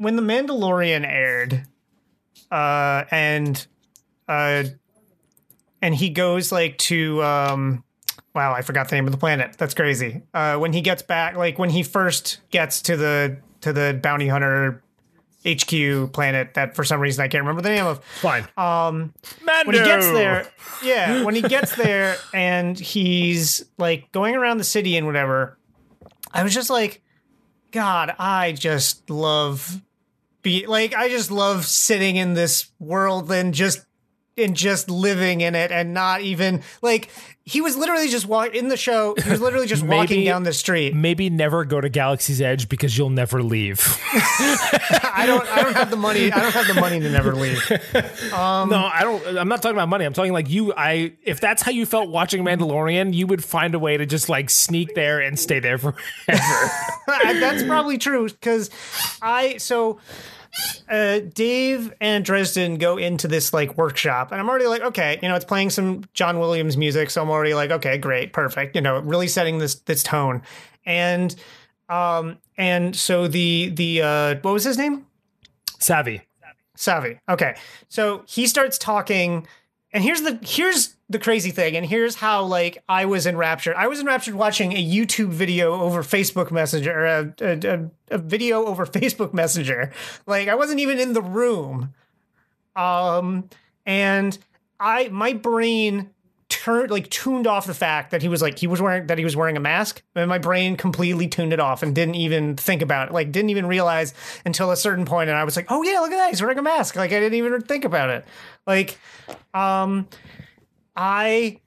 [0.00, 1.66] when the Mandalorian aired,
[2.50, 3.66] uh, and,
[4.26, 4.64] uh,
[5.82, 7.84] and he goes like to, um,
[8.34, 9.56] wow, I forgot the name of the planet.
[9.58, 10.22] That's crazy.
[10.32, 14.26] Uh, when he gets back, like when he first gets to the to the bounty
[14.26, 14.82] hunter
[15.46, 18.44] HQ planet that for some reason I can't remember the name of Fine.
[18.56, 19.12] um
[19.44, 19.66] Mando.
[19.66, 20.46] when he gets there
[20.82, 25.58] yeah when he gets there and he's like going around the city and whatever
[26.32, 27.02] i was just like
[27.70, 29.80] god i just love
[30.42, 33.84] be like i just love sitting in this world and just
[34.36, 37.10] and just living in it and not even like
[37.44, 40.52] he was literally just walking in the show he was literally just walking down the
[40.52, 43.80] street Maybe never go to Galaxy's Edge because you'll never leave.
[44.12, 47.60] i don't i don't have the money i don't have the money to never leave
[48.32, 49.38] Um, no, I don't.
[49.38, 50.04] I'm not talking about money.
[50.04, 50.72] I'm talking like you.
[50.74, 54.28] I if that's how you felt watching Mandalorian, you would find a way to just
[54.28, 55.98] like sneak there and stay there forever.
[57.06, 58.70] that's probably true because
[59.20, 59.98] I so
[60.88, 65.28] uh, Dave and Dresden go into this like workshop, and I'm already like, okay, you
[65.28, 68.82] know, it's playing some John Williams music, so I'm already like, okay, great, perfect, you
[68.82, 70.42] know, really setting this this tone,
[70.84, 71.34] and
[71.88, 75.06] um, and so the the uh, what was his name?
[75.78, 76.22] Savi.
[76.76, 77.18] Savi.
[77.28, 77.56] Okay.
[77.88, 79.46] So he starts talking
[79.92, 83.74] and here's the here's the crazy thing and here's how like I was enraptured.
[83.74, 88.64] I was enraptured watching a YouTube video over Facebook Messenger a, a, a, a video
[88.64, 89.92] over Facebook Messenger.
[90.26, 91.92] Like I wasn't even in the room.
[92.76, 93.48] Um
[93.84, 94.38] and
[94.78, 96.10] I my brain
[96.48, 99.24] turned like tuned off the fact that he was like he was wearing that he
[99.24, 102.82] was wearing a mask and my brain completely tuned it off and didn't even think
[102.82, 104.12] about it like didn't even realize
[104.44, 106.58] until a certain point and i was like oh yeah look at that he's wearing
[106.58, 108.24] a mask like i didn't even think about it
[108.66, 108.98] like
[109.54, 110.08] um
[110.96, 111.58] i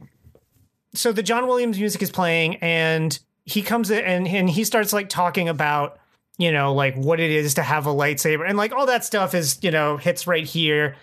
[0.93, 4.93] so the john williams music is playing and he comes in and, and he starts
[4.93, 5.99] like talking about
[6.37, 9.33] you know like what it is to have a lightsaber and like all that stuff
[9.33, 10.95] is you know hits right here.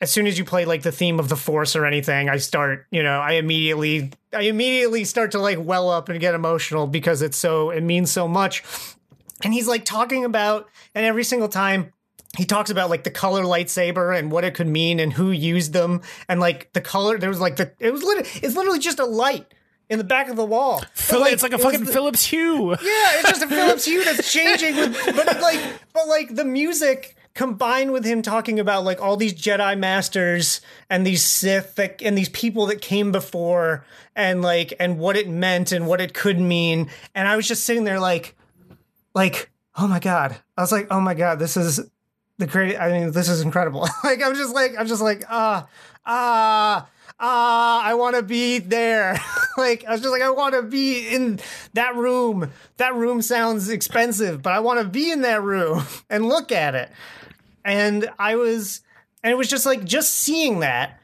[0.00, 2.86] As soon as you play like the theme of the force or anything i start
[2.90, 7.22] you know i immediately i immediately start to like well up and get emotional because
[7.22, 8.64] it's so it means so much.
[9.44, 11.92] And he's like talking about and every single time
[12.38, 15.72] he talks about like the color lightsaber and what it could mean and who used
[15.72, 18.98] them and like the color there was like the it was literally it's literally just
[18.98, 19.52] a light
[19.90, 22.70] in the back of the wall Phil- it's like a fucking the- Philips Hue.
[22.70, 25.60] yeah, it's just a Philips Hue that's changing with but it, like
[25.92, 30.60] but like the music combined with him talking about like all these Jedi masters
[30.90, 33.84] and these Sith that, and these people that came before
[34.16, 37.64] and like and what it meant and what it could mean and I was just
[37.64, 38.36] sitting there like
[39.14, 40.36] like oh my god.
[40.56, 41.80] I was like oh my god, this is
[42.42, 43.80] the great I mean this is incredible.
[44.04, 45.68] like I'm just like I'm just like ah
[46.04, 46.88] ah
[47.20, 49.16] ah I want to be there.
[49.56, 51.38] like I was just like I want to be in
[51.74, 52.50] that room.
[52.78, 56.74] That room sounds expensive, but I want to be in that room and look at
[56.74, 56.90] it.
[57.64, 58.80] And I was
[59.22, 60.98] and it was just like just seeing that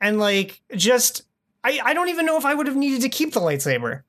[0.00, 1.22] and like just
[1.62, 4.02] I I don't even know if I would have needed to keep the lightsaber.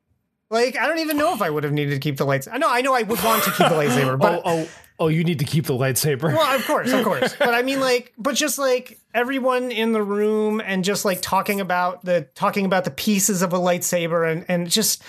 [0.50, 2.54] Like I don't even know if I would have needed to keep the lightsaber.
[2.54, 4.68] I know I know I would want to keep the lightsaber, but Oh, oh,
[5.04, 5.08] oh!
[5.08, 6.34] You need to keep the lightsaber.
[6.34, 7.36] well, of course, of course.
[7.40, 11.62] But I mean, like, but just like everyone in the room and just like talking
[11.62, 15.04] about the talking about the pieces of a lightsaber and and just,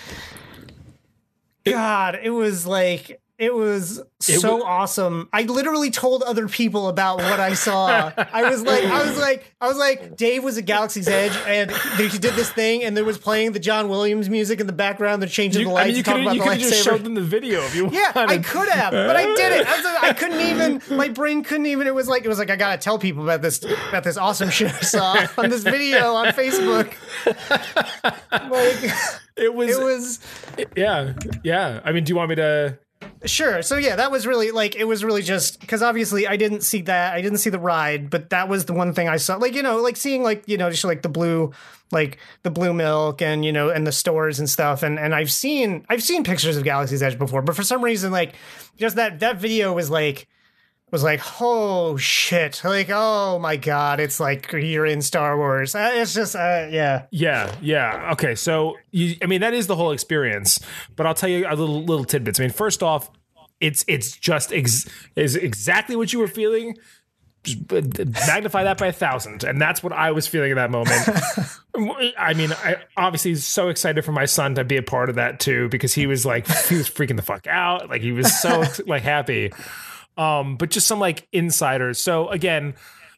[1.65, 5.27] God, it was like it was so wa- awesome.
[5.33, 8.11] I literally told other people about what I saw.
[8.17, 11.69] I was like, I was like, I was like, Dave was at Galaxy's Edge and
[11.99, 15.21] he did this thing and there was playing the John Williams music in the background.
[15.21, 15.87] They're changing You- the I lights.
[15.87, 17.89] mean, you could about you the could have just showed them the video if you
[17.91, 19.67] Yeah, I could have, but I didn't.
[19.67, 20.81] I, was like, I couldn't even.
[20.97, 21.87] My brain couldn't even.
[21.87, 24.49] It was like it was like I gotta tell people about this about this awesome
[24.49, 26.93] shit I saw on this video on Facebook.
[28.31, 28.91] like
[29.37, 30.19] It was, it was
[30.77, 31.13] yeah,
[31.43, 31.81] yeah.
[31.83, 32.77] I mean, do you want me to?
[33.25, 33.61] Sure.
[33.61, 36.81] So yeah, that was really like it was really just because obviously I didn't see
[36.83, 37.13] that.
[37.13, 39.35] I didn't see the ride, but that was the one thing I saw.
[39.37, 41.51] Like you know, like seeing like you know just like the blue.
[41.91, 45.31] Like the blue milk and you know and the stores and stuff and and I've
[45.31, 48.33] seen I've seen pictures of Galaxy's Edge before but for some reason like
[48.75, 50.27] just that that video was like
[50.91, 55.75] was like, oh shit, like oh my god, it's like you're in Star Wars.
[55.75, 58.11] Uh, It's just, uh, yeah, Yeah, yeah.
[58.13, 60.59] Okay, so you, I mean that is the whole experience,
[60.95, 62.39] but I'll tell you a little little tidbits.
[62.39, 63.09] I mean, first off,
[63.59, 66.77] it's it's just ex- is exactly what you were feeling.
[68.27, 69.43] magnify that by a thousand.
[69.43, 71.07] And that's what I was feeling in that moment.
[72.17, 75.39] I mean, I obviously so excited for my son to be a part of that
[75.39, 77.89] too, because he was like, he was freaking the fuck out.
[77.89, 79.51] Like he was so like happy.
[80.17, 81.99] Um, but just some like insiders.
[81.99, 82.75] So again,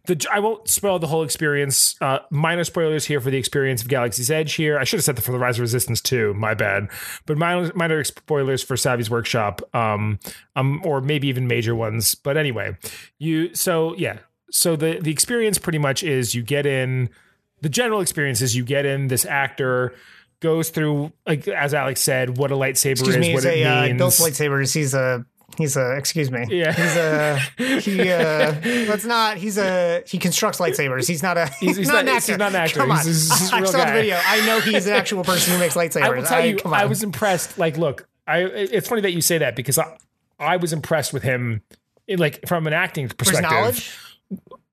[0.07, 1.95] the I won't spoil the whole experience.
[2.02, 4.53] Uh, minor spoilers here for the experience of Galaxy's Edge.
[4.53, 6.34] Here, I should have said that for the Rise of Resistance too.
[6.34, 6.88] My bad.
[7.26, 10.19] But minor, minor spoilers for Savi's Workshop, um,
[10.56, 12.15] um, or maybe even major ones.
[12.15, 12.78] But anyway,
[13.19, 13.53] you.
[13.53, 14.19] So yeah.
[14.49, 17.10] So the the experience pretty much is you get in.
[17.61, 19.07] The general experience is you get in.
[19.10, 19.94] This actor
[20.40, 23.64] goes through, like as Alex said, what a lightsaber Excuse is, me, what it a
[23.65, 23.98] uh, means.
[23.98, 24.74] built lightsabers.
[24.74, 25.26] He's a
[25.57, 26.45] he's a excuse me.
[26.49, 26.72] Yeah.
[26.74, 28.11] he's a he.
[28.11, 28.56] Uh,
[28.90, 29.38] let's not.
[29.38, 31.07] He's a he constructs lightsabers.
[31.07, 32.38] He's not a he's, he's not, not- an he's actor.
[32.38, 32.80] not an actor.
[32.80, 33.86] Come on, He's- he's a I saw guy.
[33.86, 34.19] the video.
[34.26, 36.02] I know he's an actual person who makes lightsabers.
[36.03, 36.80] I will tell you, come on.
[36.80, 37.57] I was impressed.
[37.57, 39.98] Like, look, I it's funny that you say that because I,
[40.40, 41.61] I was impressed with him,
[42.07, 43.49] in, like from an acting perspective.
[43.49, 43.98] knowledge.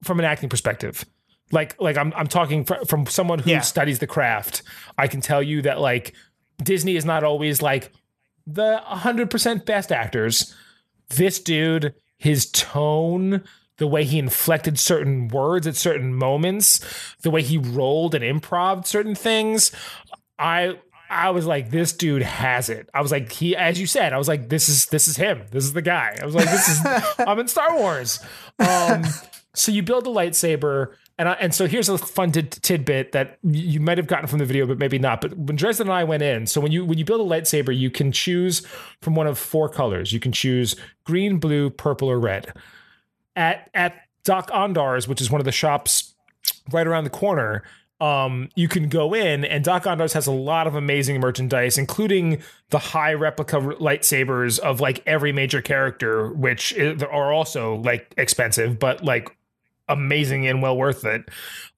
[0.02, 1.04] From an acting perspective,
[1.50, 3.60] like like I'm I'm talking fr- from someone who Yeah.
[3.60, 4.62] studies the craft.
[4.98, 6.12] I can tell you that like
[6.62, 7.90] Disney is not always like
[8.46, 10.54] the 100% best actors.
[11.10, 13.44] This dude, his tone,
[13.78, 16.80] the way he inflected certain words at certain moments,
[17.22, 19.72] the way he rolled and improv certain things,
[20.38, 20.78] I
[21.10, 22.88] I was like, this dude has it.
[22.94, 25.42] I was like, he, as you said, I was like, this is this is him.
[25.50, 26.16] This is the guy.
[26.20, 26.80] I was like, this is
[27.18, 28.20] I'm in Star Wars.
[28.58, 29.04] Um,
[29.54, 33.38] so you build a lightsaber, and I, and so here's a fun tid- tidbit that
[33.42, 35.20] you might have gotten from the video, but maybe not.
[35.20, 37.76] But when Dresden and I went in, so when you when you build a lightsaber,
[37.76, 38.66] you can choose
[39.00, 40.12] from one of four colors.
[40.12, 40.74] You can choose
[41.04, 42.52] green, blue, purple, or red.
[43.36, 46.14] At at Dok-Ondar's, which is one of the shops
[46.72, 47.62] right around the corner,
[48.00, 52.78] um, you can go in, and Dok-Ondar's has a lot of amazing merchandise, including the
[52.78, 59.30] high replica lightsabers of like every major character, which are also like expensive, but like
[59.88, 61.28] amazing and well worth it.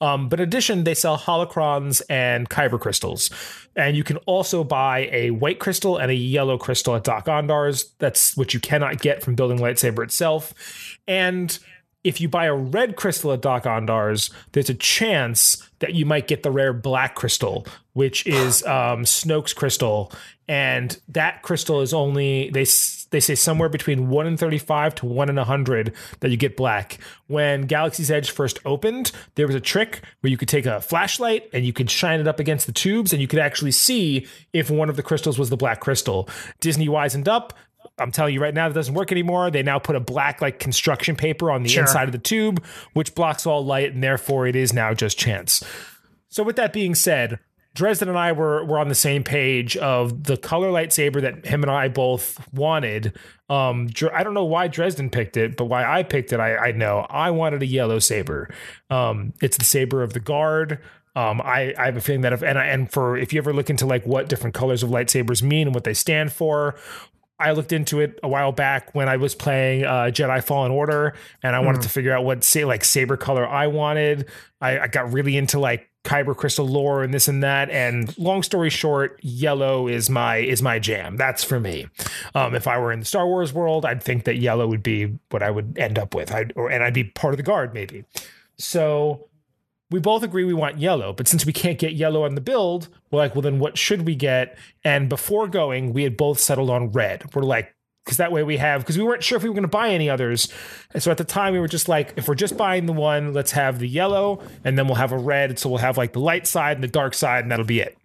[0.00, 3.30] Um, but in addition, they sell holocrons and kyber crystals,
[3.74, 7.92] and you can also buy a white crystal and a yellow crystal at Dok-Ondar's.
[7.98, 11.58] That's what you cannot get from building lightsaber itself, and
[12.06, 16.44] if you buy a red crystal at Dok-Ondar's, there's a chance that you might get
[16.44, 20.12] the rare black crystal, which is um, Snoke's crystal,
[20.48, 22.64] and that crystal is only they
[23.10, 26.56] they say somewhere between one and thirty five to one and hundred that you get
[26.56, 26.98] black.
[27.26, 31.50] When Galaxy's Edge first opened, there was a trick where you could take a flashlight
[31.52, 34.70] and you could shine it up against the tubes, and you could actually see if
[34.70, 36.28] one of the crystals was the black crystal.
[36.60, 37.52] Disney wisened up.
[37.98, 39.50] I'm telling you right now, that doesn't work anymore.
[39.50, 41.82] They now put a black like construction paper on the Sure.
[41.82, 42.62] inside of the tube,
[42.92, 45.62] which blocks all light, and therefore it is now just chance.
[46.28, 47.38] So with that being said,
[47.74, 51.62] Dresden and I were were on the same page of the color lightsaber that him
[51.62, 53.12] and I both wanted.
[53.50, 56.72] Um, I don't know why Dresden picked it, but why I picked it, I, I
[56.72, 57.06] know.
[57.10, 58.48] I wanted a yellow saber.
[58.88, 60.80] Um, it's the saber of the guard.
[61.14, 63.52] Um, I, I have a feeling that if and I, and for if you ever
[63.52, 66.76] look into like what different colors of lightsabers mean and what they stand for,
[67.38, 71.14] I looked into it a while back when I was playing uh, Jedi Fallen Order,
[71.42, 74.26] and I wanted to figure out what say like saber color I wanted.
[74.60, 77.68] I, I got really into like kyber crystal lore and this and that.
[77.68, 81.16] And long story short, yellow is my is my jam.
[81.16, 81.88] That's for me.
[82.34, 85.18] Um, if I were in the Star Wars world, I'd think that yellow would be
[85.30, 86.32] what I would end up with.
[86.32, 88.04] I'd, or and I'd be part of the guard maybe.
[88.56, 89.28] So
[89.90, 92.88] we both agree we want yellow, but since we can't get yellow on the build,
[93.10, 94.58] we're like, well, then what should we get?
[94.82, 97.34] And before going, we had both settled on red.
[97.34, 97.72] We're like,
[98.04, 99.90] because that way we have, because we weren't sure if we were going to buy
[99.90, 100.52] any others.
[100.92, 103.32] And so at the time, we were just like, if we're just buying the one,
[103.32, 105.58] let's have the yellow, and then we'll have a red.
[105.58, 107.96] So we'll have like the light side and the dark side, and that'll be it.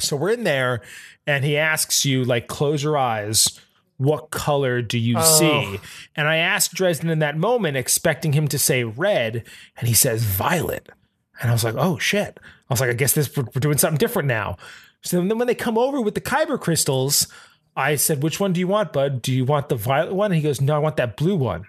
[0.00, 0.82] So we're in there,
[1.26, 3.60] and he asks you, like, close your eyes.
[3.98, 5.38] What color do you oh.
[5.38, 5.80] see?
[6.14, 9.44] And I asked Dresden in that moment, expecting him to say red,
[9.76, 10.88] and he says violet.
[11.40, 12.38] And I was like, oh shit.
[12.68, 14.56] I was like, I guess this we're we're doing something different now.
[15.02, 17.28] So then when they come over with the kyber crystals,
[17.76, 19.22] I said, which one do you want, bud?
[19.22, 20.32] Do you want the violet one?
[20.32, 21.66] And he goes, no, I want that blue one.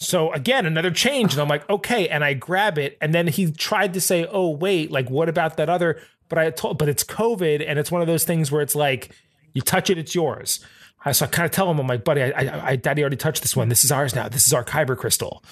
[0.00, 1.32] So again, another change.
[1.32, 2.08] And I'm like, okay.
[2.08, 2.96] And I grab it.
[3.00, 6.00] And then he tried to say, oh, wait, like, what about that other?
[6.28, 7.64] But I told, but it's COVID.
[7.66, 9.14] And it's one of those things where it's like,
[9.52, 10.64] you touch it, it's yours.
[11.08, 13.16] I so I kind of tell him, I'm like, buddy, I, I, I, daddy already
[13.16, 13.68] touched this one.
[13.68, 14.28] This is ours now.
[14.28, 15.42] This is our kyber crystal.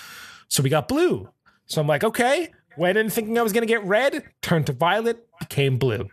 [0.48, 1.28] So we got blue.
[1.66, 2.52] So I'm like, okay.
[2.76, 6.10] Went in thinking I was going to get red, turned to violet, became blue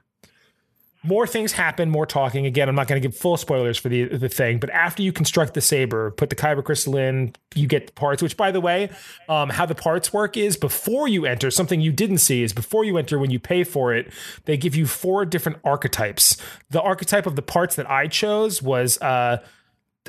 [1.03, 2.45] more things happen, more talking.
[2.45, 5.11] Again, I'm not going to give full spoilers for the the thing, but after you
[5.11, 8.23] construct the saber, put the kyber crystal in, you get the parts.
[8.23, 8.89] Which, by the way,
[9.27, 11.51] um, how the parts work is before you enter.
[11.51, 14.11] Something you didn't see is before you enter, when you pay for it,
[14.45, 16.37] they give you four different archetypes.
[16.69, 19.37] The archetype of the parts that I chose was, uh,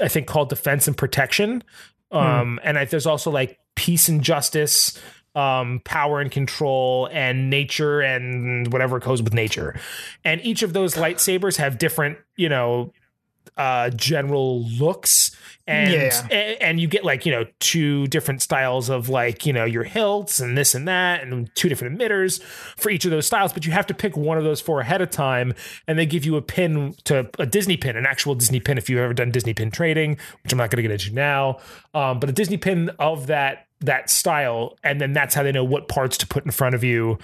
[0.00, 1.64] I think, called defense and protection.
[2.10, 4.96] Um, and I, there's also like peace and justice,
[5.34, 9.78] um, power and control, and nature and whatever goes with nature.
[10.24, 12.92] And each of those lightsabers have different, you know,
[13.58, 15.36] uh general looks
[15.66, 16.26] and Yeah.
[16.30, 19.84] a- and you get like you know two different styles of like you know your
[19.84, 23.64] hilts and this and that and two different emitters for each of those styles but
[23.66, 25.52] you have to pick one of those four ahead of time
[25.86, 28.88] and they give you a pin to a disney pin an actual disney pin if
[28.90, 31.58] you've ever done disney pin trading which i'm not going to get into now
[31.92, 35.64] um, but a disney pin of that that style and then that's how they know
[35.64, 37.18] what parts to put in front of you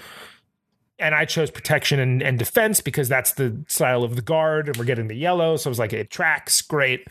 [1.01, 4.77] and I chose protection and, and defense because that's the style of the guard, and
[4.77, 5.57] we're getting the yellow.
[5.57, 7.07] So I was like, it tracks great.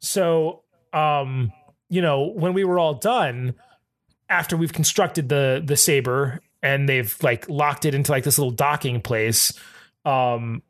[0.00, 1.52] So, um,
[1.88, 3.54] you know, when we were all done,
[4.28, 8.50] after we've constructed the the saber and they've like locked it into like this little
[8.50, 9.52] docking place,
[10.04, 10.62] um,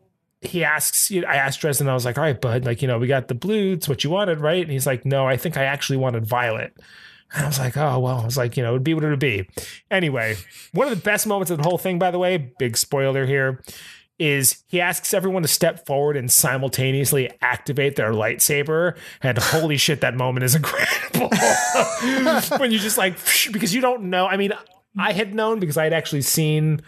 [0.43, 1.24] he asks, you.
[1.24, 3.34] I asked Dresden, I was like, all right, bud, like, you know, we got the
[3.34, 4.62] blue, it's what you wanted, right?
[4.62, 6.76] And he's like, no, I think I actually wanted violet.
[7.34, 9.04] And I was like, oh, well, I was like, you know, it would be what
[9.04, 9.48] it would be.
[9.90, 10.36] Anyway,
[10.72, 13.62] one of the best moments of the whole thing, by the way, big spoiler here,
[14.18, 18.96] is he asks everyone to step forward and simultaneously activate their lightsaber.
[19.22, 21.30] And holy shit, that moment is incredible.
[22.59, 23.16] when you just like,
[23.52, 24.26] because you don't know.
[24.26, 24.52] I mean,
[24.98, 26.82] I had known because I had actually seen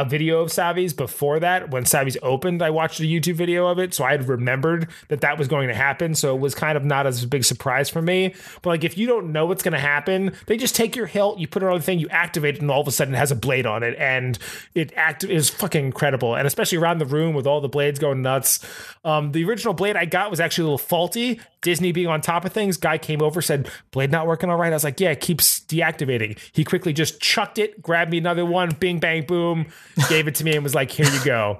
[0.00, 1.70] a video of Savi's before that.
[1.70, 3.94] When Savi's opened, I watched a YouTube video of it.
[3.94, 6.14] So I had remembered that that was going to happen.
[6.14, 8.34] So it was kind of not as big surprise for me.
[8.62, 11.38] But like, if you don't know what's going to happen, they just take your hilt,
[11.38, 13.18] you put it on the thing, you activate it, and all of a sudden it
[13.18, 13.96] has a blade on it.
[13.98, 14.38] And
[14.74, 16.34] it act is fucking incredible.
[16.34, 18.64] And especially around the room with all the blades going nuts.
[19.04, 21.40] Um, the original blade I got was actually a little faulty.
[21.62, 24.72] Disney being on top of things, guy came over, said, Blade not working all right.
[24.72, 26.38] I was like, yeah, it keeps deactivating.
[26.52, 29.66] He quickly just chucked it, grabbed me another one, bing, bang, boom,
[30.08, 31.58] gave it to me, and was like, here you go.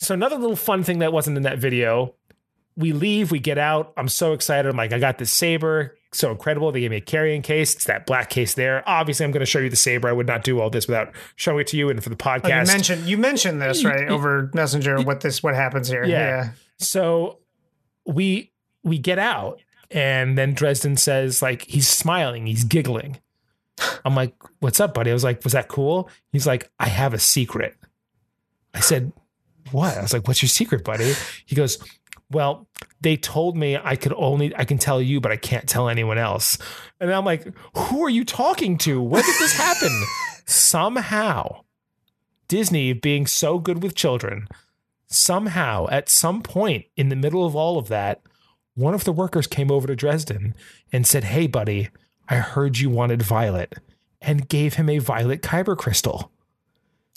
[0.00, 2.14] So, another little fun thing that wasn't in that video
[2.76, 3.92] we leave, we get out.
[3.96, 4.68] I'm so excited.
[4.68, 5.96] I'm like, I got this saber.
[6.12, 6.72] So incredible.
[6.72, 7.74] They gave me a carrying case.
[7.74, 8.82] It's that black case there.
[8.88, 10.08] Obviously, I'm going to show you the saber.
[10.08, 12.34] I would not do all this without showing it to you and for the Oh,
[12.34, 12.66] you podcast.
[12.66, 15.02] mentioned you mentioned this right over Messenger.
[15.02, 16.04] What this what happens here?
[16.04, 16.18] Yeah.
[16.18, 16.50] Yeah.
[16.78, 17.38] So
[18.06, 18.50] we
[18.82, 23.18] we get out and then Dresden says like he's smiling, he's giggling.
[24.04, 27.14] I'm like, "What's up, buddy?" I was like, "Was that cool?" He's like, "I have
[27.14, 27.76] a secret."
[28.74, 29.12] I said,
[29.72, 31.12] "What?" I was like, "What's your secret, buddy?"
[31.46, 31.78] He goes,
[32.30, 32.68] "Well,
[33.00, 36.18] they told me I could only I can tell you, but I can't tell anyone
[36.18, 36.58] else."
[37.00, 37.46] And I'm like,
[37.76, 39.02] "Who are you talking to?
[39.02, 40.04] When did this happen?"
[40.46, 41.62] Somehow,
[42.48, 44.48] Disney being so good with children,
[45.06, 48.22] somehow at some point in the middle of all of that,
[48.74, 50.54] one of the workers came over to Dresden
[50.92, 51.88] and said, Hey, buddy,
[52.30, 53.74] I heard you wanted violet,
[54.22, 56.30] and gave him a violet kyber crystal.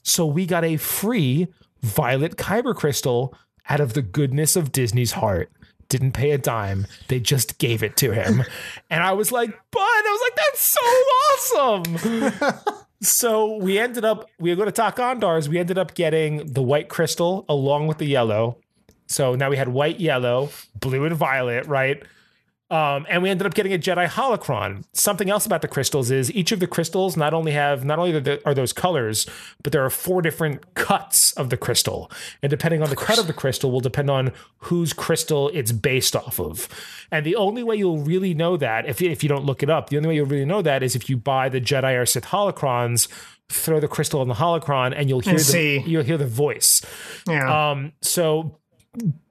[0.01, 1.47] So we got a free
[1.81, 3.33] violet kyber crystal
[3.69, 5.51] out of the goodness of Disney's heart.
[5.89, 6.87] Didn't pay a dime.
[7.07, 8.43] They just gave it to him.
[8.89, 11.83] and I was like, Bud, I was like, that's so
[12.31, 12.73] awesome.
[13.01, 15.47] so we ended up, we were going to Dok-Ondars.
[15.47, 18.57] We ended up getting the white crystal along with the yellow.
[19.07, 20.49] So now we had white, yellow,
[20.79, 22.01] blue, and violet, right?
[22.73, 24.83] Um, and we ended up getting a Jedi holocron.
[24.93, 28.39] Something else about the crystals is each of the crystals not only have not only
[28.45, 29.27] are, those colors,
[29.61, 32.09] but there are four different cuts of the crystal,
[32.41, 36.15] and depending on the cut of the crystal will depend on whose crystal it's based
[36.15, 36.67] off of.
[37.11, 39.91] And the only way you'll really know that, if if you don't look it up,
[39.91, 42.25] the only way you'll really know that is if you buy the Jedi or Sith
[42.25, 43.07] holocrons,
[43.49, 45.79] throw the crystal on the holocron, and you'll hear And the see.
[45.85, 46.81] you'll hear the voice.
[47.27, 47.69] Yeah.
[47.71, 48.57] Um, so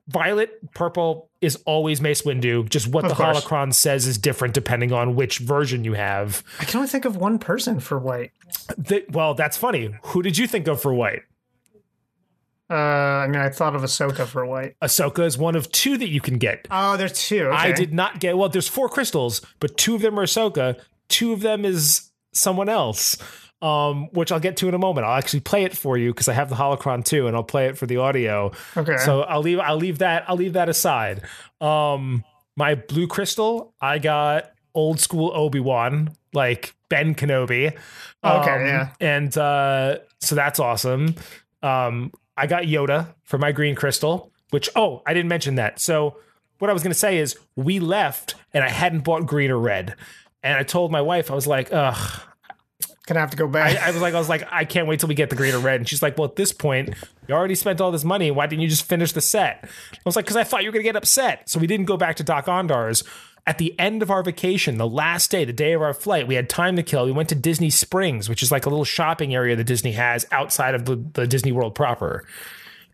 [0.06, 2.68] violet, purple is always Mace Windu.
[2.68, 3.44] Just what the course.
[3.44, 6.42] holocron says is different depending on which version you have.
[6.60, 8.30] I can only think of one person for white.
[8.78, 9.94] The- well, that's funny.
[10.04, 11.22] Who did you think of for white?
[12.70, 14.76] Uh, I mean, I thought of Ahsoka for white.
[14.80, 16.66] Ahsoka is one of two that you can get.
[16.70, 17.44] Oh, there's two.
[17.48, 17.56] Okay.
[17.56, 18.38] I did not get.
[18.38, 20.80] Well, there's four crystals, but two of them are Ahsoka.
[21.08, 23.18] Two of them is someone else.
[23.62, 25.06] Um, which I'll get to in a moment.
[25.06, 27.66] I'll actually play it for you because I have the holocron too, and I'll play
[27.66, 28.50] it for the audio.
[28.76, 28.96] Okay.
[28.96, 31.22] So I'll leave I'll leave that I'll leave that aside.
[31.60, 32.24] Um
[32.56, 37.68] my blue crystal, I got old school Obi-Wan, like Ben Kenobi.
[38.24, 38.88] Okay, Um, yeah.
[39.00, 41.14] And uh so that's awesome.
[41.62, 45.80] Um I got Yoda for my green crystal, which oh, I didn't mention that.
[45.80, 46.16] So
[46.58, 49.58] what I was going to say is we left and I hadn't bought green or
[49.58, 49.94] red.
[50.42, 52.20] And I told my wife I was like, "Ugh,
[53.06, 53.76] Gonna have to go back.
[53.78, 55.58] I was like, I was like, I can't wait till we get the green or
[55.58, 55.80] red.
[55.80, 56.94] And she's like, Well, at this point,
[57.26, 58.30] you already spent all this money.
[58.30, 59.64] Why didn't you just finish the set?
[59.64, 61.48] I was like, Because I thought you were gonna get upset.
[61.48, 63.04] So we didn't go back to Dok-Ondars.
[63.44, 66.36] At the end of our vacation, the last day, the day of our flight, we
[66.36, 67.04] had time to kill.
[67.06, 70.24] We went to Disney Springs, which is like a little shopping area that Disney has
[70.30, 72.24] outside of the, the Disney World proper.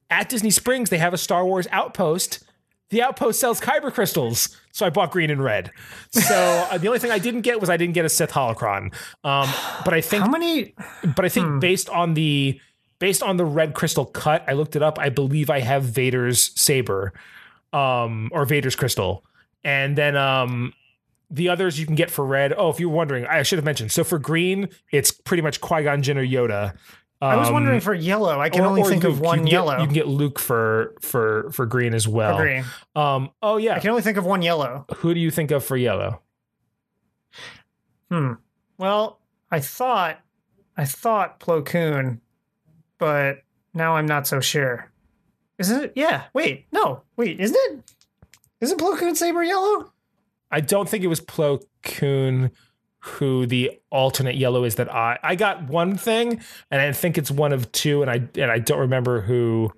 [0.09, 2.43] At Disney Springs, they have a Star Wars outpost
[2.91, 4.57] the outpost sells kyber crystals.
[4.73, 5.71] So i bought green and red.
[6.11, 6.35] So
[6.71, 8.95] uh, the only thing i didn't get was i didn't get a sith holocron.
[9.25, 9.49] Um,
[9.85, 10.75] but i think How many?
[11.17, 12.61] but i think based on the
[12.99, 16.51] based on the red crystal cut i looked it up i believe i have vader's
[16.61, 17.13] saber
[17.73, 19.25] um, or vader's crystal.
[19.65, 20.73] And then um,
[21.31, 22.55] the others you can get for red.
[22.57, 23.93] Oh if you're wondering i should have mentioned.
[23.93, 26.77] So for green it's pretty much qui-gon jinn or yoda
[27.21, 28.39] I was Um, wondering for yellow.
[28.41, 29.73] I can or- only or think of one you yellow.
[29.73, 32.39] Get, you can get Luke for for for green as well.
[32.39, 32.63] Agree.
[32.95, 33.31] Um.
[33.43, 33.75] Oh yeah.
[33.75, 34.87] I can only think of one yellow.
[34.99, 36.23] Who do you think of for yellow?
[38.11, 38.35] Hmm.
[38.79, 39.21] Well,
[39.51, 40.21] I thought,
[40.77, 42.21] I thought Plo Koon,
[42.99, 43.43] but
[43.75, 44.91] now I'm not so sure.
[45.59, 45.93] Isn't it?
[45.97, 46.25] Yeah.
[46.33, 46.67] Wait.
[46.73, 47.03] No.
[47.17, 47.41] Wait.
[47.41, 47.93] Isn't it?
[48.61, 49.93] Isn't Plo Koon saber yellow?
[50.51, 52.51] I don't think it was Plo Koon
[53.01, 57.31] who the alternate yellow is that I I got one thing and I think it's
[57.31, 59.73] one of two and I and I don't remember who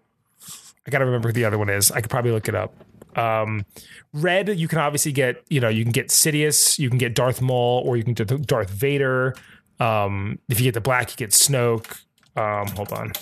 [0.87, 1.91] I gotta remember who the other one is.
[1.91, 2.75] I could probably look it up.
[3.17, 3.67] Um,
[4.13, 7.41] red, you can obviously get, you know, you can get Sidious, you can get Darth
[7.41, 9.35] Maul, or you can get Darth Vader.
[9.79, 12.03] Um, if you get the black, you get Snoke.
[12.37, 13.13] Um, hold on.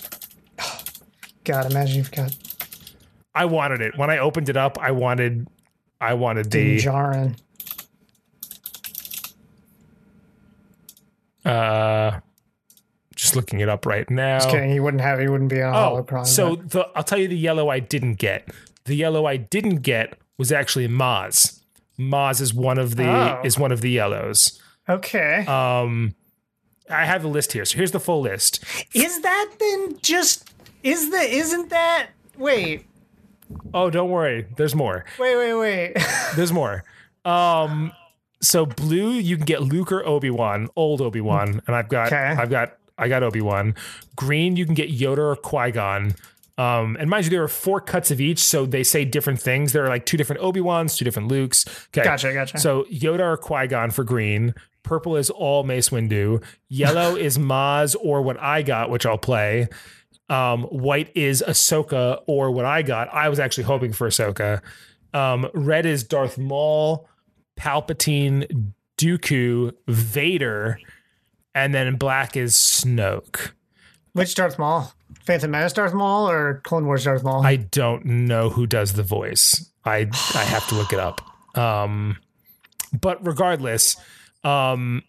[1.45, 2.37] God, imagine you've got
[3.35, 4.79] I wanted it when I opened it up.
[4.79, 5.47] I wanted,
[6.01, 7.37] I wanted Din the Djarin.
[11.49, 12.21] Uh,
[13.15, 14.39] just looking it up right now.
[14.39, 14.71] Just kidding.
[14.71, 15.19] He wouldn't have.
[15.19, 16.27] He wouldn't be on Oh, holocron.
[16.27, 18.49] so the I'll tell you the yellow I didn't get.
[18.85, 21.61] The yellow I didn't get was actually Maz.
[21.99, 23.41] Maz is one of the Oh.
[23.45, 24.61] is one of the yellows.
[24.89, 25.45] okay.
[25.47, 26.15] Um,
[26.91, 27.65] I have the list here.
[27.65, 28.65] So here's the full list.
[28.95, 30.49] is that then just?
[30.83, 31.19] Is the?
[31.21, 32.11] Isn't that?
[32.39, 32.87] Wait.
[33.75, 34.47] Oh, don't worry.
[34.57, 35.05] There's more.
[35.19, 35.37] Wait.
[35.37, 35.55] Wait.
[35.55, 35.97] Wait.
[36.37, 36.85] There's more.
[37.25, 37.93] Um,
[38.41, 42.09] so blue, you can get Luke or Obi Wan, old Obi Wan, and I've got,
[42.09, 42.17] Okay.
[42.17, 43.75] I've got, I got Obi Wan.
[44.17, 46.15] Green, you can get Yoda or Qui Gon.
[46.57, 49.73] Um, and mind you, there are four cuts of each, so they say different things.
[49.73, 51.67] There are like two different Obi Wans, two different Lukes.
[51.89, 52.33] Okay, Gotcha.
[52.33, 52.59] Gotcha.
[52.59, 54.55] So Yoda or Qui Gon for green.
[54.83, 56.43] Purple is all Mace Windu.
[56.69, 59.69] Yellow is Maz or what I got, which I'll play.
[60.29, 63.09] Um, white is Ahsoka or what I got.
[63.15, 64.61] I was actually hoping for Ahsoka.
[65.15, 67.09] Um, red is Darth Maul,
[67.59, 70.79] Palpatine, Dooku, Vader,
[71.55, 73.53] and then black is Snoke.
[74.13, 74.93] Which Darth Maul?
[75.25, 77.45] Phantom Menace Darth Maul or Clone Wars Darth Maul?
[77.45, 79.71] I don't know who does the voice.
[79.85, 81.21] I I have to look it up.
[81.57, 82.19] Um,
[82.99, 83.97] but regardless,
[84.45, 85.03] um,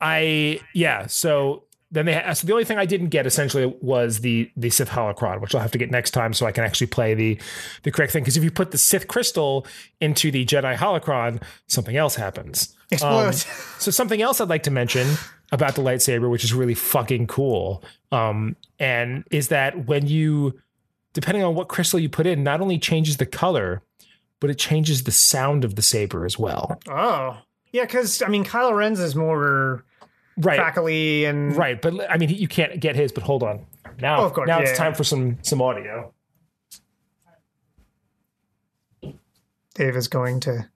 [0.00, 1.06] I yeah.
[1.06, 4.70] So then they ha- so the only thing I didn't get essentially was the the
[4.70, 7.40] Sith holocron, which I'll have to get next time so I can actually play the
[7.82, 8.22] the correct thing.
[8.22, 9.66] Because if you put the Sith crystal
[10.00, 12.74] into the Jedi holocron, something else happens.
[12.90, 13.44] Explodes.
[13.78, 15.06] So something else I'd like to mention
[15.52, 20.60] about the lightsaber, which is really fucking cool, um, and is that when you,
[21.12, 23.82] depending on what crystal you put in, not only changes the color,
[24.38, 26.80] but it changes the sound of the saber as well.
[26.88, 27.38] oh.
[27.72, 29.84] Yeah, because I mean, Kylo Ren's is more
[30.40, 31.80] Right, crackly and right.
[31.80, 33.12] But I mean, you can't get his.
[33.12, 33.66] But hold on,
[34.00, 34.84] now, Oh, of course, now yeah, it's yeah.
[34.84, 36.12] time for some some audio.
[39.74, 40.68] Dave is going to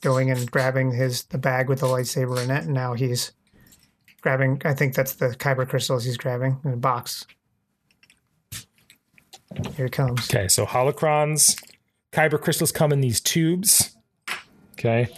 [0.00, 3.32] going and grabbing his the bag with the lightsaber in it, and now he's
[4.20, 4.60] grabbing.
[4.64, 7.26] I think that's the kyber crystals he's grabbing in a box.
[9.76, 10.28] Here it comes.
[10.34, 11.62] Okay, so holocrons,
[12.12, 13.96] kyber crystals come in these tubes.
[14.72, 15.08] Okay,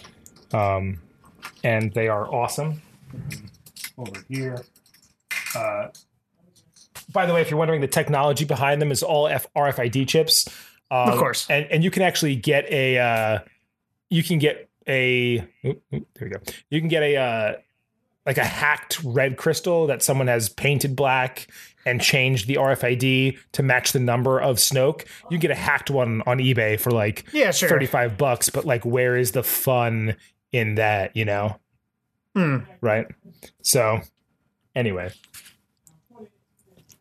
[0.53, 0.99] um,
[1.63, 2.81] and they are awesome.
[3.97, 4.57] Over here.
[5.55, 5.87] Uh,
[7.11, 10.47] by the way, if you're wondering, the technology behind them is all F- RFID chips.
[10.91, 11.47] Um, Of course.
[11.49, 13.39] and and you can actually get a uh,
[14.09, 16.39] you can get a oop, oop, there we go.
[16.69, 17.53] You can get a uh,
[18.25, 21.47] like a hacked red crystal that someone has painted black
[21.87, 25.01] and changed the RFID to match the number of Snoke.
[25.29, 27.69] You can get a hacked one on eBay for like Yeah, sure.
[27.69, 30.15] 35 bucks, but like where is the fun
[30.51, 31.59] in that, you know?
[32.35, 32.57] Hmm.
[32.81, 33.07] Right?
[33.61, 34.01] So,
[34.75, 35.11] anyway.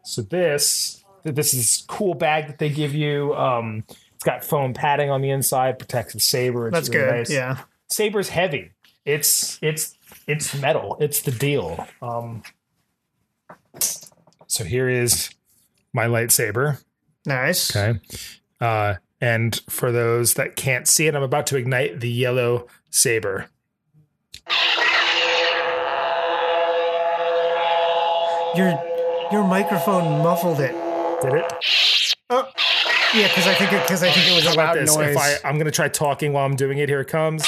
[0.05, 3.35] So this this is cool bag that they give you.
[3.35, 3.85] Um
[4.15, 6.69] it's got foam padding on the inside, protects the saber.
[6.69, 7.15] It's That's really good.
[7.17, 7.31] nice.
[7.31, 7.59] Yeah.
[7.89, 8.71] Saber's heavy.
[9.05, 9.97] It's it's
[10.27, 10.97] it's metal.
[11.01, 11.87] It's the deal.
[12.03, 12.43] Um
[14.47, 15.31] so here is
[15.93, 16.83] my lightsaber.
[17.27, 17.75] Nice.
[17.75, 17.99] Okay.
[18.61, 23.49] Uh, and for those that can't see it, I'm about to ignite the yellow saber.
[28.57, 28.71] Your
[29.33, 30.73] your microphone muffled it.
[31.23, 31.53] Did it?
[32.31, 32.49] Oh,
[33.15, 34.97] yeah, because I think it because I think it was How a about loud this?
[34.97, 35.11] noise.
[35.11, 36.89] If I, I'm going to try talking while I'm doing it.
[36.89, 37.43] Here it comes.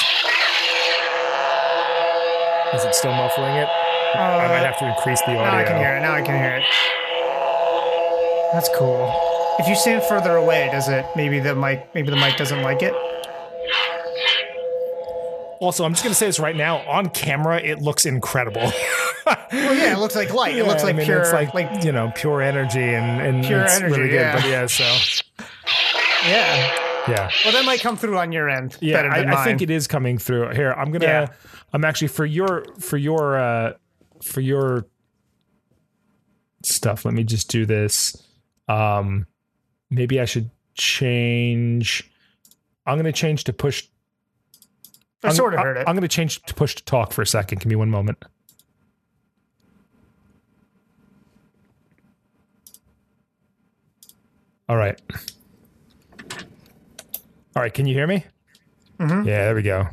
[2.73, 3.67] Is it still muffling it?
[4.15, 5.43] I might have to increase the audio.
[5.43, 6.01] now I can hear it.
[6.01, 6.63] Now I can hear it.
[8.53, 9.11] That's cool.
[9.59, 12.81] if you stand further away, does it maybe the mic maybe the mic doesn't like
[12.81, 12.93] it?
[15.59, 16.77] Also, I'm just going to say this right now.
[16.87, 18.71] On camera, it looks incredible.
[19.51, 20.55] Well, yeah, it looks like light.
[20.57, 23.21] it looks Yeah, like I mean, pure it's like, like you know pure energy and,
[23.21, 24.15] and Pure it's energy, really good.
[24.15, 24.35] yeah.
[24.35, 24.83] But yeah, so
[26.25, 26.73] yeah.
[27.07, 28.97] yeah, Well, that might come through on your end yeah.
[28.97, 29.41] better than I.
[29.41, 30.71] I think it is coming through here.
[30.73, 31.05] I'm gonna.
[31.05, 31.27] Yeah.
[31.73, 33.73] I'm actually for your for your uh
[34.23, 34.85] for your
[36.63, 37.05] stuff.
[37.05, 38.15] Let me just do this.
[38.67, 39.25] Um,
[39.89, 42.09] maybe I should change.
[42.85, 43.83] I'm gonna change to push.
[45.23, 45.85] I I'm- sort of heard it.
[45.87, 47.59] I'm gonna change to push to talk for a second.
[47.59, 48.23] Give me one moment.
[54.69, 54.99] All right.
[57.55, 57.73] All right.
[57.73, 58.25] Can you hear me?
[58.99, 59.27] Mm-hmm.
[59.27, 59.45] Yeah.
[59.45, 59.87] There we go.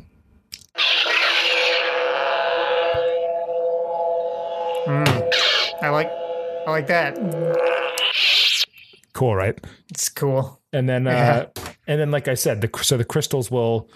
[5.81, 6.09] I like
[6.67, 7.17] I like that.
[9.13, 9.35] Cool.
[9.35, 9.57] Right.
[9.89, 10.59] It's cool.
[10.73, 11.47] and then uh
[11.87, 13.89] and then like i said the so the crystals will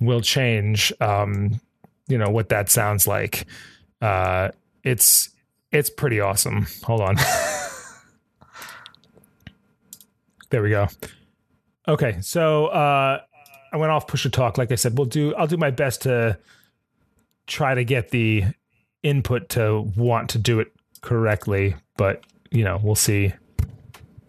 [0.00, 1.60] will change um
[2.08, 3.44] you know what that sounds like
[4.00, 4.48] uh
[4.84, 5.28] it's
[5.70, 7.16] it's pretty awesome hold on
[10.54, 10.86] there we go
[11.88, 13.20] okay so uh
[13.72, 16.02] i went off push to talk like i said we'll do i'll do my best
[16.02, 16.38] to
[17.48, 18.44] try to get the
[19.02, 20.68] input to want to do it
[21.00, 22.22] correctly but
[22.52, 23.32] you know we'll see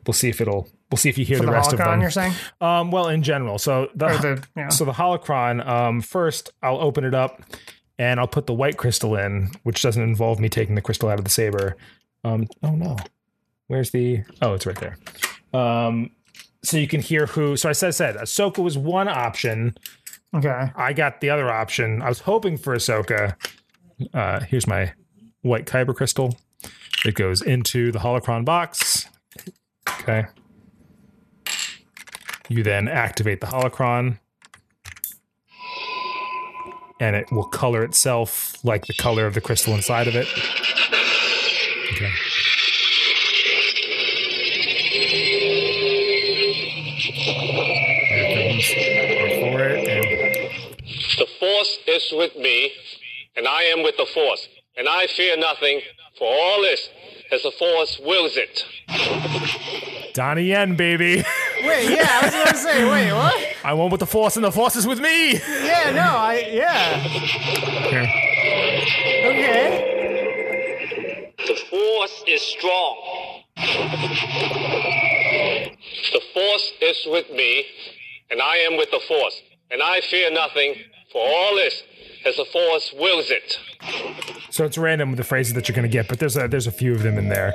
[0.07, 2.01] we'll see if it'll we'll see if you hear the, the, rest of holocron, them
[2.01, 2.33] you're saying?
[2.61, 3.57] um, well, in general.
[3.57, 4.69] So the, the yeah.
[4.69, 5.65] so the holocron.
[5.65, 7.41] Um, first, I'll open it up
[7.97, 11.19] and I'll put the white crystal in, which doesn't involve me taking the crystal out
[11.19, 11.75] of the saber.
[12.23, 12.97] Um, oh no,
[13.67, 14.23] where's the?
[14.41, 14.97] Oh, it's right there.
[15.53, 16.11] Um,
[16.65, 17.55] so you can hear who.
[17.55, 19.75] So as I said, Ahsoka was one option.
[20.35, 20.71] okay.
[20.75, 22.01] I got the other option.
[22.01, 23.35] I was hoping for Ahsoka.
[24.13, 24.93] Uh, here's my
[25.41, 26.35] white kyber crystal.
[27.05, 29.07] It goes into the holocron box.
[30.01, 30.25] Okay.
[32.49, 34.19] You then activate the holocron,
[36.99, 40.27] and it will color itself like the color of the crystal inside of it.
[41.93, 42.11] Okay.
[51.87, 52.71] Is with me,
[53.35, 54.47] and I am with the Force.
[54.77, 55.81] And I fear nothing,
[56.17, 56.89] for all this,
[57.31, 58.65] as the Force wills it.
[60.13, 61.23] Donnie Yen, baby.
[61.63, 63.55] Wait, yeah, I was gonna say, wait, what?
[63.63, 65.33] I won with the force, and the force is with me.
[65.33, 67.01] Yeah, no, I yeah.
[67.87, 68.25] Okay.
[69.25, 69.95] Okay.
[71.37, 72.97] The Force is strong.
[76.13, 77.65] The Force is with me,
[78.29, 79.41] and I am with the Force.
[79.71, 80.75] And I fear nothing,
[81.15, 81.81] for all this,
[82.25, 83.57] as the Force wills it.
[84.49, 86.67] So it's random with the phrases that you're going to get, but there's a there's
[86.67, 87.53] a few of them in there.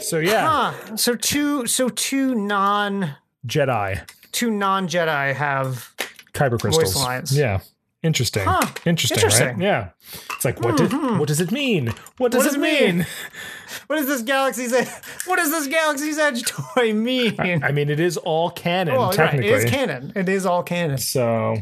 [0.00, 0.96] So yeah, Huh.
[0.96, 3.16] So two so two non
[3.46, 4.00] Jedi
[4.32, 5.92] two non Jedi have
[6.32, 6.96] kyber crystals.
[6.96, 7.36] lines.
[7.36, 7.60] Yeah,
[8.02, 8.44] interesting.
[8.46, 8.66] Huh.
[8.86, 9.48] Interesting, Interesting.
[9.48, 9.60] right?
[9.60, 9.88] Yeah.
[10.34, 11.18] It's like what did hmm.
[11.18, 11.92] what does it mean?
[12.16, 12.96] What does What it does it mean?
[12.98, 13.06] mean?
[13.88, 14.88] what is this Galaxy's Edge
[15.26, 17.38] what does this Galaxy's Edge toy mean?
[17.62, 20.12] I mean, it is all canon well, right, it is canon.
[20.16, 20.96] It is all canon.
[20.96, 21.58] so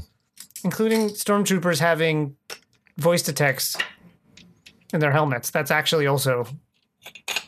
[0.65, 2.37] Including stormtroopers having
[2.97, 3.83] voice to text
[4.93, 5.51] in their helmets.
[5.51, 6.47] That's actually also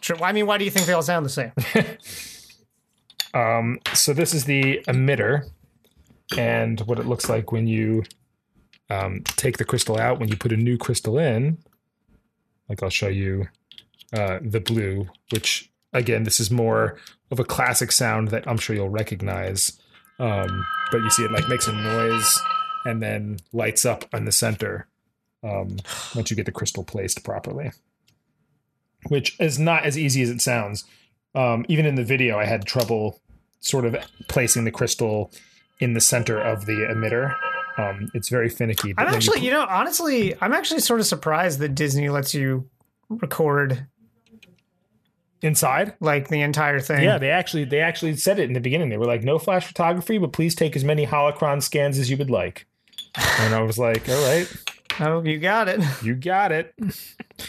[0.00, 0.16] true.
[0.22, 1.52] I mean, why do you think they all sound the same?
[3.34, 5.48] Um, so this is the emitter,
[6.36, 8.04] and what it looks like when you
[8.90, 10.20] um, take the crystal out.
[10.20, 11.58] When you put a new crystal in,
[12.68, 13.48] like I'll show you
[14.12, 16.98] uh, the blue, which again, this is more
[17.30, 19.80] of a classic sound that I'm sure you'll recognize.
[20.18, 22.40] Um, but you see, it like makes a noise
[22.84, 24.86] and then lights up in the center
[25.42, 25.76] um,
[26.14, 27.70] once you get the crystal placed properly,
[29.08, 30.84] which is not as easy as it sounds.
[31.34, 33.20] Um, even in the video, I had trouble
[33.60, 33.96] sort of
[34.28, 35.32] placing the crystal
[35.80, 37.34] in the center of the emitter.
[37.78, 38.92] Um, it's very finicky.
[38.92, 42.34] but I'm actually, you, you know, honestly, I'm actually sort of surprised that Disney lets
[42.34, 42.68] you
[43.08, 43.86] record
[45.40, 45.94] inside.
[46.00, 47.02] like the entire thing.
[47.02, 48.88] Yeah, they actually they actually said it in the beginning.
[48.90, 52.16] They were like, "No flash photography, but please take as many holocron scans as you
[52.16, 52.66] would like."
[53.14, 54.48] And I was like, "All right,
[55.00, 55.80] Oh, you got it.
[56.02, 56.74] you got it."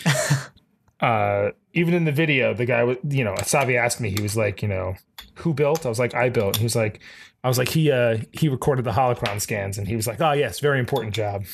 [1.02, 4.10] uh, even in the video, the guy was, you know, Savi asked me.
[4.10, 4.96] He was like, "You know,
[5.36, 7.00] who built?" I was like, "I built." He was like,
[7.44, 10.34] "I was like, he uh he recorded the holocron scans," and he was like, "Oh
[10.34, 11.46] yes, very important job."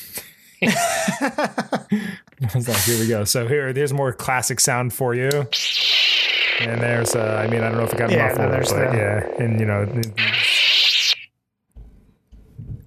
[0.62, 1.86] I
[2.54, 5.30] was like, "Here we go." So here, there's more classic sound for you.
[6.60, 8.70] And there's, uh, I mean, I don't know if it got Yeah, no, muffled, there's
[8.72, 10.12] but the- yeah, and you know, the-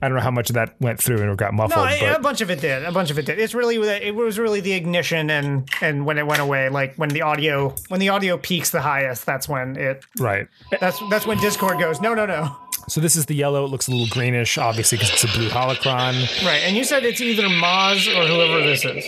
[0.03, 1.77] I don't know how much of that went through and got muffled.
[1.77, 2.83] No, I- but a bunch of it did.
[2.83, 3.39] A bunch of it did.
[3.39, 7.07] It's really it was really the ignition and and when it went away, like when
[7.09, 10.47] the audio when the audio peaks the highest, that's when it right.
[10.81, 12.53] that's that's when Discord goes no no no.
[12.89, 13.63] So this is the yellow.
[13.63, 16.13] It looks a little greenish, obviously, because it's a blue holocron.
[16.45, 19.07] Right, and you said it's either Maz or whoever this is.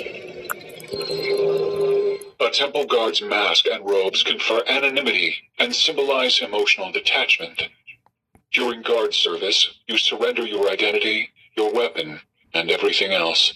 [2.39, 7.63] A temple guard's mask and robes confer anonymity and symbolize emotional detachment.
[8.55, 12.21] During guard service, you surrender your identity, your weapon,
[12.53, 13.53] and everything else.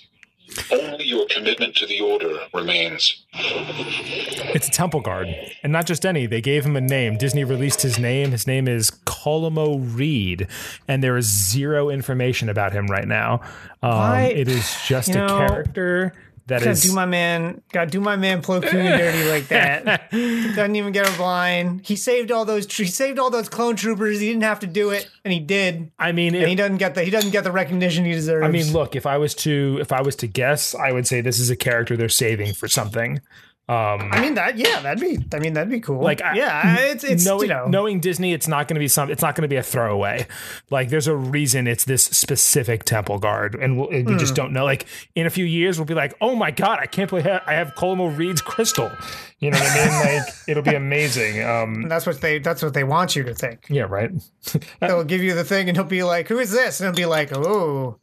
[0.72, 3.24] Only your commitment to the order remains.
[3.34, 5.30] It's a temple guard,
[5.64, 6.26] and not just any.
[6.26, 7.18] They gave him a name.
[7.18, 8.32] Disney released his name.
[8.32, 10.48] His name is Colomo Reed,
[10.88, 13.40] and there is zero information about him right now.
[13.82, 16.14] Um, I- it is just a know, character
[16.50, 16.84] that Gotta is.
[16.84, 20.12] do my man, gotta do my man Plo Koon dirty like that.
[20.12, 21.82] Doesn't even get a blind.
[21.86, 22.72] He saved all those.
[22.72, 24.20] He saved all those clone troopers.
[24.20, 25.92] He didn't have to do it, and he did.
[25.98, 28.46] I mean, And he doesn't get the he doesn't get the recognition he deserves.
[28.46, 28.96] I mean, look.
[28.96, 31.56] If I was to, if I was to guess, I would say this is a
[31.56, 33.22] character they're saving for something.
[33.70, 35.24] Um, I mean that yeah, that'd be.
[35.32, 36.02] I mean that'd be cool.
[36.02, 38.88] Like, I- yeah, it's it's knowing, you know knowing Disney, it's not going to be
[38.88, 39.12] some.
[39.12, 40.26] It's not going to be a throwaway.
[40.72, 44.18] Like, there's a reason it's this specific temple guard, and, we'll, and we Hmm.
[44.18, 44.66] just don't know.
[44.66, 47.54] Like, in a few years, we'll be like, "Oh my god, I can't believe I
[47.54, 48.90] have Colomo Reed's crystal."
[49.38, 50.20] You know what I mean?
[50.24, 51.44] Like, it'll be amazing.
[51.44, 53.68] Um, that's what they that's what they want you to think.
[53.70, 54.10] yeah, right.
[54.80, 57.06] They'll give you the thing, and he'll be like, "Who is this?" And he'll be
[57.06, 58.00] like, "Oh."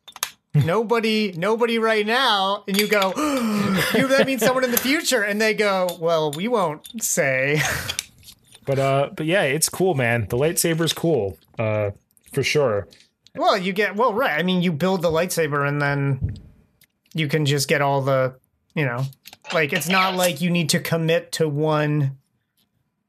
[0.64, 3.12] Nobody, nobody right now, and you go.
[3.94, 5.96] you that means someone in the future, and they go.
[6.00, 7.60] Well, we won't say.
[8.64, 10.26] But uh, but yeah, it's cool, man.
[10.28, 11.92] The lightsaber's cool, uh,
[12.32, 12.88] for sure.
[13.34, 14.38] Well, you get well, right.
[14.38, 16.36] I mean, you build the lightsaber, and then
[17.14, 18.36] you can just get all the,
[18.74, 19.04] you know,
[19.52, 22.18] like it's not like you need to commit to one,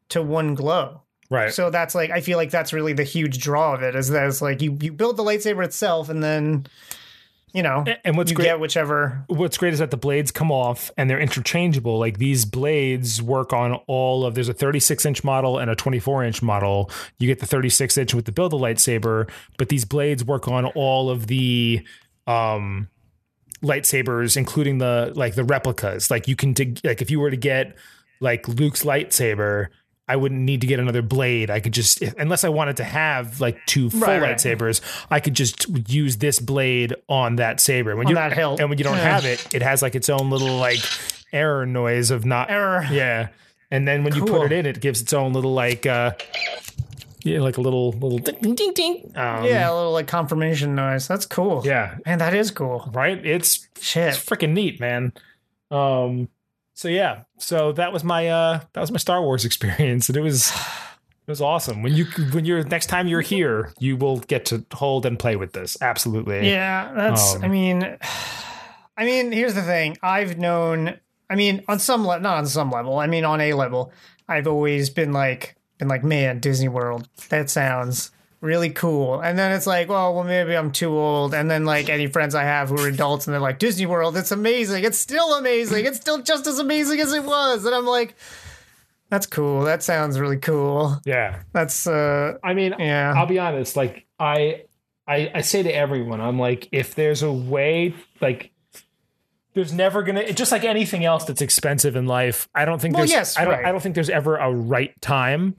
[0.10, 1.02] to one glow.
[1.30, 1.52] Right.
[1.52, 4.28] So that's like I feel like that's really the huge draw of it is that
[4.28, 6.68] it's like you you build the lightsaber itself, and then,
[7.53, 9.24] you know, and what's great- whichever.
[9.28, 11.98] what's great is that the blades come off and they're interchangeable.
[11.98, 16.24] Like these blades work on all of there's a 36 inch model and a 24
[16.26, 16.91] inch model.
[17.19, 20.65] You get the 36 inch with the build a lightsaber, but these blades work on
[20.65, 21.86] all of the
[22.28, 22.90] um
[23.64, 26.11] lightsabers, including the like the replicas.
[26.11, 27.76] Like you can dig like if you were to get
[28.19, 29.68] like Luke's lightsaber.
[30.08, 31.50] I wouldn't need to get another blade.
[31.50, 34.38] I could just, unless I wanted to have like two full Right, right.
[34.38, 34.80] lightsabers,
[35.12, 37.96] I could just use this blade on that saber.
[37.96, 38.60] When On you that hilt.
[38.62, 40.80] and when you don't have it, it has like its own little like
[41.34, 42.88] error noise of not Error.
[42.90, 43.28] Yeah,
[43.70, 46.12] and then when you put it in, it gives its own little like uh,
[47.24, 49.12] yeah, like a little little ding ding ding ding.
[49.16, 51.08] Um, Yeah, a little like confirmation noise.
[51.10, 51.64] That's cool.
[51.66, 52.90] yeah, man, that is cool.
[52.94, 53.24] right.
[53.26, 54.10] It's Shit.
[54.14, 55.12] it's freaking neat, man.
[55.70, 56.30] Um,
[56.78, 60.22] so yeah, so that was my uh that was my Star Wars experience, and it
[60.22, 61.82] was it was awesome.
[61.82, 65.36] When you when you're next time you're here, you will get to hold and play
[65.36, 65.76] with this.
[65.82, 66.48] Absolutely.
[66.48, 67.34] Yeah, that's.
[67.34, 67.98] Um, I mean,
[68.95, 69.98] I mean, here's the thing.
[70.04, 70.99] I've known.
[71.32, 72.99] I mean, on some level, not on some level.
[72.99, 73.91] I mean, on a level,
[74.30, 77.10] I've always been like, been like, man, Disney World.
[77.30, 78.12] That sounds
[78.42, 79.20] really cool.
[79.22, 81.34] And then it's like, well, well, maybe I'm too old.
[81.34, 84.16] And then like any friends I have who are adults, and they're like, Disney World,
[84.18, 84.84] it's amazing.
[84.84, 85.86] It's still amazing.
[85.86, 87.66] It's still just as amazing as it was.
[87.66, 88.16] And I'm like,
[89.10, 89.64] that's cool.
[89.64, 91.00] That sounds really cool.
[91.06, 91.42] Yeah.
[91.54, 93.14] That's uh, I mean, Yeah.
[93.16, 93.76] I'll be honest.
[93.76, 94.64] Like I,
[95.08, 98.52] I, I say to everyone, I'm like, if there's a way, like,
[99.58, 102.48] there's never gonna, just like anything else that's expensive in life.
[102.54, 103.66] I don't think Well, there's, yes, I don't, right.
[103.66, 105.56] I don't think there's ever a right time.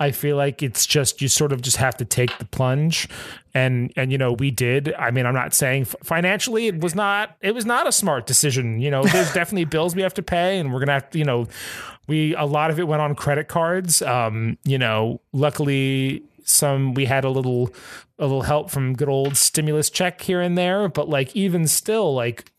[0.00, 3.10] I feel like it's just you sort of just have to take the plunge,
[3.52, 4.94] and and you know we did.
[4.94, 8.80] I mean, I'm not saying financially it was not, it was not a smart decision.
[8.80, 11.26] You know, there's definitely bills we have to pay, and we're gonna have to, you
[11.26, 11.46] know,
[12.06, 14.00] we a lot of it went on credit cards.
[14.00, 17.70] Um, you know, luckily some we had a little
[18.18, 22.14] a little help from good old stimulus check here and there, but like even still,
[22.14, 22.50] like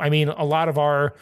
[0.00, 1.14] I mean, a lot of our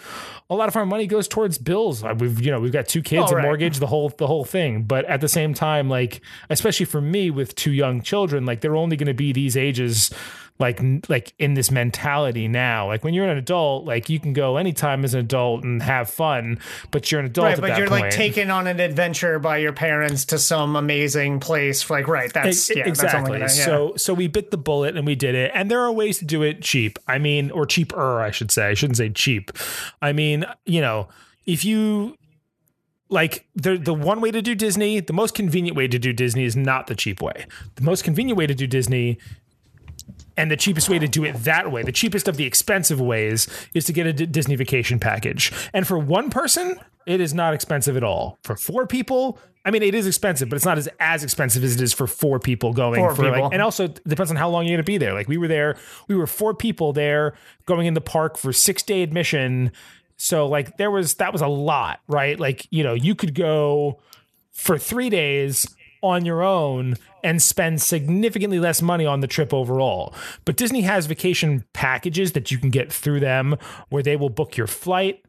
[0.51, 2.05] a lot of our money goes towards bills.
[2.05, 4.45] Uh, We've you know we've got two kids, Oh, a mortgage, the whole the whole
[4.45, 4.83] thing.
[4.85, 6.21] But at the same time, like
[6.51, 10.13] especially for me with two young children, like they're only going to be these ages.
[10.61, 14.57] Like, like in this mentality now, like when you're an adult, like you can go
[14.57, 16.61] anytime as an adult and have fun,
[16.93, 18.03] but you're an adult right, but you're point.
[18.03, 21.91] like taken on an adventure by your parents to some amazing place.
[21.91, 23.41] Like, right, that's E- yeah, exactly.
[23.41, 23.89] That's gonna, yeah.
[23.89, 25.51] So so we bit the bullet and we did it.
[25.55, 27.01] And there are ways to do it cheap.
[27.09, 28.69] I mean, or cheaper, I should say.
[28.69, 29.51] I shouldn't say cheap.
[30.01, 31.09] I mean, you know,
[31.47, 32.17] if you
[33.09, 36.45] like the the one way to do Disney, the most convenient way to do Disney
[36.45, 37.47] is not the cheap way.
[37.75, 39.19] The most convenient way to do Disney
[40.37, 43.47] and the cheapest way to do it that way, the cheapest of the expensive ways,
[43.75, 45.53] is to get a D- Disney vacation package.
[45.73, 49.39] And for one person, It is not expensive at all for four people.
[49.67, 52.07] I mean, it is expensive, but it's not as as expensive as it is for
[52.07, 53.43] four people going Four for people.
[53.43, 53.53] like.
[53.53, 55.13] And also it depends on how long you're going to be there.
[55.13, 55.77] Like we were there,
[56.09, 57.35] we were four people there
[57.67, 59.71] going in the park for six day admission.
[60.17, 62.41] So like there was that was a lot, right?
[62.41, 64.01] Like you know you could go
[64.53, 65.67] for three days
[66.05, 70.15] on your own and spend significantly less money on the trip overall.
[70.45, 73.57] But Disney has vacation packages that you can get through them
[73.89, 75.25] where they will book your flight.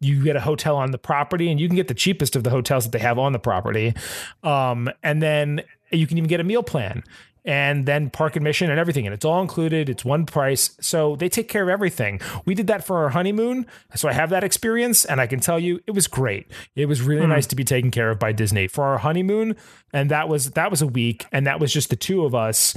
[0.00, 2.50] You get a hotel on the property and you can get the cheapest of the
[2.50, 3.94] hotels that they have on the property.
[4.42, 7.02] Um, and then you can even get a meal plan
[7.44, 9.06] and then park admission and everything.
[9.06, 9.88] And it's all included.
[9.88, 10.76] It's one price.
[10.80, 12.20] So they take care of everything.
[12.44, 13.66] We did that for our honeymoon.
[13.96, 16.46] So I have that experience and I can tell you it was great.
[16.76, 19.56] It was really nice to be taken care of by Disney for our honeymoon.
[19.92, 21.26] And that was, that was a week.
[21.32, 22.76] And that was just the two of us.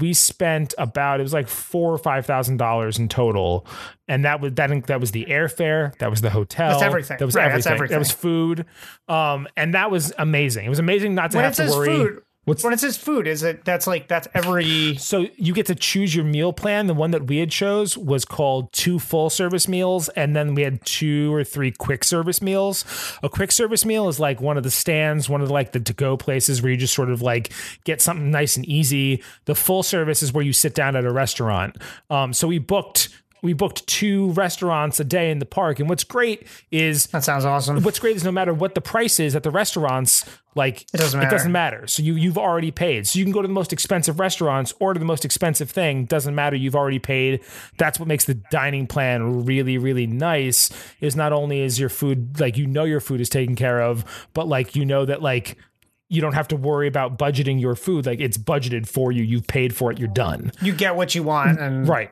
[0.00, 3.66] We spent about it was like four or five thousand dollars in total,
[4.06, 4.86] and that was that.
[4.86, 7.16] That was the airfare, that was the hotel, That's everything.
[7.18, 7.94] that was Right, that's everything.
[7.94, 8.66] that was food,
[9.08, 10.64] um, and that was amazing.
[10.66, 11.86] It was amazing not to when have to worry.
[11.88, 15.66] food, What's- when it says food, is it that's like that's every So you get
[15.66, 16.86] to choose your meal plan.
[16.86, 20.62] The one that we had chose was called two full service meals, and then we
[20.62, 22.84] had two or three quick service meals.
[23.22, 25.80] A quick service meal is like one of the stands, one of the, like the
[25.80, 27.52] to go places where you just sort of like
[27.84, 29.22] get something nice and easy.
[29.44, 31.76] The full service is where you sit down at a restaurant.
[32.08, 33.10] Um, so we booked
[33.42, 37.44] we booked two restaurants a day in the park, and what's great is that sounds
[37.44, 37.82] awesome.
[37.82, 41.20] what's great is no matter what the price is at the restaurants, like it doesn't
[41.22, 41.76] It doesn't matter.
[41.78, 41.86] matter.
[41.86, 43.06] So you you've already paid.
[43.06, 46.06] So you can go to the most expensive restaurants, order the most expensive thing.
[46.06, 46.56] Doesn't matter.
[46.56, 47.40] You've already paid.
[47.78, 50.70] That's what makes the dining plan really really nice.
[51.00, 54.04] Is not only is your food like you know your food is taken care of,
[54.34, 55.56] but like you know that like
[56.12, 58.04] you don't have to worry about budgeting your food.
[58.04, 59.22] Like it's budgeted for you.
[59.22, 59.98] You've paid for it.
[60.00, 60.50] You're done.
[60.60, 62.10] You get what you want, and Right.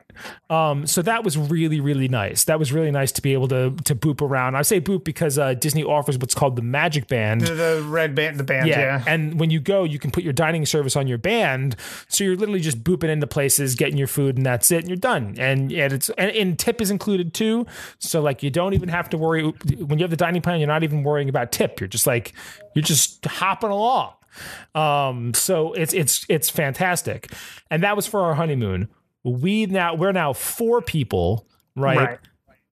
[0.49, 2.43] Um, so that was really, really nice.
[2.45, 4.55] That was really nice to be able to to boop around.
[4.55, 7.41] I say boop because uh, Disney offers what's called the Magic Band.
[7.41, 8.79] the, the red band, the band, Yeah.
[8.79, 9.03] yeah.
[9.07, 11.75] And when you go, you can put your dining service on your band.
[12.07, 14.79] So you're literally just booping into places, getting your food, and that's it.
[14.79, 15.35] And you're done.
[15.37, 17.65] And, and it's and, and tip is included too.
[17.99, 20.67] So like you don't even have to worry when you have the dining plan, you're
[20.67, 21.79] not even worrying about tip.
[21.79, 22.33] You're just like
[22.75, 24.13] you're just hopping along.
[24.75, 27.31] Um, so it's it's it's fantastic.
[27.71, 28.89] And that was for our honeymoon.
[29.23, 31.97] We now we're now four people, right?
[31.97, 32.19] Right.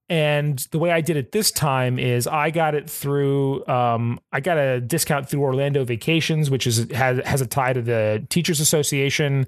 [0.10, 4.40] And the way I did it this time is I got it through um, I
[4.40, 8.62] got a discount through Orlando Vacations, which is has has a tie to the Teachers
[8.62, 9.46] Association.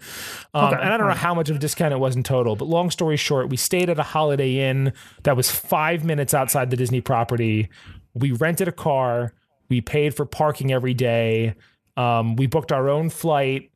[0.53, 0.81] Um, Okay.
[0.81, 2.91] And I don't know how much of a discount it was in total, but long
[2.91, 4.91] story short, we stayed at a Holiday Inn
[5.23, 7.69] that was five minutes outside the Disney property.
[8.13, 9.31] We rented a car.
[9.69, 11.55] We paid for parking every day.
[11.95, 13.68] Um, we booked our own flight.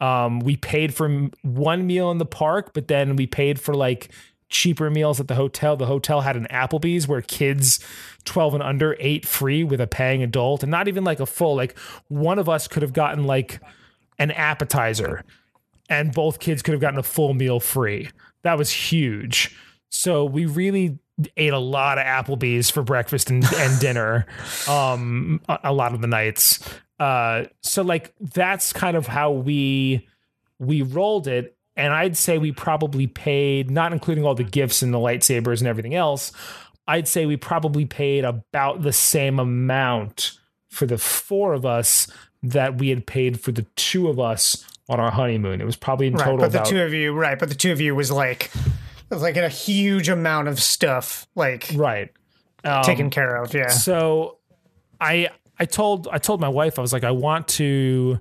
[0.00, 4.10] Um, we paid for one meal in the park, but then we paid for like
[4.48, 5.76] cheaper meals at the hotel.
[5.76, 7.80] The hotel had an Applebee's where kids
[8.24, 11.56] 12 and under ate free with a paying adult and not even like a full,
[11.56, 11.78] like
[12.08, 13.60] one of us could have gotten like
[14.18, 15.24] an appetizer
[15.88, 18.10] and both kids could have gotten a full meal free.
[18.42, 19.56] That was huge.
[19.88, 20.98] So we really
[21.36, 24.26] ate a lot of Applebee's for breakfast and, and dinner,
[24.68, 26.60] um, a, a lot of the nights.
[26.98, 30.08] Uh, so like that's kind of how we
[30.58, 31.56] we rolled it.
[31.76, 35.68] And I'd say we probably paid, not including all the gifts and the lightsabers and
[35.68, 36.32] everything else,
[36.88, 40.32] I'd say we probably paid about the same amount
[40.70, 42.06] for the four of us
[42.42, 45.60] that we had paid for the two of us on our honeymoon.
[45.60, 47.38] It was probably in Right, total but the about two of you, right?
[47.38, 51.26] But the two of you was like, it was like a huge amount of stuff,
[51.34, 52.10] like right.
[52.64, 53.52] Um, taken care of.
[53.54, 54.38] Yeah, So
[55.00, 55.28] I
[55.58, 58.20] I told I told my wife I was like I want to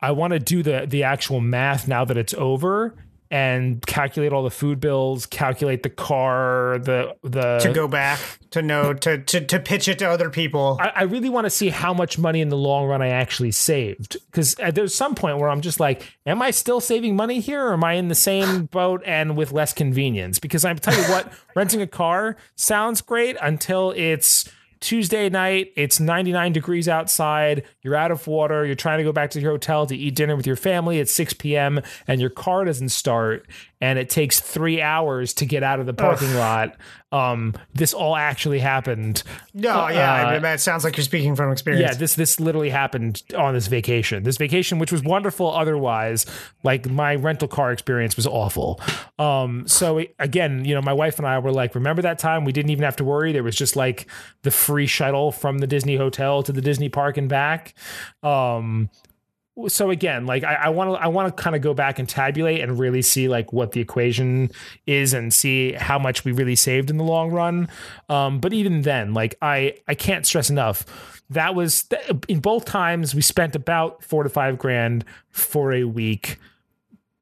[0.00, 2.94] I want to do the the actual math now that it's over
[3.32, 8.18] and calculate all the food bills, calculate the car, the the to go back
[8.50, 10.78] to know to to to pitch it to other people.
[10.80, 13.52] I, I really want to see how much money in the long run I actually
[13.52, 14.16] saved.
[14.26, 17.64] Because uh, there's some point where I'm just like, am I still saving money here,
[17.66, 20.40] or am I in the same boat and with less convenience?
[20.40, 25.72] Because I tell you what, renting a car sounds great until it's Tuesday night.
[25.76, 27.64] It's 99 degrees outside.
[27.82, 28.64] You're out of water.
[28.64, 31.08] You're trying to go back to your hotel to eat dinner with your family at
[31.08, 31.80] 6 p.m.
[32.06, 33.46] and your car doesn't start,
[33.80, 36.76] and it takes three hours to get out of the parking lot.
[37.12, 39.24] Um, this all actually happened.
[39.52, 41.92] no, yeah, I uh, mean, that sounds like you're speaking from experience.
[41.92, 44.22] Yeah, this this literally happened on this vacation.
[44.22, 46.24] This vacation, which was wonderful otherwise,
[46.62, 48.80] like my rental car experience was awful.
[49.18, 52.52] Um, so again, you know, my wife and I were like, remember that time we
[52.52, 53.32] didn't even have to worry.
[53.32, 54.06] There was just like
[54.42, 57.74] the free shuttle from the Disney hotel to the Disney park and back.
[58.22, 58.88] Um,
[59.68, 62.60] so again, like I want to I want to kind of go back and tabulate
[62.60, 64.50] and really see like what the equation
[64.86, 67.68] is and see how much we really saved in the long run.
[68.08, 70.84] Um, but even then, like I I can't stress enough
[71.30, 71.88] that was
[72.28, 76.38] in both times we spent about four to five grand for a week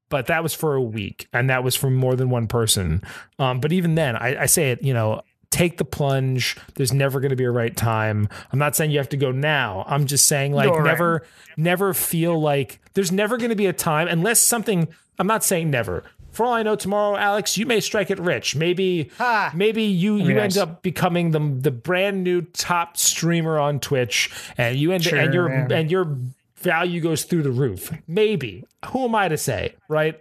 [0.09, 3.02] but that was for a week and that was for more than one person
[3.39, 5.20] um, but even then I, I, say it you know
[5.51, 8.99] take the plunge there's never going to be a right time i'm not saying you
[8.99, 10.85] have to go now i'm just saying like right.
[10.85, 11.25] never
[11.57, 14.87] never feel like there's never going to be a time unless something
[15.19, 18.55] i'm not saying never for all I know, tomorrow, Alex, you may strike it rich.
[18.55, 19.11] Maybe,
[19.55, 20.57] maybe you you nice.
[20.57, 25.19] end up becoming the the brand new top streamer on Twitch, and you end sure,
[25.19, 25.73] and your man.
[25.73, 26.16] and your
[26.57, 27.93] value goes through the roof.
[28.07, 28.65] Maybe.
[28.91, 30.20] Who am I to say, right?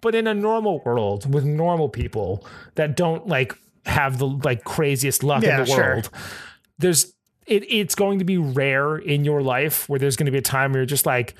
[0.00, 2.44] But in a normal world with normal people
[2.74, 6.20] that don't like have the like craziest luck yeah, in the world, sure.
[6.78, 7.12] there's
[7.46, 10.42] it, it's going to be rare in your life where there's going to be a
[10.42, 11.34] time where you're just like,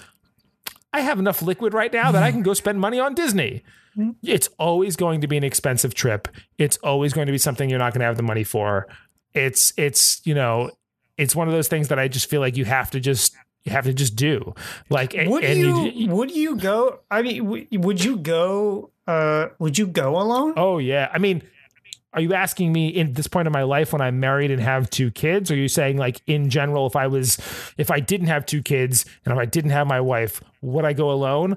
[0.92, 3.62] I have enough liquid right now that I can go spend money on Disney.
[4.22, 6.28] It's always going to be an expensive trip.
[6.56, 8.86] It's always going to be something you're not going to have the money for.
[9.34, 10.70] It's it's you know,
[11.18, 13.72] it's one of those things that I just feel like you have to just you
[13.72, 14.54] have to just do.
[14.88, 17.00] Like would you, you, would you go?
[17.10, 18.90] I mean, would you go?
[19.06, 20.54] Uh, would you go alone?
[20.56, 21.10] Oh yeah.
[21.12, 21.42] I mean,
[22.14, 24.90] are you asking me in this point of my life when I'm married and have
[24.90, 25.50] two kids?
[25.50, 27.38] Or are you saying like in general, if I was,
[27.78, 30.92] if I didn't have two kids and if I didn't have my wife, would I
[30.92, 31.56] go alone?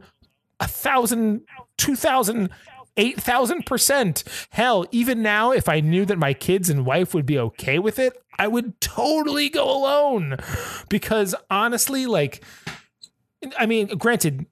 [0.60, 1.42] A thousand,
[1.78, 2.50] two thousand,
[2.96, 4.24] eight thousand percent.
[4.52, 8.00] Hell, even now, if I knew that my kids and wife would be okay with
[8.00, 10.38] it, I would totally go alone.
[10.88, 12.42] Because honestly, like,
[13.60, 14.46] I mean, granted,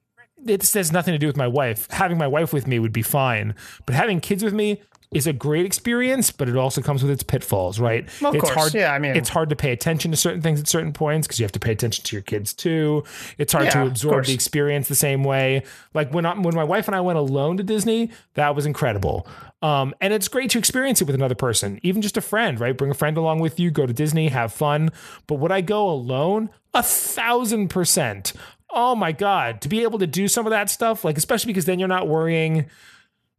[0.46, 1.90] it has nothing to do with my wife.
[1.90, 3.54] Having my wife with me would be fine,
[3.86, 4.82] but having kids with me,
[5.12, 8.04] is a great experience, but it also comes with its pitfalls, right?
[8.22, 8.92] Of it's course, hard, yeah.
[8.92, 11.44] I mean, it's hard to pay attention to certain things at certain points because you
[11.44, 13.04] have to pay attention to your kids too.
[13.38, 15.64] It's hard yeah, to absorb the experience the same way.
[15.94, 19.26] Like when I, when my wife and I went alone to Disney, that was incredible.
[19.62, 22.76] Um, and it's great to experience it with another person, even just a friend, right?
[22.76, 24.90] Bring a friend along with you, go to Disney, have fun.
[25.26, 26.50] But would I go alone?
[26.74, 28.32] A thousand percent.
[28.70, 29.60] Oh my God.
[29.62, 32.08] To be able to do some of that stuff, like, especially because then you're not
[32.08, 32.66] worrying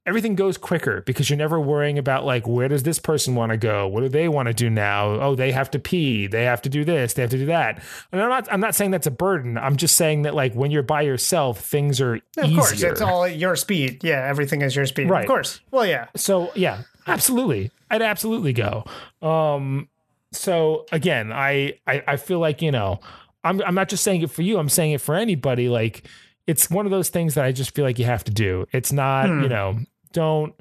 [0.05, 3.57] everything goes quicker because you're never worrying about like where does this person want to
[3.57, 3.87] go?
[3.87, 5.07] What do they want to do now?
[5.19, 6.27] Oh they have to pee.
[6.27, 7.13] They have to do this.
[7.13, 7.81] They have to do that.
[8.11, 9.57] And i'm not i'm not saying that's a burden.
[9.57, 12.57] I'm just saying that like when you're by yourself things are of easier.
[12.57, 14.03] course it's all your speed.
[14.03, 15.09] Yeah everything is your speed.
[15.09, 15.23] Right.
[15.23, 15.61] of course.
[15.71, 16.07] Well yeah.
[16.15, 17.71] So yeah absolutely.
[17.89, 18.85] I'd absolutely go.
[19.21, 19.89] Um
[20.31, 22.99] so again i i, I feel like you know
[23.45, 24.57] I'm, I'm not just saying it for you.
[24.57, 25.69] I'm saying it for anybody.
[25.69, 26.07] Like
[26.47, 28.65] it's one of those things that I just feel like you have to do.
[28.71, 29.43] It's not, hmm.
[29.43, 29.79] you know,
[30.15, 30.55] don't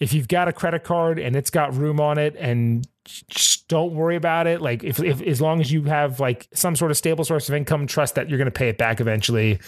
[0.00, 3.94] if you've got a credit card and it's got room on it and just don't
[3.94, 6.96] worry about it like if, if as long as you have like some sort of
[6.96, 9.58] stable source of income trust that you're going to pay it back eventually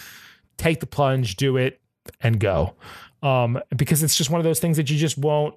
[0.57, 1.81] take the plunge do it
[2.21, 2.75] and go
[3.23, 5.55] um because it's just one of those things that you just won't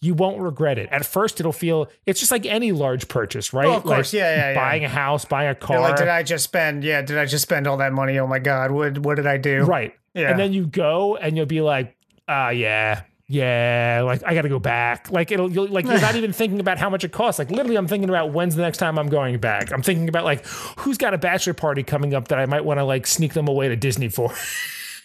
[0.00, 0.88] you won't regret it.
[0.92, 3.66] At first, it'll feel it's just like any large purchase, right?
[3.66, 5.80] Oh, of course, like yeah, yeah, Buying a house, buying a car.
[5.80, 6.84] Like, did I just spend?
[6.84, 8.18] Yeah, did I just spend all that money?
[8.18, 9.64] Oh my god, what what did I do?
[9.64, 9.94] Right.
[10.14, 10.30] Yeah.
[10.30, 11.96] And then you go and you'll be like,
[12.28, 15.10] ah, uh, yeah, yeah, like I got to go back.
[15.10, 17.38] Like it'll you'll, like you're not even thinking about how much it costs.
[17.38, 19.70] Like literally, I'm thinking about when's the next time I'm going back.
[19.70, 20.46] I'm thinking about like
[20.78, 23.46] who's got a bachelor party coming up that I might want to like sneak them
[23.46, 24.32] away to Disney for.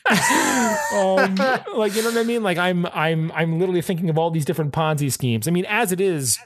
[0.10, 1.36] um,
[1.76, 2.44] like you know what I mean?
[2.44, 5.45] Like I'm I'm I'm literally thinking of all these different Ponzi schemes.
[5.45, 6.40] I mean, as it is,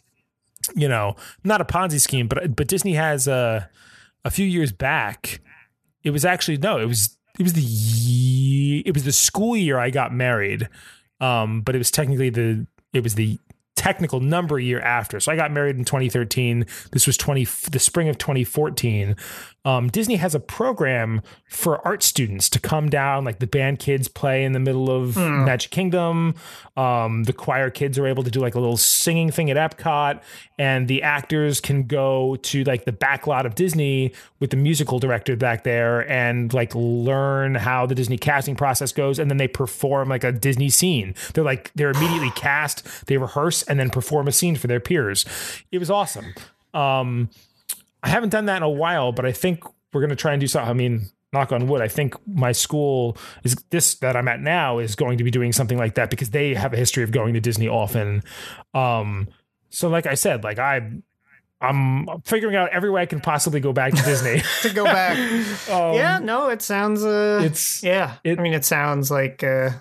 [0.75, 3.69] you know, not a Ponzi scheme, but but Disney has a
[4.25, 5.41] a few years back.
[6.03, 9.91] It was actually no, it was it was the it was the school year I
[9.91, 10.69] got married
[11.19, 13.39] um, but it was technically the it was the
[13.77, 15.19] technical number year after.
[15.19, 16.65] So I got married in 2013.
[16.91, 19.15] This was 20 the spring of 2014
[19.67, 24.07] um, Disney has a program for art students to come down, like the band kids
[24.07, 25.45] play in the middle of mm.
[25.45, 26.35] Magic Kingdom.
[26.77, 30.21] Um, the choir kids are able to do like a little singing thing at Epcot,
[30.57, 34.99] and the actors can go to like the back lot of Disney with the musical
[34.99, 39.49] director back there and like learn how the Disney casting process goes, and then they
[39.49, 41.13] perform like a Disney scene.
[41.33, 45.25] They're like they're immediately cast, they rehearse, and then perform a scene for their peers.
[45.71, 46.33] It was awesome.
[46.73, 47.29] Um,
[48.03, 49.63] I haven't done that in a while, but I think
[49.93, 50.69] we're going to try and do something.
[50.69, 54.79] I mean, knock on wood, I think my school is this that I'm at now
[54.79, 57.33] is going to be doing something like that because they have a history of going
[57.33, 58.23] to Disney often.
[58.73, 59.27] Um,
[59.69, 60.91] so like I said, like I
[61.59, 65.17] I'm figuring out every way I can possibly go back to Disney to go back.
[65.69, 67.03] Um, yeah, no, it sounds.
[67.03, 68.15] Uh, it's yeah.
[68.23, 69.43] It, I mean, it sounds like.
[69.43, 69.71] Uh,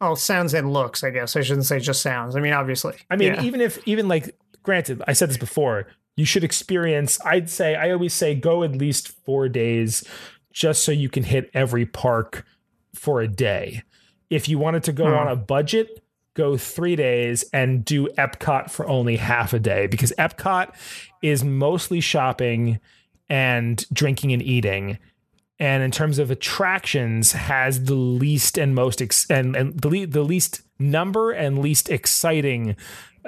[0.00, 1.04] oh, sounds and looks.
[1.04, 2.36] I guess I shouldn't say just sounds.
[2.36, 2.96] I mean, obviously.
[3.10, 3.42] I mean, yeah.
[3.42, 5.86] even if even like granted, I said this before
[6.16, 10.04] you should experience i'd say i always say go at least four days
[10.52, 12.44] just so you can hit every park
[12.94, 13.82] for a day.
[14.28, 15.14] If you wanted to go Hmm.
[15.14, 16.02] on a budget,
[16.34, 20.74] go three days and do Epcot for only half a day because Epcot
[21.22, 22.80] is mostly shopping
[23.28, 24.98] and drinking and eating.
[25.60, 30.06] And in terms of attractions, has the least and most ex- and, and the, le-
[30.06, 32.76] the least number and least exciting,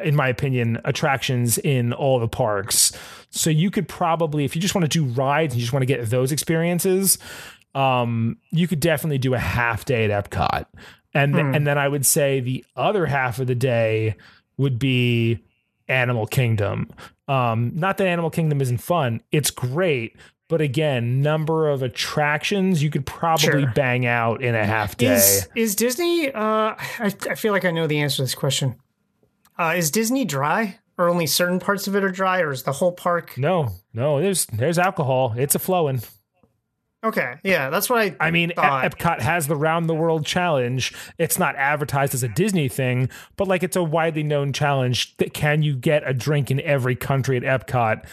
[0.02, 2.90] in my opinion, attractions in all the parks.
[3.28, 5.82] So you could probably, if you just want to do rides and you just want
[5.82, 7.18] to get those experiences,
[7.74, 10.64] um, you could definitely do a half day at Epcot.
[11.14, 14.16] And th- and then I would say the other half of the day
[14.56, 15.40] would be
[15.88, 16.88] Animal Kingdom.
[17.28, 20.16] Um, not that Animal Kingdom isn't fun; it's great.
[20.52, 23.72] But again, number of attractions you could probably Sure.
[23.74, 25.14] bang out in a half day.
[25.14, 26.30] Is is Disney?
[26.30, 28.76] Uh, I, I feel like I know the answer to this question.
[29.58, 32.72] Uh, is Disney dry, or only certain parts of it are dry, or is the
[32.72, 33.38] whole park?
[33.38, 35.32] no, no, there's there's alcohol.
[35.38, 36.02] It's a flowing.
[37.02, 38.16] Okay, yeah, that's what I.
[38.20, 38.84] I mean, thought.
[38.84, 40.92] Epcot has the Round the World Challenge.
[41.16, 43.08] It's not advertised as a Disney thing,
[43.38, 45.16] but like it's a widely known challenge.
[45.16, 48.04] That can you get a drink in every country at Epcot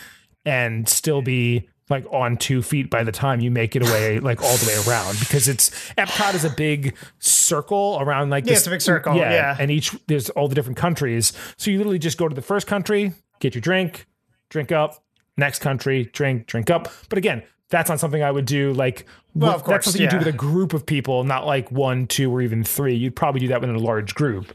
[0.46, 4.42] and still be like on two feet by the time you make it away, like
[4.42, 5.20] all the way around?
[5.20, 9.16] Because it's Epcot is a big circle around like Yeah, this- it's a big circle,
[9.16, 9.32] yeah.
[9.32, 11.34] yeah and each there's all the different countries.
[11.58, 14.06] So you literally just go to the first country, get your drink,
[14.50, 15.04] drink up.
[15.38, 16.90] Next country, drink, drink up.
[17.08, 20.02] But again, that's not something I would do like Well, with- of that's course, something
[20.02, 22.94] you do with a group of people, not like one, two, or even three.
[22.96, 24.54] You'd probably do that within a large group.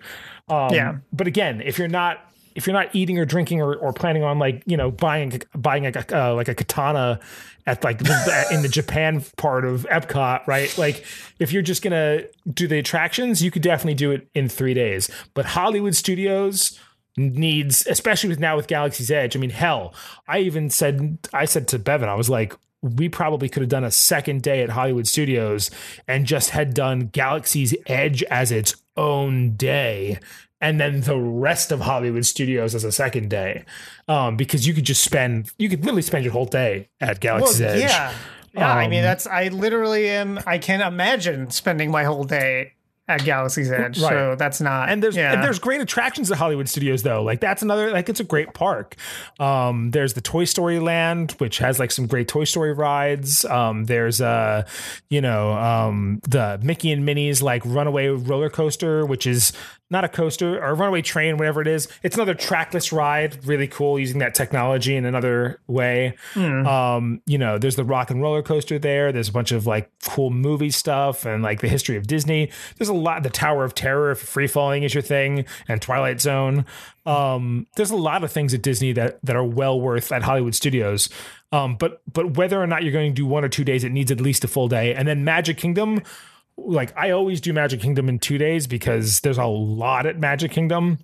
[0.48, 0.96] Um, Yeah.
[1.12, 2.18] But again, if you're not
[2.54, 5.86] if you're not eating or drinking or, or planning on like you know buying buying
[5.86, 7.20] a uh, like a katana
[7.66, 10.76] at like the, in the Japan part of Epcot, right?
[10.76, 11.04] Like
[11.38, 12.22] if you're just gonna
[12.52, 15.10] do the attractions, you could definitely do it in three days.
[15.32, 16.78] But Hollywood Studios
[17.16, 19.36] needs, especially with now with Galaxy's Edge.
[19.36, 19.94] I mean, hell,
[20.28, 23.84] I even said I said to Bevan, I was like, we probably could have done
[23.84, 25.70] a second day at Hollywood Studios
[26.06, 30.18] and just had done Galaxy's Edge as its own day.
[30.64, 33.66] And then the rest of Hollywood Studios as a second day,
[34.08, 37.38] um, because you could just spend, you could literally spend your whole day at well,
[37.38, 37.80] Galaxy's Edge.
[37.80, 38.14] yeah,
[38.54, 38.72] yeah.
[38.74, 40.40] I mean, Um, that's I literally am.
[40.46, 42.72] I can imagine spending my whole day
[43.06, 44.00] at Galaxy's Edge.
[44.00, 44.08] Right.
[44.08, 44.88] So that's not.
[44.88, 45.34] and there's yeah.
[45.34, 47.22] and there's great attractions at Hollywood Studios though.
[47.22, 48.96] Like that's another like it's a great park.
[49.38, 53.44] Um, there's the Toy Story Land, which has like some great Toy Story rides.
[53.44, 54.66] Um, there's uh,
[55.10, 59.52] you know, um, the Mickey and Minnie's like Runaway roller coaster, which is
[59.90, 61.88] not a coaster or a runaway train, whatever it is.
[62.02, 66.16] It's another trackless ride, really cool using that technology in another way.
[66.66, 69.12] Um, you know, there's the rock and roller coaster there.
[69.12, 72.50] There's a bunch of like cool movie stuff and like the history of Disney.
[72.78, 73.22] There's a lot.
[73.22, 76.64] The Tower of Terror, if free falling is your thing, and Twilight Zone.
[77.06, 80.54] Um, there's a lot of things at Disney that that are well worth at Hollywood
[80.54, 81.08] Studios.
[81.52, 83.92] Um, but but whether or not you're going to do one or two days, it
[83.92, 84.94] needs at least a full day.
[84.94, 86.02] And then Magic Kingdom,
[86.56, 90.50] like I always do Magic Kingdom in two days because there's a lot at Magic
[90.50, 90.98] Kingdom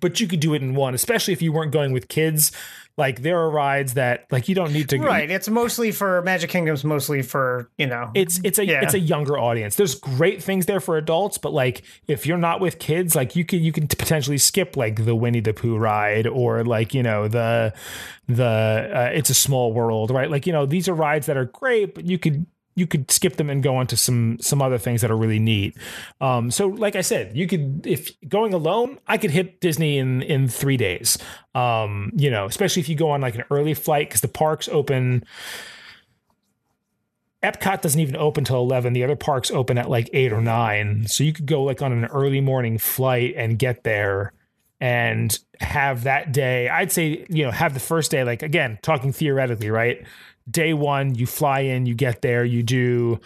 [0.00, 2.52] but you could do it in one, especially if you weren't going with kids.
[2.96, 5.30] Like there are rides that like you don't need to right.
[5.30, 8.10] It's mostly for Magic Kingdom's mostly for you know.
[8.14, 8.82] It's it's a Yeah.
[8.82, 9.76] it's a younger audience.
[9.76, 13.44] There's great things there for adults, but like if you're not with kids, like you
[13.44, 17.26] can you can potentially skip like the Winnie the Pooh ride or like you know
[17.26, 17.72] the
[18.28, 20.30] the uh, It's a Small World, right?
[20.30, 22.44] Like you know these are rides that are great, but you could
[22.74, 25.38] you could skip them and go on to some some other things that are really
[25.38, 25.76] neat.
[26.20, 30.22] Um, so like I said, you could if going alone, I could hit Disney in
[30.22, 31.18] in three days.
[31.54, 34.68] Um, you know, especially if you go on like an early flight because the parks
[34.68, 35.24] open.
[37.42, 38.92] Epcot doesn't even open till 11.
[38.92, 41.06] The other parks open at like 8 or 9.
[41.06, 44.34] So you could go like on an early morning flight and get there
[44.78, 46.68] and have that day.
[46.68, 50.06] I'd say, you know, have the first day like again, talking theoretically, right?
[50.48, 53.20] Day 1, you fly in, you get there, you do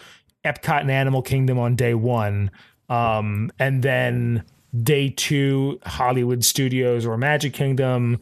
[0.45, 2.51] Epcot and Animal Kingdom on day 1.
[2.89, 4.45] Um and then
[4.83, 8.21] day 2 Hollywood Studios or Magic Kingdom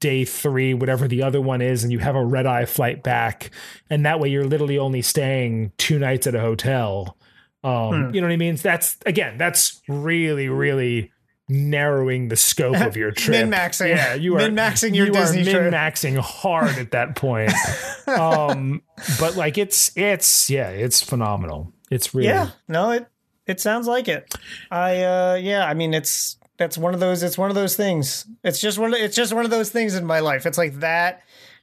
[0.00, 3.50] day three, whatever the other one is, and you have a red eye flight back.
[3.90, 7.16] And that way you're literally only staying two nights at a hotel.
[7.64, 8.56] Um, You know what I mean?
[8.56, 11.10] That's again, that's really, really
[11.48, 13.48] narrowing the scope of your trip.
[13.48, 13.88] Min-maxing.
[13.88, 15.62] Yeah, you are Min-maxing your you Disney are trip.
[15.64, 17.52] min-maxing hard at that point.
[18.06, 18.82] um,
[19.18, 21.72] but like it's it's yeah, it's phenomenal.
[21.90, 23.06] It's really Yeah, no, it
[23.46, 24.34] it sounds like it.
[24.70, 28.26] I uh yeah, I mean it's that's one of those it's one of those things.
[28.44, 30.44] It's just one it's just one of those things in my life.
[30.44, 31.22] It's like that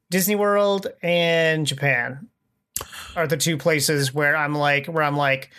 [0.10, 2.28] Disney World and Japan
[3.16, 5.52] are the two places where I'm like where I'm like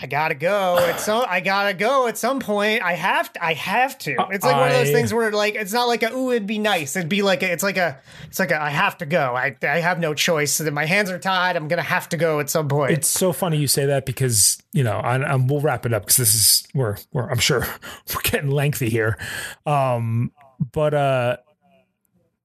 [0.00, 1.24] I gotta go at some.
[1.28, 2.82] I gotta go at some point.
[2.82, 3.44] I have to.
[3.44, 4.16] I have to.
[4.30, 6.58] It's like one of those things where like it's not like a ooh, it'd be
[6.58, 6.96] nice.
[6.96, 9.34] It'd be like a, it's like a it's like a I have to go.
[9.36, 10.54] I I have no choice.
[10.54, 11.56] So My hands are tied.
[11.56, 12.92] I'm gonna have to go at some point.
[12.92, 16.02] It's so funny you say that because you know, and, and we'll wrap it up
[16.02, 17.60] because this is we're we're I'm sure
[18.14, 19.18] we're getting lengthy here.
[19.66, 20.32] Um,
[20.72, 21.36] but uh,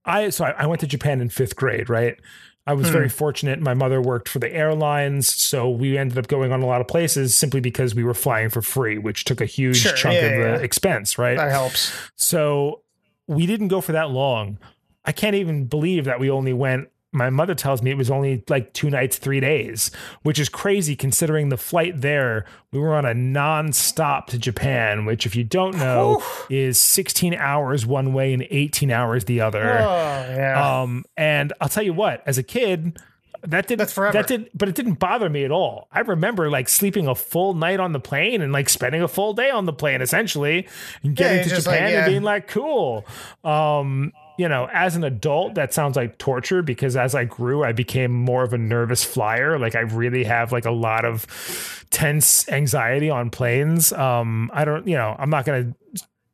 [0.05, 2.17] I so I, I went to Japan in fifth grade, right?
[2.65, 3.13] I was very hmm.
[3.13, 3.59] fortunate.
[3.59, 6.87] My mother worked for the airlines, so we ended up going on a lot of
[6.87, 10.21] places simply because we were flying for free, which took a huge Sure, chunk yeah,
[10.21, 10.65] of the yeah.
[10.65, 11.35] expense, right?
[11.35, 11.91] that helps.
[12.15, 12.83] So
[13.27, 14.59] we didn't go for that long.
[15.03, 16.87] I can't even believe that we only went.
[17.13, 19.91] My mother tells me it was only like two nights, three days,
[20.23, 22.45] which is crazy considering the flight there.
[22.71, 27.85] We were on a non-stop to Japan, which, if you don't know, is 16 hours
[27.85, 29.79] one way and 18 hours the other.
[29.79, 30.81] Oh yeah.
[30.81, 32.97] Um, and I'll tell you what, as a kid,
[33.43, 34.13] that didn't That's forever.
[34.13, 35.87] that did but it didn't bother me at all.
[35.91, 39.33] I remember like sleeping a full night on the plane and like spending a full
[39.33, 40.67] day on the plane essentially
[41.03, 43.05] and getting it's to Japan like, and being like cool.
[43.43, 47.71] Um, you know, as an adult, that sounds like torture because as I grew, I
[47.71, 49.59] became more of a nervous flyer.
[49.59, 53.93] Like I really have like a lot of tense anxiety on planes.
[53.93, 55.75] Um, I don't, you know, I'm not gonna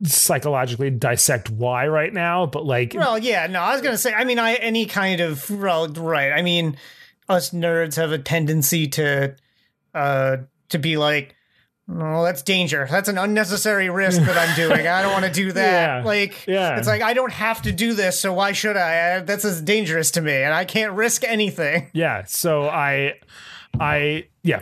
[0.02, 4.14] psychologically dissect why right now, but like Well, yeah, no, I was gonna say.
[4.14, 6.32] I mean, I any kind of well, right.
[6.32, 6.76] I mean,
[7.28, 9.36] us nerds have a tendency to,
[9.94, 10.38] uh,
[10.70, 11.36] to be like,
[11.92, 12.86] "Oh, that's danger.
[12.90, 14.86] That's an unnecessary risk that I'm doing.
[14.86, 16.78] I don't want to do that." Yeah, Like, yeah.
[16.78, 19.16] it's like I don't have to do this, so why should I?
[19.16, 21.88] I that's as dangerous to me, and I can't risk anything.
[21.92, 23.14] yeah so i
[23.78, 24.60] i yeah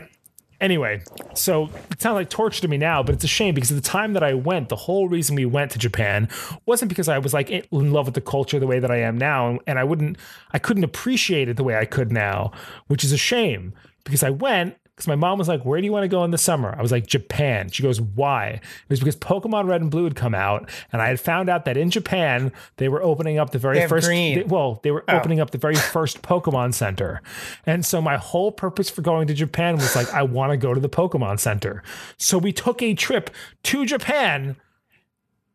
[0.60, 1.02] anyway
[1.34, 3.80] so it sounds like torture to me now but it's a shame because at the
[3.80, 6.28] time that i went the whole reason we went to japan
[6.66, 9.16] wasn't because i was like in love with the culture the way that i am
[9.16, 10.16] now and i wouldn't
[10.52, 12.50] i couldn't appreciate it the way i could now
[12.88, 13.72] which is a shame
[14.04, 16.32] because i went because my mom was like, "Where do you want to go in
[16.32, 19.92] the summer?" I was like, "Japan." She goes, "Why?" It was because Pokemon Red and
[19.92, 23.38] Blue had come out, and I had found out that in Japan they were opening
[23.38, 24.08] up the very first.
[24.08, 24.38] green.
[24.38, 25.16] they- well, they were oh.
[25.16, 27.22] opening up the very first Pokemon Center,
[27.64, 30.74] and so my whole purpose for going to Japan was like, I want to go
[30.74, 31.84] to the Pokemon Center.
[32.16, 33.30] So we took a trip
[33.64, 34.56] to Japan.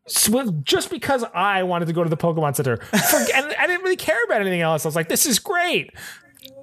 [0.06, 3.82] So just because I wanted to go to the Pokemon Center, For, and I didn't
[3.82, 4.86] really care about anything else.
[4.86, 5.90] I was like, "This is great."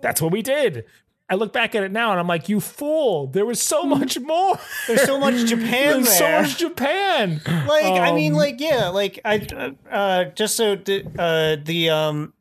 [0.01, 0.85] That's what we did.
[1.31, 3.27] I look back at it now and I'm like, you fool!
[3.27, 4.59] There was so much more.
[4.87, 6.41] There's so much Japan There's so there.
[6.41, 7.41] much Japan.
[7.45, 12.33] like I mean, Um, like yeah, like I uh, just so the uh, the um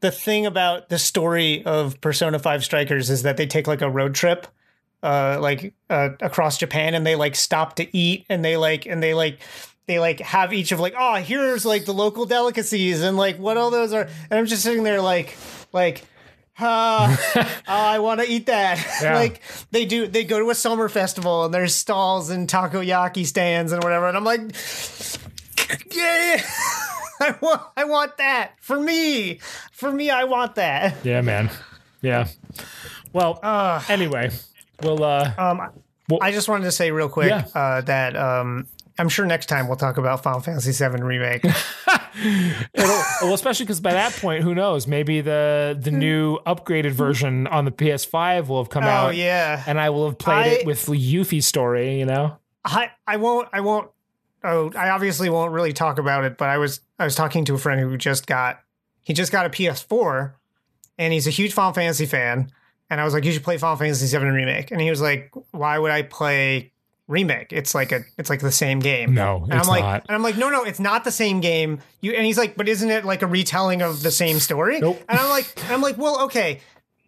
[0.00, 3.90] the thing about the story of Persona Five Strikers is that they take like a
[3.90, 4.46] road trip,
[5.02, 9.02] uh, like uh, across Japan, and they like stop to eat, and they like and
[9.02, 9.40] they like.
[9.86, 13.56] They like have each of like, oh, here's like the local delicacies and like what
[13.56, 15.34] all those are, and I'm just sitting there like,
[15.72, 16.04] like,
[16.60, 18.78] uh, oh, I want to eat that.
[19.02, 19.14] Yeah.
[19.14, 19.40] like
[19.70, 23.82] they do, they go to a summer festival and there's stalls and takoyaki stands and
[23.82, 24.40] whatever, and I'm like,
[25.92, 26.42] yeah,
[27.20, 29.40] I want, I want that for me,
[29.72, 30.96] for me, I want that.
[31.04, 31.50] Yeah, man.
[32.02, 32.28] Yeah.
[33.12, 34.30] Well, uh, anyway,
[34.82, 35.58] we'll uh Um,
[36.08, 37.44] Well- I just wanted to say real quick Yeah.
[37.54, 38.66] uh, that um,
[38.98, 41.44] I'm sure next time we'll talk about Final Fantasy VII remake.
[42.74, 44.86] well, especially because by that point, who knows?
[44.86, 45.98] Maybe the the hmm.
[45.98, 50.06] new upgraded version on the PS5 will have come oh out, yeah, and I will
[50.06, 51.98] have played I- it with Yuffie's story.
[51.98, 53.90] You know, I I won't I won't
[54.44, 57.54] oh I obviously won't really talk about it, but I was I was talking to
[57.54, 58.60] a friend who just got
[59.02, 60.34] he just got a PS4
[60.98, 62.50] and he's a huge Final Fantasy fan.
[62.90, 64.70] And I was like, you should play Final Fantasy VII remake.
[64.70, 66.72] And he was like, why would I play
[67.08, 67.52] remake?
[67.52, 69.14] It's like a it's like the same game.
[69.14, 70.04] No, and I'm like, not.
[70.08, 71.80] and I'm like, no, no, it's not the same game.
[72.00, 74.78] You and he's like, but isn't it like a retelling of the same story?
[74.78, 75.02] Nope.
[75.08, 76.60] And I'm like, and I'm like, well, okay.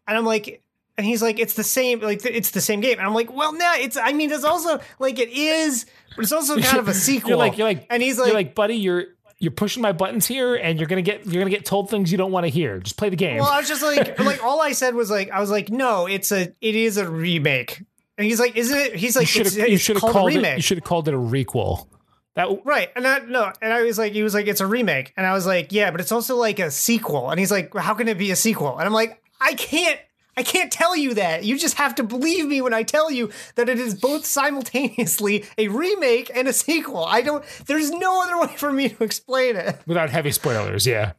[0.09, 0.62] And I'm like,
[0.98, 2.98] and he's like, it's the same, like it's the same game.
[2.98, 3.97] And I'm like, well, no, it's.
[3.97, 5.86] I mean, it's also like it is,
[6.16, 7.28] but it's also kind of a sequel.
[7.31, 9.05] You're like, you're like, and he's you're like, like, buddy, you're
[9.39, 12.18] you're pushing my buttons here, and you're gonna get you're gonna get told things you
[12.18, 12.78] don't want to hear.
[12.78, 13.39] Just play the game.
[13.39, 16.06] well, I was just like, like all I said was like, I was like, no,
[16.06, 17.82] it's a, it is a remake.
[18.20, 18.97] And he's like, isn't it?
[18.97, 20.56] He's like, should it's, have you should have called called a it remake.
[20.56, 21.86] you should have called it a requel.
[22.34, 22.90] That Right.
[22.94, 25.14] And I no, and I was like, he was like, it's a remake.
[25.16, 27.30] And I was like, yeah, but it's also like a sequel.
[27.30, 28.76] And he's like, how can it be a sequel?
[28.76, 29.98] And I'm like, I can't
[30.36, 31.44] I can't tell you that.
[31.44, 35.47] You just have to believe me when I tell you that it is both simultaneously
[35.56, 37.06] a remake and a sequel.
[37.06, 39.78] I don't there's no other way for me to explain it.
[39.86, 41.12] without heavy spoilers, yeah.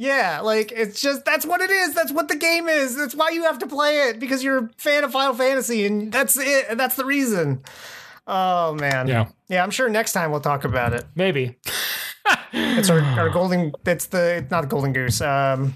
[0.00, 1.92] Yeah, like it's just that's what it is.
[1.92, 2.96] That's what the game is.
[2.96, 6.12] That's why you have to play it because you're a fan of Final Fantasy and
[6.12, 6.66] that's it.
[6.70, 7.62] And that's the reason.
[8.26, 9.08] Oh man.
[9.08, 9.26] Yeah.
[9.48, 11.04] Yeah, I'm sure next time we'll talk about it.
[11.14, 11.56] Maybe.
[12.50, 13.72] It's our, our golden.
[13.84, 15.20] It's the not the golden goose.
[15.20, 15.74] Um,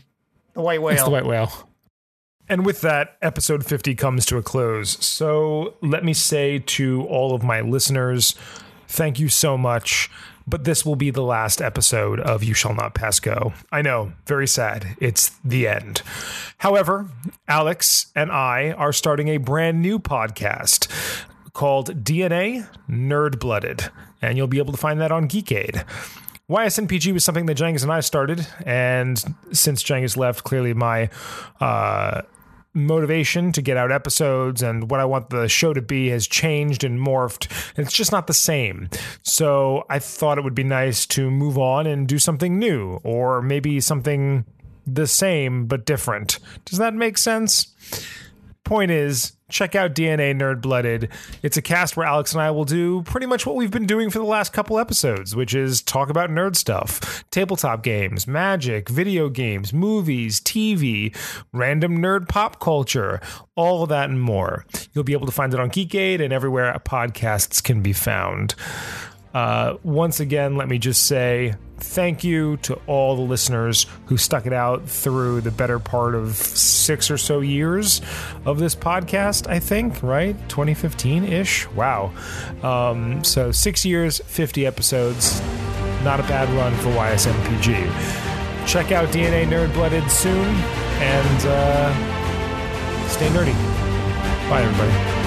[0.55, 0.95] the white whale.
[0.95, 1.69] It's the white whale.
[2.49, 5.03] And with that, episode 50 comes to a close.
[5.05, 8.35] So let me say to all of my listeners,
[8.89, 10.11] thank you so much.
[10.47, 13.53] But this will be the last episode of You Shall Not Pass Go.
[13.71, 14.97] I know, very sad.
[15.01, 16.03] It's the end.
[16.59, 17.09] However,
[17.49, 20.89] Alex and I are starting a brand new podcast
[21.53, 23.91] called DNA Nerdblooded,
[24.21, 25.85] and you'll be able to find that on Geekade.
[26.51, 31.09] YSNPG was something that Jengis and I started, and since Jengis left, clearly my
[31.61, 32.23] uh,
[32.75, 36.85] motivation to get out episodes and what I want the show to be has changed
[36.85, 37.49] and morphed.
[37.77, 38.89] It's just not the same.
[39.23, 43.43] So I thought it would be nice to move on and do something new, or
[43.43, 44.45] maybe something
[44.87, 46.39] the same but different.
[46.65, 47.75] Does that make sense?
[48.65, 51.11] Point is, check out DNA Nerdblooded.
[51.43, 54.11] It's a cast where Alex and I will do pretty much what we've been doing
[54.11, 59.29] for the last couple episodes, which is talk about nerd stuff tabletop games, magic, video
[59.29, 61.15] games, movies, TV,
[61.53, 63.21] random nerd pop culture,
[63.55, 64.65] all of that and more.
[64.93, 68.55] You'll be able to find it on Geekade and everywhere podcasts can be found.
[69.35, 74.47] Uh, once again, let me just say thank you to all the listeners who stuck
[74.47, 78.01] it out through the better part of six or so years
[78.45, 80.37] of this podcast, I think, right?
[80.49, 81.69] 2015 ish.
[81.71, 82.13] Wow.
[82.63, 85.41] Um, so six years, 50 episodes.
[86.03, 88.67] Not a bad run for YSNPG.
[88.67, 90.47] Check out DNA Nerdblooded soon
[91.03, 93.55] and uh, stay nerdy.
[94.49, 95.22] Bye, everybody.